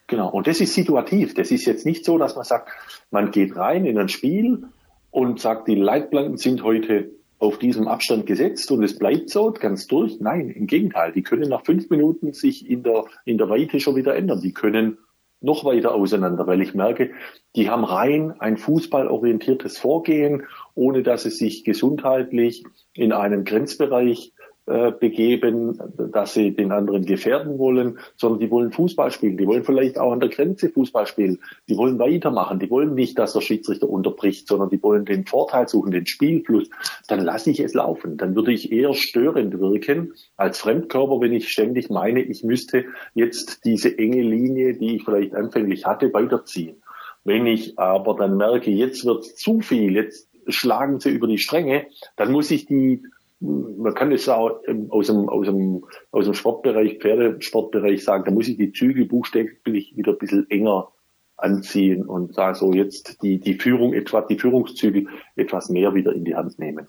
genau. 0.08 0.30
Und 0.30 0.48
das 0.48 0.60
ist 0.60 0.74
situativ. 0.74 1.36
Das 1.36 1.52
ist 1.52 1.66
jetzt 1.66 1.86
nicht 1.86 2.04
so, 2.04 2.18
dass 2.18 2.36
man 2.36 2.44
sagt, 2.44 2.70
man 3.10 3.32
geht 3.32 3.56
rein 3.56 3.86
in 3.86 3.98
ein 3.98 4.10
Spiel 4.10 4.66
und 5.10 5.40
sagt, 5.40 5.70
die 5.70 5.76
Leitplanken 5.76 6.38
sind 6.38 6.64
heute 6.64 7.12
auf 7.40 7.60
diesem 7.60 7.88
Abstand 7.88 8.26
gesetzt 8.26 8.72
und 8.72 8.84
es 8.84 8.98
bleibt 8.98 9.30
so 9.30 9.52
ganz 9.52 9.88
durch. 9.88 10.20
Nein, 10.20 10.50
im 10.50 10.68
Gegenteil. 10.68 11.12
Die 11.12 11.24
können 11.24 11.50
nach 11.50 11.66
fünf 11.66 11.90
Minuten 11.90 12.34
sich 12.34 12.70
in 12.70 12.84
der, 12.84 13.06
in 13.26 13.38
der 13.38 13.50
Weite 13.50 13.80
schon 13.80 13.96
wieder 13.96 14.16
ändern. 14.16 14.42
Die 14.42 14.54
können 14.54 14.98
noch 15.44 15.66
weiter 15.66 15.94
auseinander, 15.94 16.48
weil 16.48 16.62
ich 16.62 16.74
merke, 16.74 17.12
die 17.56 17.70
haben 17.70 17.84
rein 17.84 18.34
ein 18.40 18.58
fußballorientiertes 18.58 19.78
Vorgehen, 19.78 20.44
ohne 20.74 21.04
dass 21.04 21.26
es 21.26 21.38
sich 21.38 21.64
gesundheitlich 21.64 22.64
in 22.94 23.12
einen 23.12 23.44
Grenzbereich 23.44 24.34
äh, 24.66 24.92
begeben, 24.92 25.78
dass 26.14 26.36
sie 26.36 26.52
den 26.56 26.72
anderen 26.72 27.06
gefährden 27.06 27.60
wollen, 27.60 28.00
sondern 28.16 28.40
die 28.40 28.50
wollen 28.50 28.72
Fußball 28.72 29.12
spielen. 29.12 29.36
Die 29.36 29.46
wollen 29.46 29.66
vielleicht 29.66 30.00
auch 30.00 30.14
an 30.14 30.22
der 30.22 30.30
Grenze 30.30 30.70
Fußball 30.70 31.06
spielen. 31.06 31.40
Die 31.68 31.76
wollen 31.76 32.00
weitermachen. 32.00 32.60
Die 32.60 32.70
wollen 32.70 32.96
nicht, 32.96 33.20
dass 33.20 33.34
der 33.34 33.42
Schiedsrichter 33.42 33.90
unterbricht, 33.90 34.48
sondern 34.48 34.70
die 34.70 34.82
wollen 34.82 35.04
den 35.04 35.26
Vorteil 35.26 35.68
suchen, 35.68 35.92
den 35.92 36.06
Spielfluss. 36.06 36.70
Dann 37.10 37.20
lasse 37.20 37.52
ich 37.52 37.60
es 37.60 37.74
laufen. 37.74 38.16
Dann 38.16 38.36
würde 38.36 38.54
ich 38.54 38.72
eher 38.72 38.94
störend 38.94 39.60
wirken 39.60 40.14
als 40.38 40.60
Fremdkörper, 40.60 41.20
wenn 41.20 41.34
ich 41.34 41.50
ständig 41.50 41.90
meine, 41.90 42.22
ich 42.22 42.46
müsste 42.46 42.86
jetzt 43.16 43.66
diese 43.66 43.98
enge 43.98 44.22
Linie, 44.22 44.76
die 44.76 44.96
ich 44.96 45.04
vielleicht 45.04 45.36
anfänglich 45.36 45.86
hatte, 45.86 46.14
weiterziehen. 46.14 46.78
Wenn 47.26 47.48
ich 47.48 47.78
aber 47.78 48.16
dann 48.16 48.38
merke, 48.38 48.72
jetzt 48.72 49.04
wird 49.04 49.26
zu 49.26 49.60
viel, 49.60 49.96
jetzt 49.96 50.30
schlagen 50.48 51.00
sie 51.00 51.10
über 51.10 51.28
die 51.28 51.38
Stränge, 51.38 51.88
dann 52.16 52.32
muss 52.32 52.52
ich 52.52 52.66
die 52.66 53.04
man 53.44 53.94
kann 53.94 54.12
es 54.12 54.30
auch 54.30 54.62
aus 54.90 55.08
dem, 55.08 55.30
aus 55.30 55.46
dem, 55.48 55.84
aus 56.12 56.26
dem 56.26 56.34
Sportbereich, 56.34 57.00
Pferdesportbereich 57.00 58.04
sagen, 58.04 58.24
da 58.26 58.32
muss 58.32 58.48
ich 58.48 58.58
die 58.58 58.72
Zügel 58.72 59.06
buchstäblich 59.06 59.96
wieder 59.98 60.14
ein 60.14 60.18
bisschen 60.18 60.50
enger 60.50 60.90
anziehen 61.36 62.06
und 62.06 62.38
da 62.38 62.54
so 62.54 62.74
jetzt 62.74 63.22
die, 63.22 63.40
die 63.40 63.56
Führung 63.56 63.94
etwa, 63.94 64.22
die 64.22 64.40
Führungszügel 64.40 65.08
etwas 65.36 65.70
mehr 65.70 65.94
wieder 65.94 66.14
in 66.14 66.24
die 66.24 66.36
Hand 66.36 66.58
nehmen. 66.58 66.88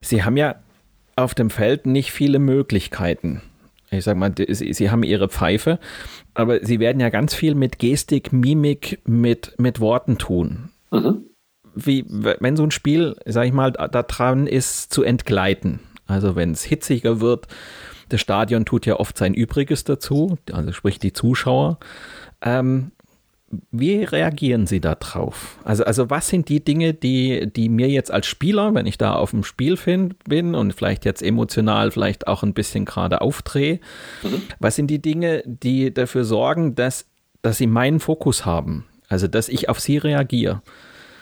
Sie 0.00 0.24
haben 0.24 0.36
ja 0.36 0.56
auf 1.16 1.34
dem 1.34 1.50
Feld 1.50 1.86
nicht 1.86 2.10
viele 2.10 2.38
Möglichkeiten. 2.38 3.42
Ich 3.90 4.04
sag 4.04 4.16
mal, 4.16 4.34
Sie 4.36 4.90
haben 4.90 5.02
Ihre 5.02 5.28
Pfeife, 5.28 5.78
aber 6.34 6.64
Sie 6.64 6.80
werden 6.80 7.00
ja 7.00 7.08
ganz 7.08 7.34
viel 7.34 7.54
mit 7.54 7.78
Gestik, 7.78 8.32
Mimik, 8.32 9.00
mit, 9.06 9.54
mit 9.58 9.80
Worten 9.80 10.18
tun. 10.18 10.70
Mhm 10.90 11.27
wie, 11.86 12.04
wenn 12.08 12.56
so 12.56 12.64
ein 12.64 12.70
Spiel, 12.70 13.16
sag 13.24 13.46
ich 13.46 13.52
mal, 13.52 13.72
da 13.72 14.02
dran 14.02 14.46
ist 14.46 14.92
zu 14.92 15.02
entgleiten. 15.02 15.80
Also 16.06 16.36
wenn 16.36 16.52
es 16.52 16.64
hitziger 16.64 17.20
wird, 17.20 17.46
das 18.08 18.20
Stadion 18.20 18.64
tut 18.64 18.86
ja 18.86 18.96
oft 18.96 19.18
sein 19.18 19.34
Übriges 19.34 19.84
dazu, 19.84 20.38
also 20.52 20.72
sprich 20.72 20.98
die 20.98 21.12
Zuschauer. 21.12 21.78
Ähm, 22.40 22.92
wie 23.70 24.04
reagieren 24.04 24.66
Sie 24.66 24.80
da 24.80 24.94
drauf? 24.94 25.58
Also, 25.64 25.84
also 25.84 26.10
was 26.10 26.28
sind 26.28 26.48
die 26.48 26.62
Dinge, 26.62 26.92
die, 26.92 27.50
die 27.50 27.68
mir 27.68 27.88
jetzt 27.88 28.10
als 28.10 28.26
Spieler, 28.26 28.74
wenn 28.74 28.86
ich 28.86 28.98
da 28.98 29.14
auf 29.14 29.30
dem 29.30 29.42
Spiel 29.42 29.78
bin 30.26 30.54
und 30.54 30.74
vielleicht 30.74 31.04
jetzt 31.06 31.22
emotional 31.22 31.90
vielleicht 31.90 32.26
auch 32.26 32.42
ein 32.42 32.52
bisschen 32.52 32.84
gerade 32.84 33.22
aufdrehe, 33.22 33.80
mhm. 34.22 34.42
was 34.58 34.76
sind 34.76 34.88
die 34.88 35.00
Dinge, 35.00 35.42
die 35.46 35.92
dafür 35.92 36.24
sorgen, 36.24 36.74
dass, 36.74 37.06
dass 37.40 37.56
Sie 37.56 37.66
meinen 37.66 38.00
Fokus 38.00 38.44
haben? 38.44 38.84
Also, 39.08 39.28
dass 39.28 39.48
ich 39.48 39.70
auf 39.70 39.80
Sie 39.80 39.96
reagiere? 39.96 40.60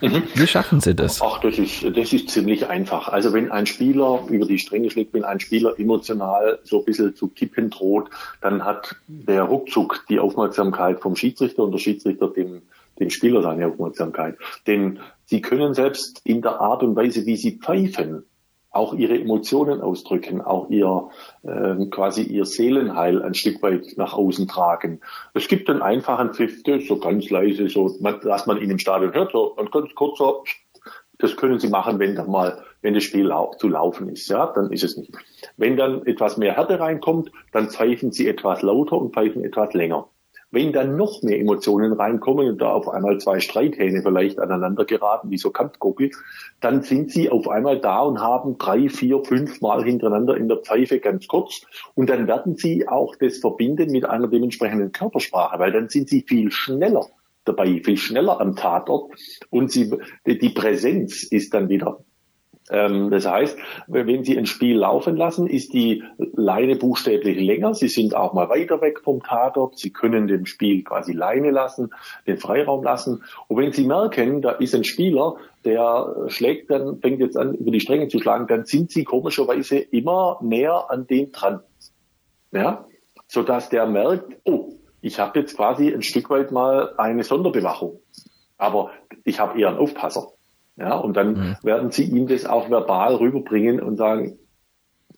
Mhm. 0.01 0.23
Wie 0.35 0.47
schaffen 0.47 0.81
Sie 0.81 0.95
das? 0.95 1.23
Ach, 1.23 1.41
das 1.41 1.59
ist, 1.59 1.85
das 1.97 2.13
ist 2.13 2.29
ziemlich 2.29 2.69
einfach. 2.69 3.09
Also 3.09 3.33
wenn 3.33 3.51
ein 3.51 3.67
Spieler 3.67 4.25
über 4.29 4.47
die 4.47 4.59
Stränge 4.59 4.91
schlägt, 4.91 5.15
wenn 5.15 5.25
ein 5.25 5.41
Spieler 5.41 5.79
emotional 5.79 6.59
so 6.65 6.81
ein 6.81 6.85
bisschen 6.85 7.15
zu 7.15 7.29
kippen 7.29 7.71
droht, 7.71 8.11
dann 8.41 8.65
hat 8.65 8.97
der 9.09 9.45
ruckzuck 9.45 10.05
die 10.09 10.19
Aufmerksamkeit 10.19 11.01
vom 11.01 11.17
Schiedsrichter 11.17 11.63
und 11.63 11.73
der 11.73 11.79
Schiedsrichter 11.79 12.29
dem, 12.29 12.63
dem 13.01 13.11
Spieler 13.11 13.43
seine 13.43 13.69
Aufmerksamkeit. 13.69 14.37
Denn 14.67 14.99
sie 15.25 15.41
können 15.41 15.73
selbst 15.73 16.21
in 16.25 16.43
der 16.43 16.61
Art 16.61 16.83
und 16.83 16.95
Weise, 16.95 17.25
wie 17.25 17.37
sie 17.37 17.53
pfeifen, 17.53 18.25
auch 18.77 18.95
ihre 18.95 19.19
Emotionen 19.19 19.81
ausdrücken, 19.81 20.41
auch 20.41 20.69
ihr 20.71 21.09
äh, 21.43 21.87
quasi 21.87 22.23
ihr 22.23 22.45
Seelenheil 22.45 23.23
ein 23.23 23.35
Stück 23.35 23.63
weit 23.63 23.95
nach 23.97 24.15
außen 24.15 24.47
tragen. 24.47 25.01
Es 25.35 25.49
gibt 25.49 25.69
einen 25.69 25.83
einfachen 25.83 26.35
Pfiff, 26.35 26.63
so 26.87 26.99
ganz 26.99 27.31
leise, 27.31 27.69
so 27.69 27.97
dass 28.23 28.47
man 28.47 28.61
ihn 28.61 28.71
im 28.71 28.79
Stadion 28.79 29.15
hört, 29.15 29.33
so 29.33 29.57
ein 29.57 29.71
ganz 29.71 29.95
kurzer. 29.95 30.43
Das 31.19 31.37
können 31.37 31.59
Sie 31.59 31.69
machen, 31.69 31.99
wenn 31.99 32.15
dann 32.15 32.31
mal, 32.31 32.63
wenn 32.83 32.93
das 32.93 33.05
Spiel 33.05 33.33
zu 33.59 33.69
laufen 33.69 34.11
ist, 34.11 34.29
ja, 34.29 34.53
dann 34.55 34.71
ist 34.71 34.85
es 34.85 34.99
nicht. 34.99 35.13
Wenn 35.57 35.77
dann 35.77 36.07
etwas 36.07 36.37
mehr 36.37 36.55
Härte 36.55 36.79
reinkommt, 36.79 37.33
dann 37.53 37.71
pfeifen 37.71 38.13
Sie 38.13 38.29
etwas 38.29 38.61
lauter 38.61 38.99
und 38.99 39.15
pfeifen 39.15 39.43
etwas 39.43 39.73
länger. 39.73 40.09
Wenn 40.57 40.73
dann 40.73 40.97
noch 40.97 41.23
mehr 41.23 41.39
Emotionen 41.39 41.93
reinkommen 41.93 42.49
und 42.49 42.63
da 42.63 42.71
auf 42.73 42.89
einmal 42.89 43.19
zwei 43.19 43.41
Streithähne 43.41 44.01
vielleicht 44.01 44.39
aneinander 44.39 44.87
geraten, 44.87 45.31
wie 45.31 45.37
so 45.37 45.51
Kantgockel, 45.51 46.13
dann 46.63 46.81
sind 46.81 47.11
sie 47.11 47.29
auf 47.29 47.47
einmal 47.47 47.79
da 47.79 48.01
und 48.01 48.21
haben 48.21 48.57
drei, 48.57 48.89
vier, 48.89 49.23
fünf 49.23 49.61
Mal 49.61 49.85
hintereinander 49.85 50.35
in 50.35 50.49
der 50.49 50.57
Pfeife 50.57 50.99
ganz 50.99 51.27
kurz. 51.27 51.61
Und 51.95 52.09
dann 52.09 52.27
werden 52.27 52.57
sie 52.57 52.89
auch 52.89 53.17
das 53.17 53.37
verbinden 53.37 53.91
mit 53.93 54.07
einer 54.07 54.29
dementsprechenden 54.29 54.93
Körpersprache, 54.93 55.59
weil 55.59 55.73
dann 55.73 55.91
sind 55.91 56.09
sie 56.09 56.25
viel 56.27 56.51
schneller 56.51 57.05
dabei, 57.45 57.83
viel 57.85 57.99
schneller 57.99 58.41
am 58.41 58.57
Tatort 58.57 59.13
und 59.51 59.71
sie, 59.71 59.93
die 60.25 60.49
Präsenz 60.49 61.23
ist 61.23 61.53
dann 61.53 61.69
wieder 61.69 61.99
das 62.69 63.27
heißt, 63.27 63.57
wenn 63.87 64.25
Sie 64.25 64.37
ein 64.37 64.47
Spiel 64.47 64.79
laufen 64.79 65.17
lassen, 65.17 65.47
ist 65.47 65.73
die 65.73 66.03
Leine 66.19 66.75
buchstäblich 66.75 67.39
länger. 67.39 67.75
Sie 67.75 67.87
sind 67.87 68.17
auch 68.17 68.33
mal 68.33 68.49
weiter 68.49 68.81
weg 68.81 69.03
vom 69.05 69.23
Tatort. 69.23 69.79
Sie 69.79 69.91
können 69.91 70.27
dem 70.27 70.47
Spiel 70.47 70.83
quasi 70.83 71.13
Leine 71.13 71.53
lassen, 71.53 71.91
den 72.27 72.39
Freiraum 72.39 72.83
lassen. 72.83 73.23
Und 73.47 73.59
wenn 73.59 73.73
Sie 73.73 73.87
merken, 73.87 74.43
da 74.43 74.51
ist 74.51 74.75
ein 74.75 74.83
Spieler, 74.83 75.37
der 75.65 76.27
schlägt 76.27 76.71
dann, 76.71 76.99
fängt 77.01 77.21
jetzt 77.21 77.37
an, 77.37 77.55
über 77.55 77.71
die 77.71 77.81
Stränge 77.81 78.09
zu 78.09 78.19
schlagen, 78.19 78.49
dann 78.49 78.65
sind 78.65 78.91
Sie 78.91 79.05
komischerweise 79.05 79.79
immer 79.79 80.39
näher 80.43 80.87
an 80.91 81.07
dem 81.07 81.31
dran. 81.31 81.61
Ja? 82.51 82.87
Sodass 83.29 83.69
der 83.69 83.87
merkt, 83.87 84.39
oh, 84.45 84.73
ich 85.01 85.21
habe 85.21 85.39
jetzt 85.39 85.57
quasi 85.57 85.93
ein 85.95 86.03
Stück 86.03 86.31
weit 86.31 86.51
mal 86.51 86.95
eine 86.97 87.23
Sonderbewachung. 87.23 88.01
Aber 88.59 88.91
ich 89.25 89.39
habe 89.39 89.61
eher 89.61 89.69
einen 89.69 89.79
Aufpasser. 89.79 90.33
Ja, 90.77 90.97
und 90.97 91.17
dann 91.17 91.33
mhm. 91.33 91.57
werden 91.63 91.91
sie 91.91 92.05
ihm 92.05 92.27
das 92.27 92.45
auch 92.45 92.69
verbal 92.69 93.15
rüberbringen 93.17 93.81
und 93.81 93.97
sagen, 93.97 94.39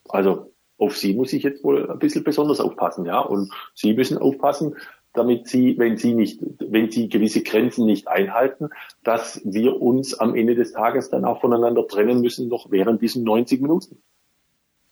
also 0.08 0.52
auf 0.78 0.96
sie 0.96 1.14
muss 1.14 1.32
ich 1.32 1.42
jetzt 1.42 1.64
wohl 1.64 1.90
ein 1.90 1.98
bisschen 1.98 2.22
besonders 2.22 2.60
aufpassen, 2.60 3.04
ja. 3.04 3.18
Und 3.18 3.52
sie 3.74 3.94
müssen 3.94 4.18
aufpassen, 4.18 4.76
damit 5.12 5.48
sie, 5.48 5.76
wenn 5.78 5.96
sie 5.96 6.14
nicht, 6.14 6.40
wenn 6.60 6.90
sie 6.90 7.08
gewisse 7.08 7.42
Grenzen 7.42 7.86
nicht 7.86 8.06
einhalten, 8.06 8.68
dass 9.02 9.40
wir 9.44 9.82
uns 9.82 10.14
am 10.14 10.36
Ende 10.36 10.54
des 10.54 10.72
Tages 10.72 11.10
dann 11.10 11.24
auch 11.24 11.40
voneinander 11.40 11.86
trennen 11.88 12.20
müssen, 12.20 12.48
noch 12.48 12.70
während 12.70 13.02
diesen 13.02 13.24
90 13.24 13.60
Minuten. 13.60 14.00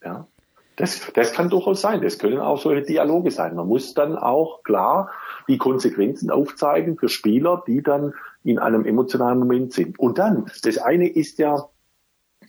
Ja. 0.03 0.27
Das, 0.77 1.11
das 1.15 1.33
kann 1.33 1.49
durchaus 1.49 1.81
sein. 1.81 2.03
Das 2.03 2.19
können 2.19 2.39
auch 2.39 2.61
solche 2.61 2.83
Dialoge 2.83 3.31
sein. 3.31 3.57
Man 3.57 3.67
muss 3.67 3.95
dann 3.95 4.17
auch 4.17 4.63
klar 4.63 5.11
die 5.49 5.59
Konsequenzen 5.59 6.31
aufzeigen 6.31 6.99
für 6.99 7.09
Spieler, 7.09 7.63
die 7.67 7.83
dann 7.83 8.13
in 8.45 8.59
einem 8.59 8.85
emotionalen 8.85 9.39
Moment 9.39 9.73
sind. 9.73 9.99
Und 9.99 10.19
dann, 10.19 10.51
das 10.63 10.79
eine 10.79 11.09
ist 11.09 11.39
ja 11.39 11.69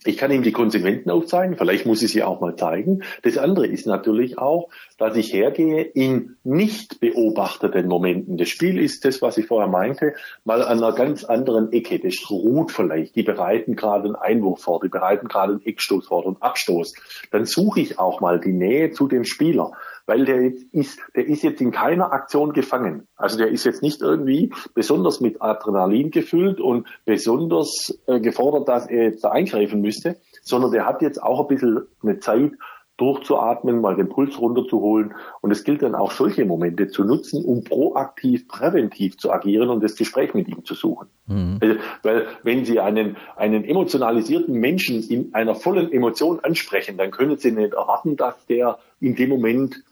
Ich 0.04 0.16
kann 0.16 0.30
ihm 0.30 0.42
die 0.42 0.52
Konsequenzen 0.52 1.10
aufzeigen, 1.10 1.56
vielleicht 1.56 1.86
muss 1.86 2.02
ich 2.02 2.12
sie 2.12 2.22
auch 2.22 2.40
mal 2.40 2.56
zeigen. 2.56 3.02
Das 3.22 3.38
andere 3.38 3.66
ist 3.66 3.86
natürlich 3.86 4.38
auch, 4.38 4.68
dass 4.96 5.16
ich 5.16 5.32
hergehe 5.32 5.82
in 5.82 6.36
nicht 6.44 7.00
beobachteten 7.00 7.88
Momenten. 7.88 8.36
Das 8.36 8.48
Spiel 8.48 8.78
ist 8.78 9.04
das, 9.04 9.22
was 9.22 9.38
ich 9.38 9.46
vorher 9.46 9.68
meinte, 9.68 10.14
mal 10.44 10.62
an 10.62 10.78
einer 10.78 10.94
ganz 10.94 11.24
anderen 11.24 11.72
Ecke. 11.72 11.98
Das 11.98 12.30
ruht 12.30 12.72
vielleicht. 12.72 13.16
Die 13.16 13.22
bereiten 13.22 13.76
gerade 13.76 14.06
einen 14.06 14.16
Einwurf 14.16 14.60
vor, 14.62 14.80
die 14.80 14.88
bereiten 14.88 15.28
gerade 15.28 15.54
einen 15.54 15.66
Eckstoß 15.66 16.06
vor, 16.06 16.26
einen 16.26 16.40
Abstoß. 16.40 16.94
Dann 17.30 17.44
suche 17.44 17.80
ich 17.80 17.98
auch 17.98 18.20
mal 18.20 18.40
die 18.40 18.52
Nähe 18.52 18.90
zu 18.90 19.08
dem 19.08 19.24
Spieler 19.24 19.72
weil 20.08 20.24
der 20.24 20.52
ist, 20.72 21.00
der 21.14 21.26
ist 21.26 21.42
jetzt 21.42 21.60
in 21.60 21.70
keiner 21.70 22.12
Aktion 22.12 22.54
gefangen. 22.54 23.06
Also 23.14 23.36
der 23.36 23.48
ist 23.48 23.64
jetzt 23.64 23.82
nicht 23.82 24.00
irgendwie 24.00 24.50
besonders 24.74 25.20
mit 25.20 25.42
Adrenalin 25.42 26.10
gefüllt 26.10 26.60
und 26.60 26.88
besonders 27.04 28.00
äh, 28.06 28.18
gefordert, 28.18 28.68
dass 28.68 28.86
er 28.86 29.04
jetzt 29.04 29.22
da 29.22 29.30
eingreifen 29.30 29.82
müsste, 29.82 30.16
sondern 30.42 30.72
der 30.72 30.86
hat 30.86 31.02
jetzt 31.02 31.22
auch 31.22 31.42
ein 31.42 31.48
bisschen 31.48 31.82
eine 32.02 32.20
Zeit, 32.20 32.52
durchzuatmen, 32.98 33.80
mal 33.80 33.94
den 33.94 34.08
Puls 34.08 34.38
runterzuholen. 34.38 35.14
Und 35.40 35.52
es 35.52 35.64
gilt 35.64 35.82
dann 35.82 35.94
auch 35.94 36.10
solche 36.10 36.44
Momente 36.44 36.88
zu 36.88 37.04
nutzen, 37.04 37.44
um 37.44 37.64
proaktiv, 37.64 38.48
präventiv 38.48 39.16
zu 39.16 39.32
agieren 39.32 39.70
und 39.70 39.82
das 39.82 39.94
Gespräch 39.94 40.34
mit 40.34 40.48
ihm 40.48 40.64
zu 40.64 40.74
suchen. 40.74 41.06
Mhm. 41.26 41.58
Also, 41.60 41.76
weil 42.02 42.26
wenn 42.42 42.64
Sie 42.64 42.80
einen, 42.80 43.16
einen 43.36 43.64
emotionalisierten 43.64 44.54
Menschen 44.54 45.02
in 45.08 45.32
einer 45.32 45.54
vollen 45.54 45.92
Emotion 45.92 46.40
ansprechen, 46.40 46.98
dann 46.98 47.12
können 47.12 47.38
Sie 47.38 47.52
nicht 47.52 47.72
erwarten, 47.72 48.16
dass 48.16 48.44
der 48.46 48.78
in 49.00 49.14
dem 49.14 49.30
Moment 49.30 49.84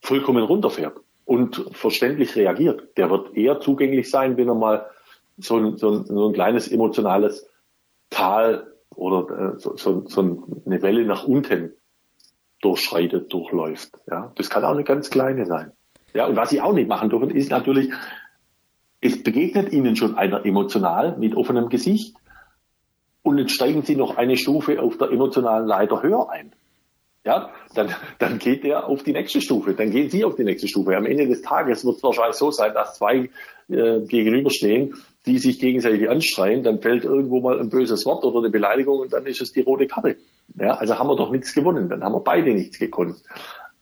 vollkommen 0.00 0.44
runterfährt 0.44 0.98
und 1.24 1.64
verständlich 1.72 2.36
reagiert. 2.36 2.96
Der 2.96 3.10
wird 3.10 3.36
eher 3.36 3.60
zugänglich 3.60 4.10
sein, 4.10 4.36
wenn 4.36 4.48
er 4.48 4.54
mal 4.54 4.86
so 5.36 5.56
ein, 5.56 5.76
so 5.76 5.90
ein, 5.90 6.04
so 6.06 6.28
ein 6.28 6.32
kleines 6.32 6.68
emotionales 6.68 7.46
Tal 8.10 8.66
oder 8.94 9.54
äh, 9.54 9.58
so, 9.58 9.76
so, 9.76 10.06
so 10.08 10.20
eine 10.66 10.82
Welle 10.82 11.04
nach 11.04 11.24
unten 11.24 11.74
durchschreitet, 12.60 13.32
durchläuft. 13.32 13.92
Ja, 14.10 14.32
das 14.36 14.50
kann 14.50 14.64
auch 14.64 14.72
eine 14.72 14.84
ganz 14.84 15.10
kleine 15.10 15.46
sein. 15.46 15.72
Ja, 16.14 16.26
und 16.26 16.36
was 16.36 16.50
sie 16.50 16.60
auch 16.60 16.72
nicht 16.72 16.88
machen 16.88 17.10
dürfen, 17.10 17.30
ist 17.30 17.50
natürlich, 17.50 17.92
es 19.00 19.22
begegnet 19.22 19.72
ihnen 19.72 19.94
schon 19.94 20.16
einer 20.16 20.44
emotional 20.44 21.16
mit 21.18 21.36
offenem 21.36 21.68
Gesicht 21.68 22.16
und 23.22 23.38
jetzt 23.38 23.52
steigen 23.52 23.82
sie 23.82 23.94
noch 23.94 24.16
eine 24.16 24.36
Stufe 24.36 24.80
auf 24.82 24.96
der 24.98 25.10
emotionalen 25.10 25.66
Leiter 25.66 26.02
höher 26.02 26.30
ein 26.30 26.52
ja, 27.28 27.50
dann, 27.74 27.94
dann 28.18 28.38
geht 28.38 28.64
er 28.64 28.88
auf 28.88 29.02
die 29.02 29.12
nächste 29.12 29.42
Stufe, 29.42 29.74
dann 29.74 29.90
gehen 29.90 30.08
Sie 30.08 30.24
auf 30.24 30.36
die 30.36 30.44
nächste 30.44 30.66
Stufe. 30.66 30.96
Am 30.96 31.04
Ende 31.04 31.26
des 31.26 31.42
Tages 31.42 31.84
wird 31.84 31.98
es 31.98 32.02
wahrscheinlich 32.02 32.36
so 32.36 32.50
sein, 32.50 32.72
dass 32.72 32.96
zwei 32.96 33.28
äh, 33.68 34.00
gegenüberstehen, 34.00 34.94
die 35.26 35.36
sich 35.38 35.60
gegenseitig 35.60 36.08
anschreien, 36.08 36.62
dann 36.62 36.80
fällt 36.80 37.04
irgendwo 37.04 37.42
mal 37.42 37.60
ein 37.60 37.68
böses 37.68 38.06
Wort 38.06 38.24
oder 38.24 38.38
eine 38.38 38.48
Beleidigung 38.48 39.00
und 39.00 39.12
dann 39.12 39.26
ist 39.26 39.42
es 39.42 39.52
die 39.52 39.60
rote 39.60 39.86
Karte. 39.86 40.16
Ja, 40.58 40.76
also 40.76 40.98
haben 40.98 41.08
wir 41.08 41.16
doch 41.16 41.30
nichts 41.30 41.52
gewonnen, 41.52 41.90
dann 41.90 42.02
haben 42.02 42.14
wir 42.14 42.20
beide 42.20 42.54
nichts 42.54 42.78
gekonnt. 42.78 43.16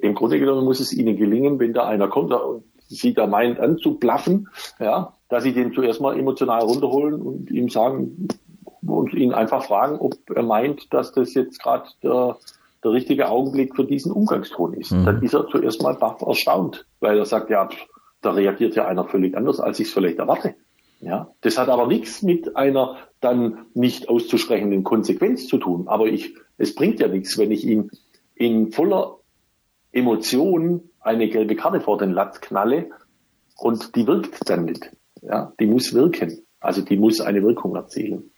Im 0.00 0.16
Grunde 0.16 0.40
genommen 0.40 0.64
muss 0.64 0.80
es 0.80 0.92
Ihnen 0.92 1.16
gelingen, 1.16 1.60
wenn 1.60 1.72
da 1.72 1.86
einer 1.86 2.08
kommt 2.08 2.32
und 2.32 2.64
Sie 2.88 3.14
da 3.14 3.28
meint 3.28 3.60
anzublaffen, 3.60 4.48
ja, 4.80 5.12
dass 5.28 5.44
Sie 5.44 5.52
den 5.52 5.72
zuerst 5.72 6.00
mal 6.00 6.18
emotional 6.18 6.62
runterholen 6.62 7.14
und 7.22 7.48
ihm 7.52 7.68
sagen 7.68 8.26
und 8.84 9.14
ihn 9.14 9.32
einfach 9.32 9.64
fragen, 9.64 9.98
ob 10.00 10.14
er 10.34 10.42
meint, 10.42 10.92
dass 10.92 11.12
das 11.12 11.32
jetzt 11.34 11.62
gerade 11.62 11.88
der 12.02 12.38
der 12.84 12.92
richtige 12.92 13.28
Augenblick 13.28 13.74
für 13.74 13.84
diesen 13.84 14.12
Umgangston 14.12 14.74
ist. 14.74 14.92
Mhm. 14.92 15.04
Dann 15.04 15.22
ist 15.22 15.34
er 15.34 15.48
zuerst 15.48 15.82
mal 15.82 15.94
baff 15.94 16.22
erstaunt, 16.22 16.86
weil 17.00 17.18
er 17.18 17.24
sagt, 17.24 17.50
ja, 17.50 17.68
da 18.22 18.32
reagiert 18.32 18.76
ja 18.76 18.86
einer 18.86 19.04
völlig 19.04 19.36
anders, 19.36 19.60
als 19.60 19.80
ich 19.80 19.88
es 19.88 19.94
vielleicht 19.94 20.18
erwarte. 20.18 20.54
Ja, 21.00 21.30
das 21.42 21.58
hat 21.58 21.68
aber 21.68 21.86
nichts 21.86 22.22
mit 22.22 22.56
einer 22.56 22.96
dann 23.20 23.66
nicht 23.74 24.08
auszusprechenden 24.08 24.82
Konsequenz 24.82 25.46
zu 25.46 25.58
tun. 25.58 25.88
Aber 25.88 26.06
ich, 26.06 26.34
es 26.56 26.74
bringt 26.74 27.00
ja 27.00 27.08
nichts, 27.08 27.36
wenn 27.36 27.50
ich 27.50 27.66
ihm 27.66 27.90
in 28.34 28.72
voller 28.72 29.18
Emotion 29.92 30.90
eine 31.00 31.28
gelbe 31.28 31.54
Karte 31.54 31.80
vor 31.80 31.98
den 31.98 32.12
Latz 32.12 32.40
knalle 32.40 32.90
und 33.56 33.94
die 33.94 34.06
wirkt 34.06 34.48
dann 34.48 34.64
nicht. 34.64 34.90
Ja, 35.22 35.52
die 35.60 35.66
muss 35.66 35.94
wirken. 35.94 36.42
Also 36.60 36.82
die 36.82 36.96
muss 36.96 37.20
eine 37.20 37.42
Wirkung 37.42 37.76
erzielen. 37.76 38.30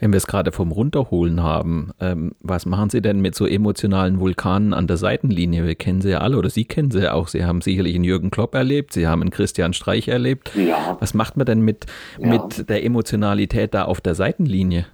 Wenn 0.00 0.12
wir 0.12 0.16
es 0.16 0.26
gerade 0.26 0.50
vom 0.50 0.72
Runterholen 0.72 1.42
haben, 1.42 1.90
ähm, 2.00 2.32
was 2.40 2.64
machen 2.64 2.88
Sie 2.88 3.02
denn 3.02 3.20
mit 3.20 3.34
so 3.34 3.46
emotionalen 3.46 4.18
Vulkanen 4.18 4.72
an 4.72 4.86
der 4.86 4.96
Seitenlinie? 4.96 5.66
Wir 5.66 5.74
kennen 5.74 6.00
sie 6.00 6.10
ja 6.10 6.20
alle 6.20 6.38
oder 6.38 6.48
Sie 6.48 6.64
kennen 6.64 6.90
sie 6.90 7.02
ja 7.02 7.12
auch. 7.12 7.28
Sie 7.28 7.44
haben 7.44 7.60
sicherlich 7.60 7.94
einen 7.94 8.04
Jürgen 8.04 8.30
Klopp 8.30 8.54
erlebt, 8.54 8.94
Sie 8.94 9.06
haben 9.06 9.20
einen 9.20 9.30
Christian 9.30 9.74
Streich 9.74 10.08
erlebt. 10.08 10.52
Ja. 10.56 10.96
Was 11.00 11.12
macht 11.12 11.36
man 11.36 11.44
denn 11.44 11.60
mit, 11.60 11.84
ja. 12.18 12.28
mit 12.28 12.70
der 12.70 12.82
Emotionalität 12.82 13.74
da 13.74 13.84
auf 13.84 14.00
der 14.00 14.14
Seitenlinie? 14.14 14.86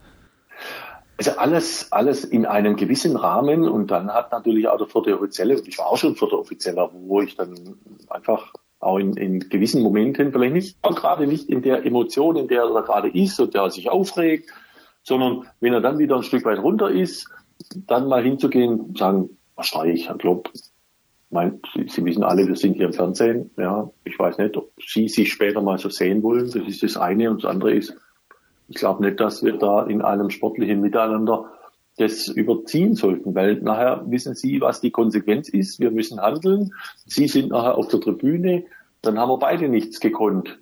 Also 1.18 1.30
alles, 1.38 1.92
alles 1.92 2.24
in 2.24 2.44
einem 2.44 2.74
gewissen 2.74 3.16
Rahmen 3.16 3.68
und 3.68 3.92
dann 3.92 4.10
hat 4.12 4.32
natürlich 4.32 4.66
auch 4.68 4.76
der 4.76 4.88
vierte 4.88 5.16
Offizielle, 5.16 5.54
ich 5.64 5.78
war 5.78 5.86
auch 5.86 5.96
schon 5.96 6.16
vierter 6.16 6.38
Offizieller, 6.38 6.90
wo 6.92 7.22
ich 7.22 7.36
dann 7.36 7.54
einfach 8.10 8.52
auch 8.80 8.98
in, 8.98 9.16
in 9.16 9.40
gewissen 9.48 9.82
Momenten, 9.82 10.32
vielleicht 10.32 10.52
nicht, 10.52 10.76
auch 10.82 10.94
gerade 10.94 11.26
nicht 11.26 11.48
in 11.48 11.62
der 11.62 11.86
Emotion, 11.86 12.36
in 12.36 12.48
der 12.48 12.64
er 12.64 12.82
gerade 12.82 13.08
ist 13.08 13.40
und 13.40 13.54
der 13.54 13.70
sich 13.70 13.88
aufregt, 13.88 14.50
sondern 15.06 15.46
wenn 15.60 15.72
er 15.72 15.80
dann 15.80 15.98
wieder 15.98 16.16
ein 16.16 16.24
Stück 16.24 16.44
weit 16.44 16.58
runter 16.58 16.90
ist, 16.90 17.30
dann 17.86 18.08
mal 18.08 18.24
hinzugehen 18.24 18.80
und 18.80 18.98
sagen, 18.98 19.30
was 19.54 19.68
schreie 19.68 19.92
ich, 19.92 20.08
Herr 20.08 20.18
Klopp? 20.18 20.50
Mein, 21.30 21.60
Sie, 21.74 21.86
Sie 21.88 22.04
wissen 22.04 22.24
alle, 22.24 22.46
wir 22.46 22.56
sind 22.56 22.74
hier 22.74 22.86
im 22.86 22.92
Fernsehen. 22.92 23.50
Ja, 23.56 23.90
ich 24.04 24.18
weiß 24.18 24.38
nicht, 24.38 24.56
ob 24.56 24.72
Sie 24.84 25.08
sich 25.08 25.32
später 25.32 25.62
mal 25.62 25.78
so 25.78 25.90
sehen 25.90 26.22
wollen. 26.22 26.50
Das 26.50 26.66
ist 26.66 26.82
das 26.82 26.96
eine. 26.96 27.30
Und 27.30 27.44
das 27.44 27.50
andere 27.50 27.72
ist, 27.72 27.96
ich 28.68 28.76
glaube 28.76 29.04
nicht, 29.04 29.20
dass 29.20 29.44
wir 29.44 29.56
da 29.56 29.84
in 29.84 30.02
einem 30.02 30.30
sportlichen 30.30 30.80
Miteinander 30.80 31.52
das 31.98 32.28
überziehen 32.28 32.94
sollten, 32.94 33.34
weil 33.34 33.60
nachher 33.62 34.04
wissen 34.08 34.34
Sie, 34.34 34.60
was 34.60 34.80
die 34.80 34.90
Konsequenz 34.90 35.48
ist. 35.48 35.78
Wir 35.78 35.92
müssen 35.92 36.20
handeln. 36.20 36.72
Sie 37.06 37.28
sind 37.28 37.50
nachher 37.50 37.78
auf 37.78 37.88
der 37.88 38.00
Tribüne. 38.00 38.64
Dann 39.02 39.18
haben 39.18 39.30
wir 39.30 39.38
beide 39.38 39.68
nichts 39.68 40.00
gekonnt 40.00 40.58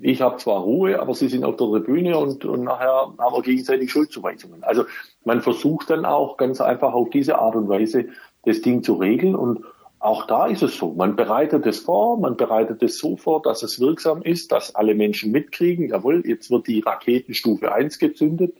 ich 0.00 0.20
habe 0.20 0.38
zwar 0.38 0.60
Ruhe, 0.60 1.00
aber 1.00 1.14
sie 1.14 1.28
sind 1.28 1.44
auf 1.44 1.56
der 1.56 1.68
Tribüne 1.68 2.18
und, 2.18 2.44
und 2.44 2.64
nachher 2.64 3.12
haben 3.18 3.34
wir 3.34 3.42
gegenseitig 3.42 3.90
Schuldzuweisungen. 3.90 4.64
Also 4.64 4.84
man 5.24 5.40
versucht 5.40 5.90
dann 5.90 6.04
auch 6.04 6.36
ganz 6.36 6.60
einfach 6.60 6.92
auf 6.92 7.10
diese 7.10 7.38
Art 7.38 7.54
und 7.54 7.68
Weise 7.68 8.06
das 8.44 8.60
Ding 8.60 8.82
zu 8.82 8.94
regeln 8.94 9.34
und 9.34 9.64
auch 10.00 10.26
da 10.26 10.46
ist 10.46 10.62
es 10.62 10.76
so. 10.76 10.92
Man 10.92 11.16
bereitet 11.16 11.64
es 11.64 11.78
vor, 11.78 12.18
man 12.18 12.36
bereitet 12.36 12.82
es 12.82 12.98
so 12.98 13.16
vor, 13.16 13.40
dass 13.40 13.62
es 13.62 13.80
wirksam 13.80 14.20
ist, 14.20 14.52
dass 14.52 14.74
alle 14.74 14.94
Menschen 14.94 15.32
mitkriegen, 15.32 15.88
jawohl, 15.88 16.22
jetzt 16.26 16.50
wird 16.50 16.66
die 16.66 16.80
Raketenstufe 16.80 17.72
1 17.72 17.98
gezündet 17.98 18.54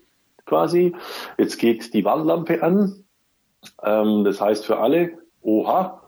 quasi, 0.47 0.95
jetzt 1.39 1.59
geht 1.59 1.93
die 1.95 2.05
Warnlampe 2.05 2.63
an. 2.63 3.05
Ähm, 3.83 4.25
das 4.25 4.41
heißt 4.41 4.65
für 4.65 4.79
alle, 4.79 5.19
oha, 5.43 6.01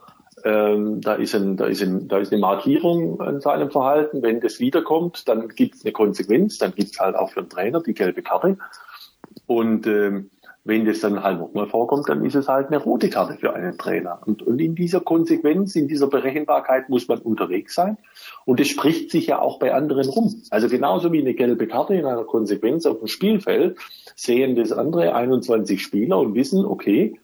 ähm, 0.47 1.01
da, 1.01 1.15
ist 1.15 1.35
ein, 1.35 1.57
da, 1.57 1.65
ist 1.65 1.81
ein, 1.81 2.07
da 2.07 2.19
ist 2.19 2.31
eine 2.31 2.39
Markierung 2.39 3.19
an 3.19 3.41
seinem 3.41 3.69
Verhalten. 3.69 4.21
Wenn 4.21 4.39
das 4.39 4.61
wiederkommt, 4.61 5.27
dann 5.27 5.49
gibt 5.49 5.75
es 5.75 5.83
eine 5.83 5.91
Konsequenz, 5.91 6.57
dann 6.57 6.73
gibt 6.73 6.91
es 6.91 6.99
halt 6.99 7.17
auch 7.17 7.31
für 7.31 7.41
den 7.41 7.49
Trainer 7.49 7.81
die 7.81 7.93
gelbe 7.93 8.21
Karte. 8.21 8.57
Und 9.45 9.87
ähm, 9.87 10.29
wenn 10.63 10.85
das 10.85 11.01
dann 11.01 11.21
halt 11.21 11.39
nochmal 11.39 11.67
vorkommt, 11.67 12.07
dann 12.07 12.23
ist 12.23 12.35
es 12.35 12.47
halt 12.47 12.67
eine 12.67 12.77
rote 12.77 13.09
Karte 13.09 13.37
für 13.37 13.53
einen 13.53 13.77
Trainer. 13.77 14.21
Und, 14.25 14.41
und 14.41 14.59
in 14.59 14.73
dieser 14.75 15.01
Konsequenz, 15.01 15.75
in 15.75 15.89
dieser 15.89 16.07
Berechenbarkeit 16.07 16.87
muss 16.87 17.09
man 17.09 17.19
unterwegs 17.19 17.75
sein. 17.75 17.97
Und 18.45 18.61
es 18.61 18.69
spricht 18.69 19.11
sich 19.11 19.27
ja 19.27 19.39
auch 19.39 19.59
bei 19.59 19.73
anderen 19.73 20.07
rum. 20.07 20.43
Also 20.49 20.69
genauso 20.69 21.11
wie 21.11 21.19
eine 21.19 21.33
gelbe 21.33 21.67
Karte 21.67 21.95
in 21.95 22.05
einer 22.05 22.23
Konsequenz 22.23 22.85
auf 22.85 22.99
dem 22.99 23.07
Spielfeld 23.07 23.77
sehen 24.15 24.55
das 24.55 24.71
andere 24.71 25.13
21 25.13 25.81
Spieler 25.81 26.19
und 26.19 26.35
wissen, 26.35 26.65
okay, 26.65 27.19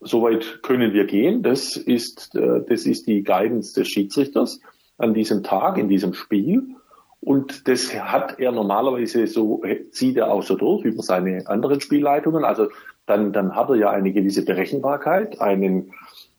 Soweit 0.00 0.62
können 0.62 0.92
wir 0.92 1.06
gehen. 1.06 1.42
Das 1.42 1.76
ist, 1.76 2.34
äh, 2.34 2.62
das 2.68 2.86
ist 2.86 3.06
die 3.06 3.22
Guidance 3.22 3.74
des 3.74 3.88
Schiedsrichters 3.88 4.60
an 4.96 5.14
diesem 5.14 5.42
Tag, 5.42 5.78
in 5.78 5.88
diesem 5.88 6.14
Spiel. 6.14 6.76
Und 7.20 7.66
das 7.66 7.92
hat 7.94 8.38
er 8.38 8.52
normalerweise 8.52 9.26
so, 9.26 9.62
zieht 9.90 10.16
er 10.16 10.30
auch 10.30 10.42
so 10.42 10.56
durch 10.56 10.84
über 10.84 11.02
seine 11.02 11.46
anderen 11.48 11.80
Spielleitungen. 11.80 12.44
Also 12.44 12.68
dann, 13.06 13.32
dann 13.32 13.56
hat 13.56 13.70
er 13.70 13.76
ja 13.76 13.90
eine 13.90 14.12
gewisse 14.12 14.44
Berechenbarkeit, 14.44 15.40
einen, 15.40 15.92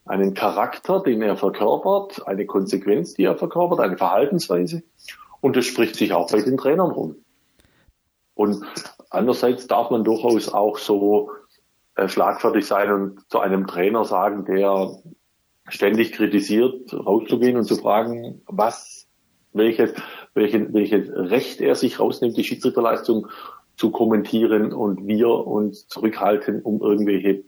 einen 0.06 0.32
Charakter, 0.32 1.02
den 1.02 1.20
er 1.20 1.36
verkörpert, 1.36 2.26
eine 2.26 2.46
Konsequenz, 2.46 3.14
die 3.14 3.24
er 3.24 3.36
verkörpert, 3.36 3.80
eine 3.80 3.98
Verhaltensweise. 3.98 4.82
Und 5.42 5.56
das 5.56 5.66
spricht 5.66 5.96
sich 5.96 6.12
auch 6.12 6.30
bei 6.30 6.40
den 6.40 6.56
Trainern 6.56 6.90
rum. 6.90 7.16
Und 8.34 8.64
andererseits 9.10 9.66
darf 9.66 9.90
man 9.90 10.02
durchaus 10.02 10.52
auch 10.52 10.78
so 10.78 11.30
äh, 12.00 12.08
schlagfertig 12.08 12.66
sein 12.66 12.90
und 12.90 13.30
zu 13.30 13.40
einem 13.40 13.66
Trainer 13.66 14.04
sagen, 14.04 14.46
der 14.46 14.90
ständig 15.68 16.12
kritisiert, 16.12 16.92
rauszugehen 16.94 17.58
und 17.58 17.64
zu 17.64 17.76
fragen, 17.76 18.40
was, 18.46 19.06
welches, 19.52 19.92
welche, 20.34 20.72
welches 20.72 21.10
Recht 21.10 21.60
er 21.60 21.74
sich 21.74 22.00
rausnimmt, 22.00 22.36
die 22.38 22.44
Schiedsrichterleistung 22.44 23.28
zu 23.76 23.90
kommentieren 23.90 24.72
und 24.72 25.06
wir 25.06 25.28
uns 25.28 25.88
zurückhalten, 25.88 26.62
um 26.62 26.80
irgendwelche 26.80 27.44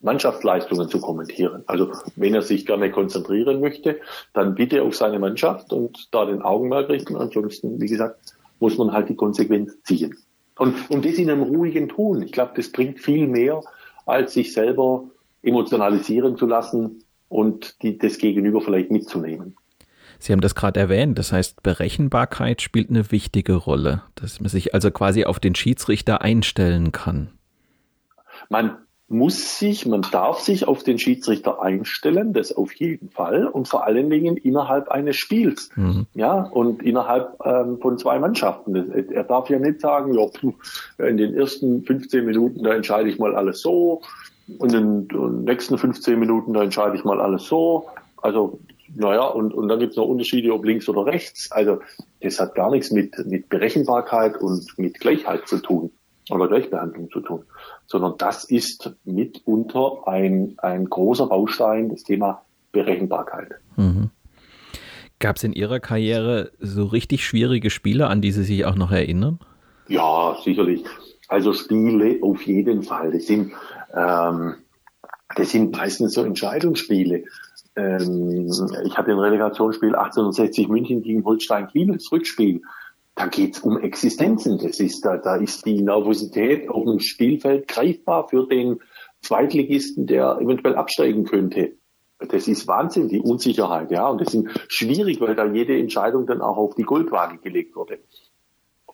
Mannschaftsleistungen 0.00 0.88
zu 0.88 1.00
kommentieren. 1.00 1.62
Also 1.66 1.92
wenn 2.16 2.34
er 2.34 2.42
sich 2.42 2.66
gerne 2.66 2.90
konzentrieren 2.90 3.60
möchte, 3.60 4.00
dann 4.32 4.56
bitte 4.56 4.82
auf 4.82 4.96
seine 4.96 5.20
Mannschaft 5.20 5.72
und 5.72 6.12
da 6.12 6.24
den 6.24 6.42
Augenmerk 6.42 6.88
richten. 6.88 7.16
Ansonsten, 7.16 7.80
wie 7.80 7.86
gesagt, 7.86 8.34
muss 8.58 8.78
man 8.78 8.92
halt 8.92 9.08
die 9.08 9.16
Konsequenz 9.16 9.80
ziehen. 9.84 10.16
Und, 10.58 10.90
und 10.90 11.04
das 11.04 11.14
in 11.14 11.30
einem 11.30 11.42
ruhigen 11.42 11.88
Ton. 11.88 12.22
Ich 12.22 12.32
glaube, 12.32 12.52
das 12.56 12.72
bringt 12.72 13.00
viel 13.00 13.26
mehr, 13.26 13.62
als 14.06 14.32
sich 14.32 14.52
selber 14.52 15.04
emotionalisieren 15.42 16.36
zu 16.36 16.46
lassen 16.46 17.02
und 17.28 17.82
die, 17.82 17.98
das 17.98 18.18
Gegenüber 18.18 18.60
vielleicht 18.60 18.90
mitzunehmen. 18.90 19.56
Sie 20.18 20.32
haben 20.32 20.40
das 20.40 20.54
gerade 20.54 20.80
erwähnt, 20.80 21.18
das 21.18 21.32
heißt, 21.32 21.62
Berechenbarkeit 21.62 22.62
spielt 22.62 22.88
eine 22.88 23.10
wichtige 23.12 23.54
Rolle, 23.54 24.02
dass 24.14 24.40
man 24.40 24.48
sich 24.48 24.72
also 24.72 24.90
quasi 24.90 25.24
auf 25.24 25.40
den 25.40 25.54
Schiedsrichter 25.54 26.22
einstellen 26.22 26.90
kann. 26.90 27.32
Man 28.48 28.78
muss 29.08 29.58
sich, 29.58 29.86
man 29.86 30.02
darf 30.02 30.40
sich 30.40 30.66
auf 30.66 30.82
den 30.82 30.98
Schiedsrichter 30.98 31.62
einstellen, 31.62 32.32
das 32.32 32.52
auf 32.52 32.72
jeden 32.72 33.10
Fall 33.10 33.46
und 33.46 33.68
vor 33.68 33.86
allen 33.86 34.10
Dingen 34.10 34.36
innerhalb 34.36 34.88
eines 34.88 35.16
Spiels, 35.16 35.70
mhm. 35.76 36.06
ja 36.14 36.42
und 36.42 36.82
innerhalb 36.82 37.38
ähm, 37.44 37.78
von 37.80 37.98
zwei 37.98 38.18
Mannschaften. 38.18 38.74
Er 38.74 39.24
darf 39.24 39.48
ja 39.48 39.60
nicht 39.60 39.80
sagen, 39.80 40.12
ja, 40.14 41.06
in 41.06 41.16
den 41.16 41.34
ersten 41.34 41.84
15 41.84 42.24
Minuten 42.24 42.64
da 42.64 42.74
entscheide 42.74 43.08
ich 43.08 43.18
mal 43.18 43.36
alles 43.36 43.60
so 43.60 44.02
und 44.58 44.74
in 44.74 45.06
den 45.06 45.44
nächsten 45.44 45.78
15 45.78 46.18
Minuten 46.18 46.52
da 46.52 46.64
entscheide 46.64 46.96
ich 46.96 47.04
mal 47.04 47.20
alles 47.20 47.44
so. 47.44 47.86
Also 48.20 48.58
naja, 48.94 49.24
und, 49.24 49.54
und 49.54 49.68
dann 49.68 49.78
gibt 49.78 49.92
es 49.92 49.96
noch 49.96 50.06
Unterschiede, 50.06 50.52
ob 50.52 50.64
links 50.64 50.88
oder 50.88 51.06
rechts. 51.06 51.52
Also 51.52 51.80
das 52.20 52.40
hat 52.40 52.54
gar 52.54 52.70
nichts 52.70 52.90
mit, 52.90 53.14
mit 53.26 53.48
Berechenbarkeit 53.48 54.36
und 54.36 54.66
mit 54.78 54.98
Gleichheit 54.98 55.46
zu 55.46 55.58
tun 55.58 55.90
oder 56.30 56.48
Gleichbehandlung 56.48 57.10
zu 57.10 57.20
tun, 57.20 57.44
sondern 57.86 58.14
das 58.18 58.44
ist 58.44 58.94
mitunter 59.04 60.06
ein, 60.06 60.56
ein 60.58 60.86
großer 60.86 61.26
Baustein, 61.26 61.88
das 61.88 62.02
Thema 62.02 62.42
Berechenbarkeit. 62.72 63.52
Mhm. 63.76 64.10
Gab 65.18 65.36
es 65.36 65.44
in 65.44 65.52
Ihrer 65.52 65.80
Karriere 65.80 66.52
so 66.60 66.84
richtig 66.84 67.24
schwierige 67.24 67.70
Spiele, 67.70 68.08
an 68.08 68.20
die 68.20 68.32
Sie 68.32 68.44
sich 68.44 68.66
auch 68.66 68.74
noch 68.74 68.92
erinnern? 68.92 69.38
Ja, 69.88 70.36
sicherlich. 70.42 70.84
Also 71.28 71.52
Spiele 71.52 72.18
auf 72.22 72.42
jeden 72.42 72.82
Fall. 72.82 73.12
Das 73.12 73.26
sind, 73.26 73.52
ähm, 73.94 74.56
das 75.34 75.50
sind 75.50 75.72
meistens 75.72 76.14
so 76.14 76.22
Entscheidungsspiele. 76.22 77.24
Ähm, 77.76 78.50
ich 78.84 78.96
hatte 78.98 79.10
ein 79.10 79.18
Relegationsspiel 79.18 79.94
1860 79.94 80.68
München 80.68 81.02
gegen 81.02 81.24
Holstein 81.24 81.68
Kiel, 81.68 81.92
das 81.92 82.10
Rückspiel 82.12 82.62
da 83.16 83.26
geht's 83.26 83.60
um 83.60 83.78
Existenzen. 83.78 84.58
Das 84.58 84.78
ist, 84.78 85.04
da, 85.04 85.16
da 85.16 85.36
ist 85.36 85.64
die 85.64 85.80
Nervosität 85.80 86.68
auf 86.68 86.84
dem 86.84 87.00
Spielfeld 87.00 87.66
greifbar 87.66 88.28
für 88.28 88.46
den 88.46 88.80
Zweitligisten, 89.22 90.06
der 90.06 90.38
eventuell 90.40 90.76
absteigen 90.76 91.24
könnte. 91.24 91.72
Das 92.18 92.46
ist 92.46 92.68
Wahnsinn, 92.68 93.08
die 93.08 93.20
Unsicherheit, 93.20 93.90
ja. 93.90 94.06
Und 94.08 94.20
das 94.20 94.34
ist 94.34 94.46
schwierig, 94.68 95.20
weil 95.20 95.34
da 95.34 95.46
jede 95.46 95.78
Entscheidung 95.78 96.26
dann 96.26 96.42
auch 96.42 96.58
auf 96.58 96.74
die 96.74 96.82
Goldwaage 96.82 97.38
gelegt 97.38 97.74
wurde. 97.74 97.98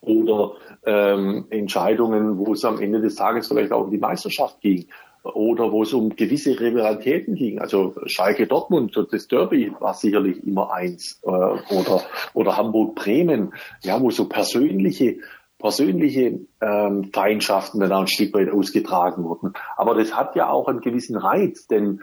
Oder 0.01 0.53
ähm, 0.85 1.45
Entscheidungen, 1.49 2.37
wo 2.37 2.53
es 2.53 2.65
am 2.65 2.79
Ende 2.81 3.01
des 3.01 3.15
Tages 3.15 3.47
vielleicht 3.47 3.71
auch 3.71 3.85
um 3.85 3.91
die 3.91 3.97
Meisterschaft 3.97 4.59
ging 4.61 4.87
oder 5.23 5.71
wo 5.71 5.83
es 5.83 5.93
um 5.93 6.15
gewisse 6.15 6.59
Rivalitäten 6.59 7.35
ging. 7.35 7.59
Also 7.59 7.95
Schalke 8.05 8.45
Dortmund, 8.45 8.97
das 9.11 9.27
Derby 9.27 9.71
war 9.79 9.93
sicherlich 9.93 10.45
immer 10.45 10.71
eins 10.71 11.21
äh, 11.23 11.29
oder 11.29 12.03
oder 12.33 12.57
Hamburg 12.57 12.95
Bremen, 12.95 13.53
ja, 13.81 14.01
wo 14.01 14.11
so 14.11 14.27
persönliche 14.27 15.17
persönliche 15.57 16.41
ähm, 16.59 17.09
Feindschaften 17.13 17.79
dann 17.79 17.93
auch 17.93 18.01
ein 18.01 18.07
Stück 18.07 18.33
weit 18.33 18.49
ausgetragen 18.49 19.23
wurden. 19.23 19.53
Aber 19.77 19.95
das 19.95 20.13
hat 20.13 20.35
ja 20.35 20.49
auch 20.49 20.67
einen 20.67 20.81
gewissen 20.81 21.15
Reiz, 21.15 21.67
denn 21.67 22.01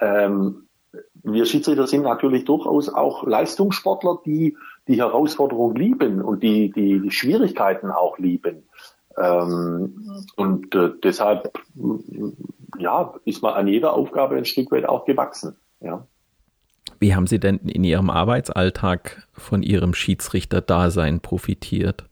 ähm, 0.00 0.66
wir 1.22 1.44
Schiedsrichter 1.44 1.86
sind 1.86 2.02
natürlich 2.02 2.46
durchaus 2.46 2.88
auch 2.88 3.26
Leistungssportler, 3.26 4.20
die 4.24 4.56
die 4.88 4.96
Herausforderung 4.96 5.74
lieben 5.74 6.22
und 6.22 6.42
die 6.42 6.70
die, 6.70 7.00
die 7.00 7.10
Schwierigkeiten 7.10 7.90
auch 7.90 8.18
lieben. 8.18 8.62
Ähm, 9.18 10.24
und 10.36 10.74
äh, 10.74 10.90
deshalb, 11.02 11.52
ja, 12.78 13.14
ist 13.24 13.42
man 13.42 13.54
an 13.54 13.68
jeder 13.68 13.94
Aufgabe 13.94 14.36
ein 14.36 14.44
Stück 14.44 14.70
weit 14.70 14.86
auch 14.86 15.04
gewachsen. 15.04 15.56
Ja. 15.80 16.06
Wie 16.98 17.14
haben 17.14 17.26
Sie 17.26 17.40
denn 17.40 17.58
in 17.58 17.84
Ihrem 17.84 18.10
Arbeitsalltag 18.10 19.26
von 19.32 19.62
Ihrem 19.62 19.94
Schiedsrichter-Dasein 19.94 21.20
profitiert? 21.20 22.06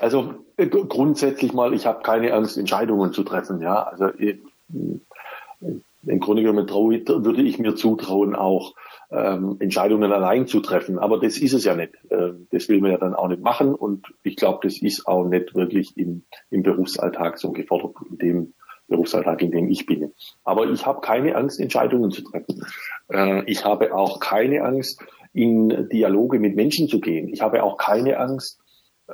Also 0.00 0.34
äh, 0.56 0.66
grundsätzlich 0.66 1.52
mal, 1.52 1.74
ich 1.74 1.86
habe 1.86 2.02
keine 2.02 2.32
Angst, 2.32 2.56
Entscheidungen 2.56 3.12
zu 3.12 3.22
treffen. 3.22 3.60
Ja, 3.60 3.82
also 3.84 4.06
äh, 4.18 4.38
im 6.06 6.20
Grunde 6.20 6.42
genommen 6.42 6.66
traue, 6.66 7.02
würde 7.06 7.42
ich 7.42 7.58
mir 7.58 7.74
zutrauen, 7.74 8.34
auch 8.34 8.74
ähm, 9.10 9.56
Entscheidungen 9.58 10.12
allein 10.12 10.46
zu 10.46 10.60
treffen. 10.60 10.98
Aber 10.98 11.18
das 11.18 11.38
ist 11.38 11.52
es 11.52 11.64
ja 11.64 11.74
nicht. 11.74 11.94
Äh, 12.10 12.32
das 12.50 12.68
will 12.68 12.80
man 12.80 12.92
ja 12.92 12.98
dann 12.98 13.14
auch 13.14 13.28
nicht 13.28 13.42
machen. 13.42 13.74
Und 13.74 14.06
ich 14.22 14.36
glaube, 14.36 14.60
das 14.62 14.80
ist 14.80 15.06
auch 15.06 15.26
nicht 15.26 15.54
wirklich 15.54 15.96
im, 15.96 16.22
im 16.50 16.62
Berufsalltag 16.62 17.38
so 17.38 17.52
gefordert, 17.52 17.96
in 18.10 18.18
dem 18.18 18.54
Berufsalltag, 18.88 19.42
in 19.42 19.50
dem 19.50 19.68
ich 19.68 19.86
bin. 19.86 20.12
Aber 20.44 20.68
ich 20.68 20.86
habe 20.86 21.00
keine 21.00 21.34
Angst, 21.36 21.60
Entscheidungen 21.60 22.10
zu 22.10 22.22
treffen. 22.22 22.64
Äh, 23.12 23.44
ich 23.50 23.64
habe 23.64 23.94
auch 23.94 24.20
keine 24.20 24.62
Angst, 24.64 25.02
in 25.32 25.88
Dialoge 25.88 26.40
mit 26.40 26.56
Menschen 26.56 26.88
zu 26.88 27.00
gehen. 27.00 27.28
Ich 27.28 27.40
habe 27.40 27.62
auch 27.62 27.76
keine 27.76 28.18
Angst, 28.18 28.60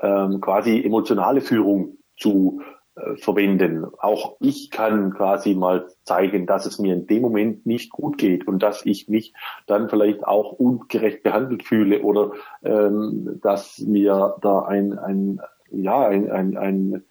ähm, 0.00 0.40
quasi 0.40 0.82
emotionale 0.82 1.40
Führung 1.40 1.98
zu 2.16 2.61
verwenden. 3.16 3.87
Auch 3.98 4.37
ich 4.40 4.70
kann 4.70 5.12
quasi 5.12 5.54
mal 5.54 5.87
zeigen, 6.04 6.46
dass 6.46 6.66
es 6.66 6.78
mir 6.78 6.94
in 6.94 7.06
dem 7.06 7.22
Moment 7.22 7.66
nicht 7.66 7.90
gut 7.90 8.18
geht 8.18 8.48
und 8.48 8.62
dass 8.62 8.87
ich 8.87 9.09
mich 9.09 9.35
dann 9.66 9.90
vielleicht 9.90 10.24
auch 10.24 10.52
ungerecht 10.52 11.22
behandelt 11.22 11.62
fühle 11.62 12.02
oder 12.02 12.32
ähm, 12.64 13.38
dass 13.42 13.78
mir 13.78 14.37
da 14.40 14.61
ein, 14.61 14.98
ein 14.98 15.40
ja 15.70 16.06
ein, 16.06 16.30
ein, 16.30 16.56
ein 16.56 17.04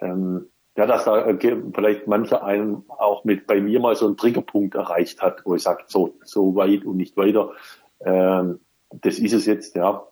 ähm, 0.00 0.46
ja, 0.76 0.86
dass 0.86 1.04
da 1.04 1.26
äh, 1.26 1.56
vielleicht 1.74 2.06
mancher 2.06 2.44
einen 2.44 2.84
auch 2.88 3.24
mit 3.24 3.46
bei 3.46 3.60
mir 3.60 3.80
mal 3.80 3.96
so 3.96 4.06
einen 4.06 4.16
Triggerpunkt 4.16 4.74
erreicht 4.74 5.20
hat, 5.20 5.42
wo 5.44 5.54
ich 5.54 5.62
sage, 5.62 5.84
so, 5.86 6.14
so 6.24 6.54
weit 6.54 6.84
und 6.84 6.96
nicht 6.96 7.16
weiter. 7.16 7.52
Ähm, 8.00 8.60
das 8.90 9.18
ist 9.18 9.32
es 9.32 9.46
jetzt, 9.46 9.76
ja. 9.76 10.06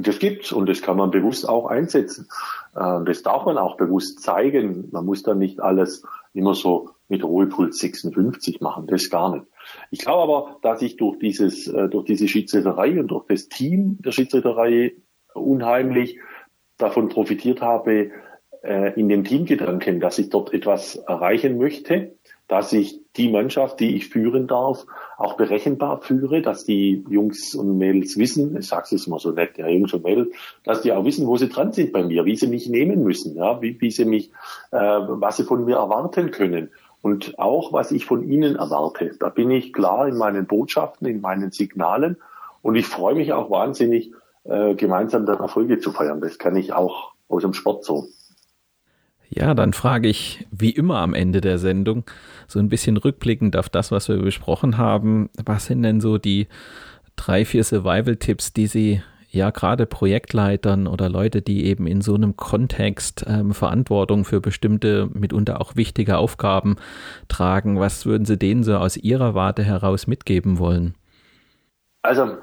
Und 0.00 0.08
das 0.08 0.18
gibt's 0.18 0.50
und 0.50 0.66
das 0.66 0.80
kann 0.80 0.96
man 0.96 1.10
bewusst 1.10 1.46
auch 1.46 1.66
einsetzen. 1.66 2.26
Äh, 2.74 3.04
das 3.04 3.22
darf 3.22 3.44
man 3.44 3.58
auch 3.58 3.76
bewusst 3.76 4.22
zeigen. 4.22 4.88
Man 4.92 5.04
muss 5.04 5.22
dann 5.22 5.36
nicht 5.36 5.60
alles 5.60 6.06
immer 6.32 6.54
so 6.54 6.88
mit 7.08 7.22
Ruhepuls 7.22 7.76
56 7.76 8.62
machen, 8.62 8.86
das 8.86 9.10
gar 9.10 9.30
nicht. 9.30 9.44
Ich 9.90 9.98
glaube 9.98 10.22
aber, 10.22 10.56
dass 10.62 10.80
ich 10.80 10.96
durch 10.96 11.18
dieses, 11.18 11.68
äh, 11.68 11.90
durch 11.90 12.06
diese 12.06 12.28
Schiedsrichterei 12.28 12.98
und 12.98 13.08
durch 13.08 13.26
das 13.26 13.50
Team 13.50 13.98
der 14.00 14.12
Schiedsrichterei 14.12 14.94
unheimlich 15.34 16.18
davon 16.78 17.10
profitiert 17.10 17.60
habe, 17.60 18.10
äh, 18.62 18.98
in 18.98 19.08
dem 19.08 19.24
Teamgedanken, 19.24 20.00
dass 20.00 20.18
ich 20.18 20.30
dort 20.30 20.52
etwas 20.52 20.96
erreichen 20.96 21.58
möchte, 21.58 22.12
dass 22.50 22.72
ich 22.72 23.00
die 23.16 23.28
Mannschaft, 23.28 23.78
die 23.78 23.94
ich 23.94 24.08
führen 24.08 24.48
darf, 24.48 24.84
auch 25.16 25.34
berechenbar 25.34 26.00
führe, 26.00 26.42
dass 26.42 26.64
die 26.64 27.04
Jungs 27.08 27.54
und 27.54 27.78
Mädels 27.78 28.18
wissen, 28.18 28.56
ich 28.56 28.66
sage 28.66 28.94
es 28.94 29.06
immer 29.06 29.20
so 29.20 29.30
nett, 29.30 29.56
ja, 29.56 29.68
Jungs 29.68 29.94
und 29.94 30.02
Mädels, 30.02 30.30
dass 30.64 30.82
die 30.82 30.92
auch 30.92 31.04
wissen, 31.04 31.28
wo 31.28 31.36
sie 31.36 31.48
dran 31.48 31.72
sind 31.72 31.92
bei 31.92 32.02
mir, 32.02 32.24
wie 32.24 32.34
sie 32.34 32.48
mich 32.48 32.68
nehmen 32.68 33.04
müssen, 33.04 33.36
ja, 33.36 33.62
wie, 33.62 33.80
wie 33.80 33.92
sie 33.92 34.04
mich, 34.04 34.30
äh, 34.72 34.76
was 34.78 35.36
sie 35.36 35.44
von 35.44 35.64
mir 35.64 35.76
erwarten 35.76 36.32
können 36.32 36.70
und 37.02 37.38
auch, 37.38 37.72
was 37.72 37.92
ich 37.92 38.04
von 38.04 38.28
ihnen 38.28 38.56
erwarte. 38.56 39.12
Da 39.20 39.28
bin 39.28 39.50
ich 39.52 39.72
klar 39.72 40.08
in 40.08 40.16
meinen 40.16 40.46
Botschaften, 40.46 41.06
in 41.06 41.20
meinen 41.20 41.52
Signalen 41.52 42.16
und 42.62 42.74
ich 42.74 42.86
freue 42.86 43.14
mich 43.14 43.32
auch 43.32 43.48
wahnsinnig, 43.50 44.12
äh, 44.42 44.74
gemeinsam 44.74 45.24
dann 45.24 45.38
Erfolge 45.38 45.78
zu 45.78 45.92
feiern. 45.92 46.20
Das 46.20 46.38
kann 46.38 46.56
ich 46.56 46.72
auch 46.72 47.12
aus 47.28 47.42
dem 47.42 47.54
Sport 47.54 47.84
so. 47.84 48.08
Ja, 49.32 49.54
dann 49.54 49.72
frage 49.72 50.08
ich 50.08 50.46
wie 50.50 50.70
immer 50.70 50.98
am 50.98 51.14
Ende 51.14 51.40
der 51.40 51.58
Sendung 51.58 52.04
so 52.48 52.58
ein 52.58 52.68
bisschen 52.68 52.96
rückblickend 52.96 53.56
auf 53.56 53.68
das, 53.68 53.92
was 53.92 54.08
wir 54.08 54.16
besprochen 54.16 54.76
haben. 54.76 55.30
Was 55.44 55.66
sind 55.66 55.84
denn 55.84 56.00
so 56.00 56.18
die 56.18 56.48
drei, 57.14 57.44
vier 57.44 57.62
Survival-Tipps, 57.62 58.52
die 58.52 58.66
Sie 58.66 59.02
ja 59.30 59.50
gerade 59.50 59.86
Projektleitern 59.86 60.88
oder 60.88 61.08
Leute, 61.08 61.42
die 61.42 61.66
eben 61.66 61.86
in 61.86 62.00
so 62.00 62.16
einem 62.16 62.36
Kontext 62.36 63.24
ähm, 63.28 63.54
Verantwortung 63.54 64.24
für 64.24 64.40
bestimmte, 64.40 65.08
mitunter 65.12 65.60
auch 65.60 65.76
wichtige 65.76 66.18
Aufgaben 66.18 66.74
tragen, 67.28 67.78
was 67.78 68.04
würden 68.06 68.24
Sie 68.24 68.36
denen 68.36 68.64
so 68.64 68.76
aus 68.76 68.96
Ihrer 68.96 69.36
Warte 69.36 69.62
heraus 69.62 70.08
mitgeben 70.08 70.58
wollen? 70.58 70.96
Also 72.02 72.38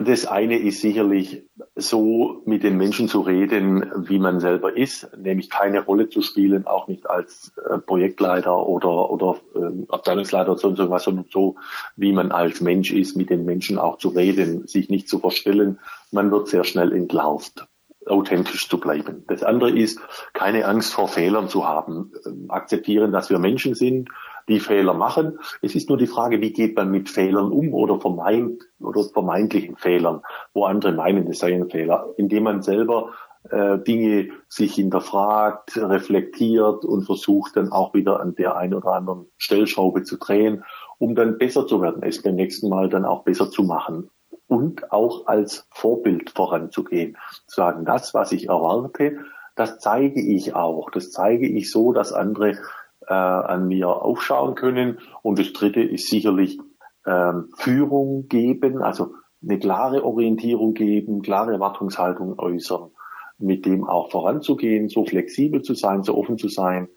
das 0.00 0.26
eine 0.26 0.56
ist 0.56 0.80
sicherlich 0.80 1.42
so 1.74 2.42
mit 2.46 2.62
den 2.62 2.76
Menschen 2.76 3.08
zu 3.08 3.20
reden, 3.20 3.84
wie 4.08 4.20
man 4.20 4.38
selber 4.38 4.76
ist, 4.76 5.08
nämlich 5.16 5.50
keine 5.50 5.84
Rolle 5.84 6.08
zu 6.08 6.22
spielen, 6.22 6.68
auch 6.68 6.86
nicht 6.86 7.10
als 7.10 7.52
äh, 7.68 7.78
Projektleiter 7.78 8.64
oder, 8.64 9.10
oder 9.10 9.40
äh, 9.56 9.86
Abteilungsleiter 9.88 10.52
oder 10.52 10.76
so 10.76 10.90
was, 10.90 11.02
sondern 11.02 11.26
so, 11.30 11.56
wie 11.96 12.12
man 12.12 12.30
als 12.30 12.60
Mensch 12.60 12.92
ist, 12.92 13.16
mit 13.16 13.28
den 13.28 13.44
Menschen 13.44 13.76
auch 13.76 13.98
zu 13.98 14.10
reden, 14.10 14.68
sich 14.68 14.88
nicht 14.88 15.08
zu 15.08 15.18
verstellen. 15.18 15.80
Man 16.12 16.30
wird 16.30 16.46
sehr 16.46 16.62
schnell 16.62 16.92
entlarvt 16.92 17.66
authentisch 18.06 18.68
zu 18.68 18.78
bleiben. 18.78 19.24
Das 19.28 19.42
andere 19.42 19.70
ist, 19.70 20.00
keine 20.32 20.66
Angst 20.66 20.94
vor 20.94 21.08
Fehlern 21.08 21.48
zu 21.48 21.66
haben, 21.66 22.12
ähm, 22.24 22.46
akzeptieren, 22.48 23.12
dass 23.12 23.28
wir 23.28 23.38
Menschen 23.38 23.74
sind, 23.74 24.08
die 24.48 24.60
Fehler 24.60 24.94
machen. 24.94 25.38
Es 25.62 25.74
ist 25.74 25.88
nur 25.88 25.98
die 25.98 26.06
Frage, 26.06 26.40
wie 26.40 26.52
geht 26.52 26.76
man 26.76 26.90
mit 26.90 27.08
Fehlern 27.08 27.52
um 27.52 27.74
oder 27.74 28.00
vermeint 28.00 28.62
oder 28.80 29.04
vermeintlichen 29.04 29.76
Fehlern, 29.76 30.22
wo 30.54 30.64
andere 30.64 30.92
meinen, 30.92 31.28
es 31.28 31.38
sei 31.38 31.54
ein 31.54 31.70
Fehler, 31.70 32.14
indem 32.16 32.44
man 32.44 32.62
selber 32.62 33.12
äh, 33.50 33.78
Dinge 33.78 34.30
sich 34.48 34.74
hinterfragt, 34.74 35.76
reflektiert 35.76 36.84
und 36.84 37.04
versucht 37.04 37.56
dann 37.56 37.70
auch 37.70 37.94
wieder 37.94 38.20
an 38.20 38.34
der 38.34 38.56
einen 38.56 38.74
oder 38.74 38.92
anderen 38.92 39.26
Stellschraube 39.36 40.02
zu 40.02 40.16
drehen, 40.16 40.64
um 40.98 41.14
dann 41.14 41.38
besser 41.38 41.66
zu 41.66 41.80
werden, 41.80 42.02
es 42.02 42.22
beim 42.22 42.34
nächsten 42.34 42.68
Mal 42.68 42.88
dann 42.88 43.04
auch 43.04 43.22
besser 43.22 43.50
zu 43.50 43.62
machen 43.62 44.10
und 44.48 44.92
auch 44.92 45.26
als 45.26 45.66
Vorbild 45.70 46.30
voranzugehen. 46.30 47.16
Zu 47.46 47.56
sagen, 47.56 47.84
das, 47.84 48.14
was 48.14 48.32
ich 48.32 48.48
erwarte, 48.48 49.18
das 49.54 49.78
zeige 49.78 50.20
ich 50.20 50.54
auch. 50.54 50.90
Das 50.90 51.10
zeige 51.10 51.48
ich 51.48 51.70
so, 51.70 51.92
dass 51.92 52.12
andere 52.12 52.58
äh, 53.06 53.14
an 53.14 53.68
mir 53.68 53.88
aufschauen 53.88 54.54
können. 54.54 54.98
Und 55.22 55.38
das 55.38 55.52
Dritte 55.52 55.82
ist 55.82 56.08
sicherlich 56.08 56.58
ähm, 57.06 57.50
Führung 57.56 58.28
geben, 58.28 58.82
also 58.82 59.14
eine 59.42 59.58
klare 59.58 60.04
Orientierung 60.04 60.74
geben, 60.74 61.22
klare 61.22 61.52
Erwartungshaltung 61.52 62.38
äußern, 62.38 62.90
mit 63.38 63.66
dem 63.66 63.84
auch 63.84 64.10
voranzugehen, 64.10 64.88
so 64.88 65.04
flexibel 65.04 65.62
zu 65.62 65.74
sein, 65.74 66.02
so 66.02 66.16
offen 66.16 66.38
zu 66.38 66.48
sein. 66.48 66.88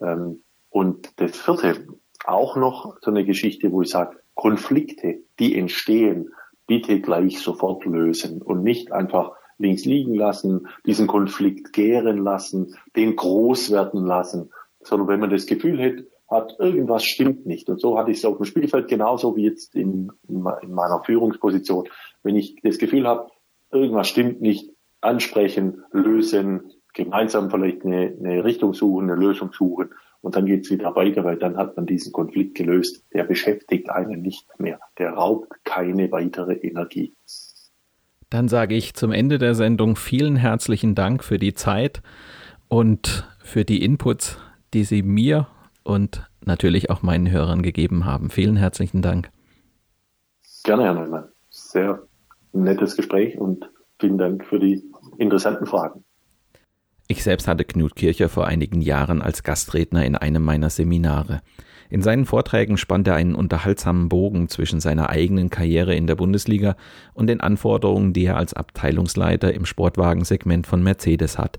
Ähm, 0.00 0.42
und 0.70 1.20
das 1.20 1.36
Vierte, 1.36 1.86
auch 2.24 2.56
noch 2.56 2.96
so 3.00 3.10
eine 3.10 3.24
Geschichte, 3.24 3.72
wo 3.72 3.82
ich 3.82 3.90
sage, 3.90 4.16
Konflikte, 4.34 5.20
die 5.38 5.58
entstehen, 5.58 6.30
bitte 6.66 7.00
gleich 7.00 7.40
sofort 7.40 7.84
lösen 7.84 8.40
und 8.40 8.62
nicht 8.62 8.92
einfach 8.92 9.32
links 9.58 9.84
liegen 9.84 10.14
lassen, 10.14 10.68
diesen 10.86 11.06
Konflikt 11.06 11.72
gären 11.72 12.18
lassen, 12.18 12.74
den 12.96 13.16
groß 13.16 13.70
werden 13.70 14.04
lassen, 14.04 14.50
sondern 14.84 15.08
wenn 15.08 15.20
man 15.20 15.30
das 15.30 15.46
Gefühl 15.46 15.82
hat, 15.82 16.04
hat 16.28 16.58
irgendwas 16.58 17.04
stimmt 17.04 17.46
nicht. 17.46 17.68
Und 17.68 17.80
so 17.80 17.98
hatte 17.98 18.10
ich 18.10 18.18
es 18.18 18.24
auf 18.24 18.38
dem 18.38 18.46
Spielfeld 18.46 18.88
genauso 18.88 19.36
wie 19.36 19.44
jetzt 19.44 19.74
in, 19.74 20.10
in 20.28 20.42
meiner 20.42 21.02
Führungsposition. 21.04 21.88
Wenn 22.22 22.36
ich 22.36 22.56
das 22.62 22.78
Gefühl 22.78 23.06
habe, 23.06 23.30
irgendwas 23.70 24.08
stimmt 24.08 24.40
nicht, 24.40 24.70
ansprechen, 25.02 25.82
lösen, 25.92 26.72
gemeinsam 26.94 27.50
vielleicht 27.50 27.84
eine, 27.84 28.14
eine 28.18 28.44
Richtung 28.44 28.72
suchen, 28.72 29.10
eine 29.10 29.20
Lösung 29.20 29.52
suchen 29.52 29.90
und 30.20 30.36
dann 30.36 30.46
geht's 30.46 30.70
wieder 30.70 30.94
weiter, 30.94 31.24
weil 31.24 31.36
dann 31.36 31.56
hat 31.56 31.76
man 31.76 31.86
diesen 31.86 32.12
Konflikt 32.12 32.54
gelöst. 32.54 33.04
Der 33.12 33.24
beschäftigt 33.24 33.90
einen 33.90 34.22
nicht 34.22 34.46
mehr. 34.58 34.78
Der 34.98 35.10
raubt 35.10 35.64
keine 35.64 36.10
weitere 36.12 36.54
Energie. 36.54 37.14
Dann 38.30 38.48
sage 38.48 38.74
ich 38.76 38.94
zum 38.94 39.12
Ende 39.12 39.38
der 39.38 39.54
Sendung 39.54 39.96
vielen 39.96 40.36
herzlichen 40.36 40.94
Dank 40.94 41.22
für 41.24 41.38
die 41.38 41.52
Zeit 41.52 42.02
und 42.68 43.28
für 43.42 43.64
die 43.64 43.84
Inputs, 43.84 44.38
die 44.74 44.84
Sie 44.84 45.02
mir 45.02 45.46
und 45.84 46.28
natürlich 46.44 46.90
auch 46.90 47.02
meinen 47.02 47.30
Hörern 47.30 47.62
gegeben 47.62 48.04
haben. 48.04 48.30
Vielen 48.30 48.56
herzlichen 48.56 49.02
Dank. 49.02 49.30
Gerne, 50.64 50.84
Herr 50.84 50.94
Neumann. 50.94 51.28
Sehr 51.50 52.02
nettes 52.52 52.96
Gespräch 52.96 53.38
und 53.38 53.68
vielen 53.98 54.18
Dank 54.18 54.44
für 54.44 54.58
die 54.58 54.82
interessanten 55.18 55.66
Fragen. 55.66 56.04
Ich 57.08 57.22
selbst 57.22 57.48
hatte 57.48 57.64
Knut 57.64 57.96
Kircher 57.96 58.28
vor 58.28 58.46
einigen 58.46 58.80
Jahren 58.80 59.20
als 59.20 59.42
Gastredner 59.42 60.04
in 60.04 60.16
einem 60.16 60.42
meiner 60.42 60.70
Seminare. 60.70 61.42
In 61.90 62.00
seinen 62.00 62.24
Vorträgen 62.24 62.78
spannt 62.78 63.06
er 63.06 63.16
einen 63.16 63.34
unterhaltsamen 63.34 64.08
Bogen 64.08 64.48
zwischen 64.48 64.80
seiner 64.80 65.10
eigenen 65.10 65.50
Karriere 65.50 65.94
in 65.94 66.06
der 66.06 66.14
Bundesliga 66.14 66.74
und 67.12 67.26
den 67.26 67.40
Anforderungen, 67.40 68.14
die 68.14 68.24
er 68.24 68.38
als 68.38 68.54
Abteilungsleiter 68.54 69.52
im 69.52 69.66
Sportwagensegment 69.66 70.66
von 70.66 70.82
Mercedes 70.82 71.36
hat. 71.36 71.58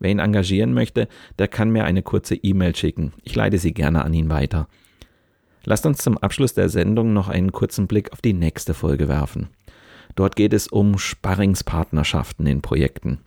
Wer 0.00 0.10
ihn 0.10 0.18
engagieren 0.18 0.74
möchte, 0.74 1.06
der 1.38 1.46
kann 1.46 1.70
mir 1.70 1.84
eine 1.84 2.02
kurze 2.02 2.34
E-Mail 2.34 2.74
schicken. 2.74 3.12
Ich 3.22 3.36
leite 3.36 3.58
sie 3.58 3.72
gerne 3.72 4.04
an 4.04 4.14
ihn 4.14 4.30
weiter. 4.30 4.66
Lasst 5.64 5.86
uns 5.86 5.98
zum 5.98 6.18
Abschluss 6.18 6.54
der 6.54 6.70
Sendung 6.70 7.12
noch 7.12 7.28
einen 7.28 7.52
kurzen 7.52 7.86
Blick 7.86 8.12
auf 8.12 8.22
die 8.22 8.32
nächste 8.32 8.74
Folge 8.74 9.08
werfen. 9.08 9.50
Dort 10.16 10.36
geht 10.36 10.54
es 10.54 10.66
um 10.66 10.98
Sparringspartnerschaften 10.98 12.46
in 12.46 12.62
Projekten. 12.62 13.18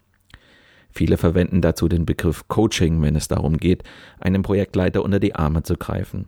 Viele 0.91 1.17
verwenden 1.17 1.61
dazu 1.61 1.87
den 1.87 2.05
Begriff 2.05 2.47
Coaching, 2.47 3.01
wenn 3.01 3.15
es 3.15 3.27
darum 3.27 3.57
geht, 3.57 3.83
einem 4.19 4.41
Projektleiter 4.41 5.03
unter 5.03 5.19
die 5.19 5.35
Arme 5.35 5.63
zu 5.63 5.75
greifen. 5.75 6.27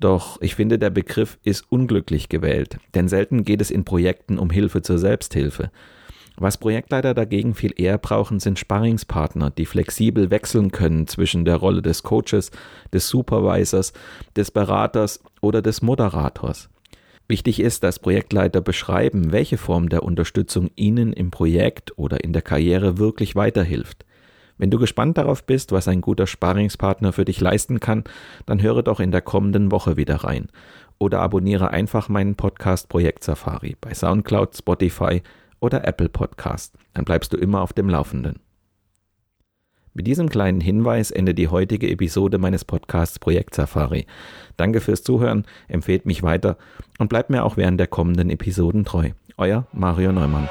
Doch 0.00 0.40
ich 0.42 0.54
finde, 0.54 0.78
der 0.78 0.90
Begriff 0.90 1.38
ist 1.42 1.70
unglücklich 1.70 2.28
gewählt, 2.28 2.78
denn 2.94 3.08
selten 3.08 3.44
geht 3.44 3.62
es 3.62 3.70
in 3.70 3.84
Projekten 3.84 4.38
um 4.38 4.50
Hilfe 4.50 4.82
zur 4.82 4.98
Selbsthilfe. 4.98 5.70
Was 6.38 6.58
Projektleiter 6.58 7.14
dagegen 7.14 7.54
viel 7.54 7.72
eher 7.76 7.96
brauchen, 7.96 8.40
sind 8.40 8.58
Sparringspartner, 8.58 9.50
die 9.50 9.64
flexibel 9.64 10.30
wechseln 10.30 10.70
können 10.70 11.06
zwischen 11.06 11.46
der 11.46 11.56
Rolle 11.56 11.80
des 11.80 12.02
Coaches, 12.02 12.50
des 12.92 13.08
Supervisors, 13.08 13.94
des 14.36 14.50
Beraters 14.50 15.20
oder 15.40 15.62
des 15.62 15.80
Moderators. 15.80 16.68
Wichtig 17.26 17.58
ist, 17.58 17.82
dass 17.82 17.98
Projektleiter 17.98 18.60
beschreiben, 18.60 19.32
welche 19.32 19.56
Form 19.56 19.88
der 19.88 20.02
Unterstützung 20.02 20.70
ihnen 20.76 21.12
im 21.12 21.30
Projekt 21.30 21.98
oder 21.98 22.22
in 22.22 22.32
der 22.32 22.42
Karriere 22.42 22.98
wirklich 22.98 23.34
weiterhilft. 23.34 24.04
Wenn 24.58 24.70
du 24.70 24.78
gespannt 24.78 25.18
darauf 25.18 25.44
bist, 25.44 25.72
was 25.72 25.88
ein 25.88 26.00
guter 26.00 26.26
Sparingspartner 26.26 27.12
für 27.12 27.24
dich 27.24 27.40
leisten 27.40 27.80
kann, 27.80 28.04
dann 28.46 28.62
höre 28.62 28.82
doch 28.82 29.00
in 29.00 29.10
der 29.10 29.22
kommenden 29.22 29.70
Woche 29.70 29.96
wieder 29.96 30.16
rein 30.16 30.48
oder 30.98 31.20
abonniere 31.20 31.70
einfach 31.70 32.08
meinen 32.08 32.36
Podcast 32.36 32.88
Projekt 32.88 33.24
Safari 33.24 33.76
bei 33.80 33.92
SoundCloud, 33.92 34.56
Spotify 34.56 35.22
oder 35.60 35.86
Apple 35.86 36.08
Podcast. 36.08 36.74
Dann 36.94 37.04
bleibst 37.04 37.32
du 37.32 37.36
immer 37.36 37.62
auf 37.62 37.72
dem 37.72 37.88
Laufenden. 37.88 38.40
Mit 39.96 40.06
diesem 40.06 40.28
kleinen 40.28 40.60
Hinweis 40.60 41.10
endet 41.10 41.38
die 41.38 41.48
heutige 41.48 41.88
Episode 41.88 42.36
meines 42.36 42.66
Podcasts 42.66 43.18
Projekt 43.18 43.54
Safari. 43.54 44.06
Danke 44.58 44.82
fürs 44.82 45.02
Zuhören, 45.02 45.46
empfehlt 45.68 46.04
mich 46.04 46.22
weiter 46.22 46.58
und 46.98 47.08
bleibt 47.08 47.30
mir 47.30 47.44
auch 47.44 47.56
während 47.56 47.80
der 47.80 47.86
kommenden 47.86 48.28
Episoden 48.28 48.84
treu. 48.84 49.12
Euer 49.38 49.66
Mario 49.72 50.12
Neumann. 50.12 50.50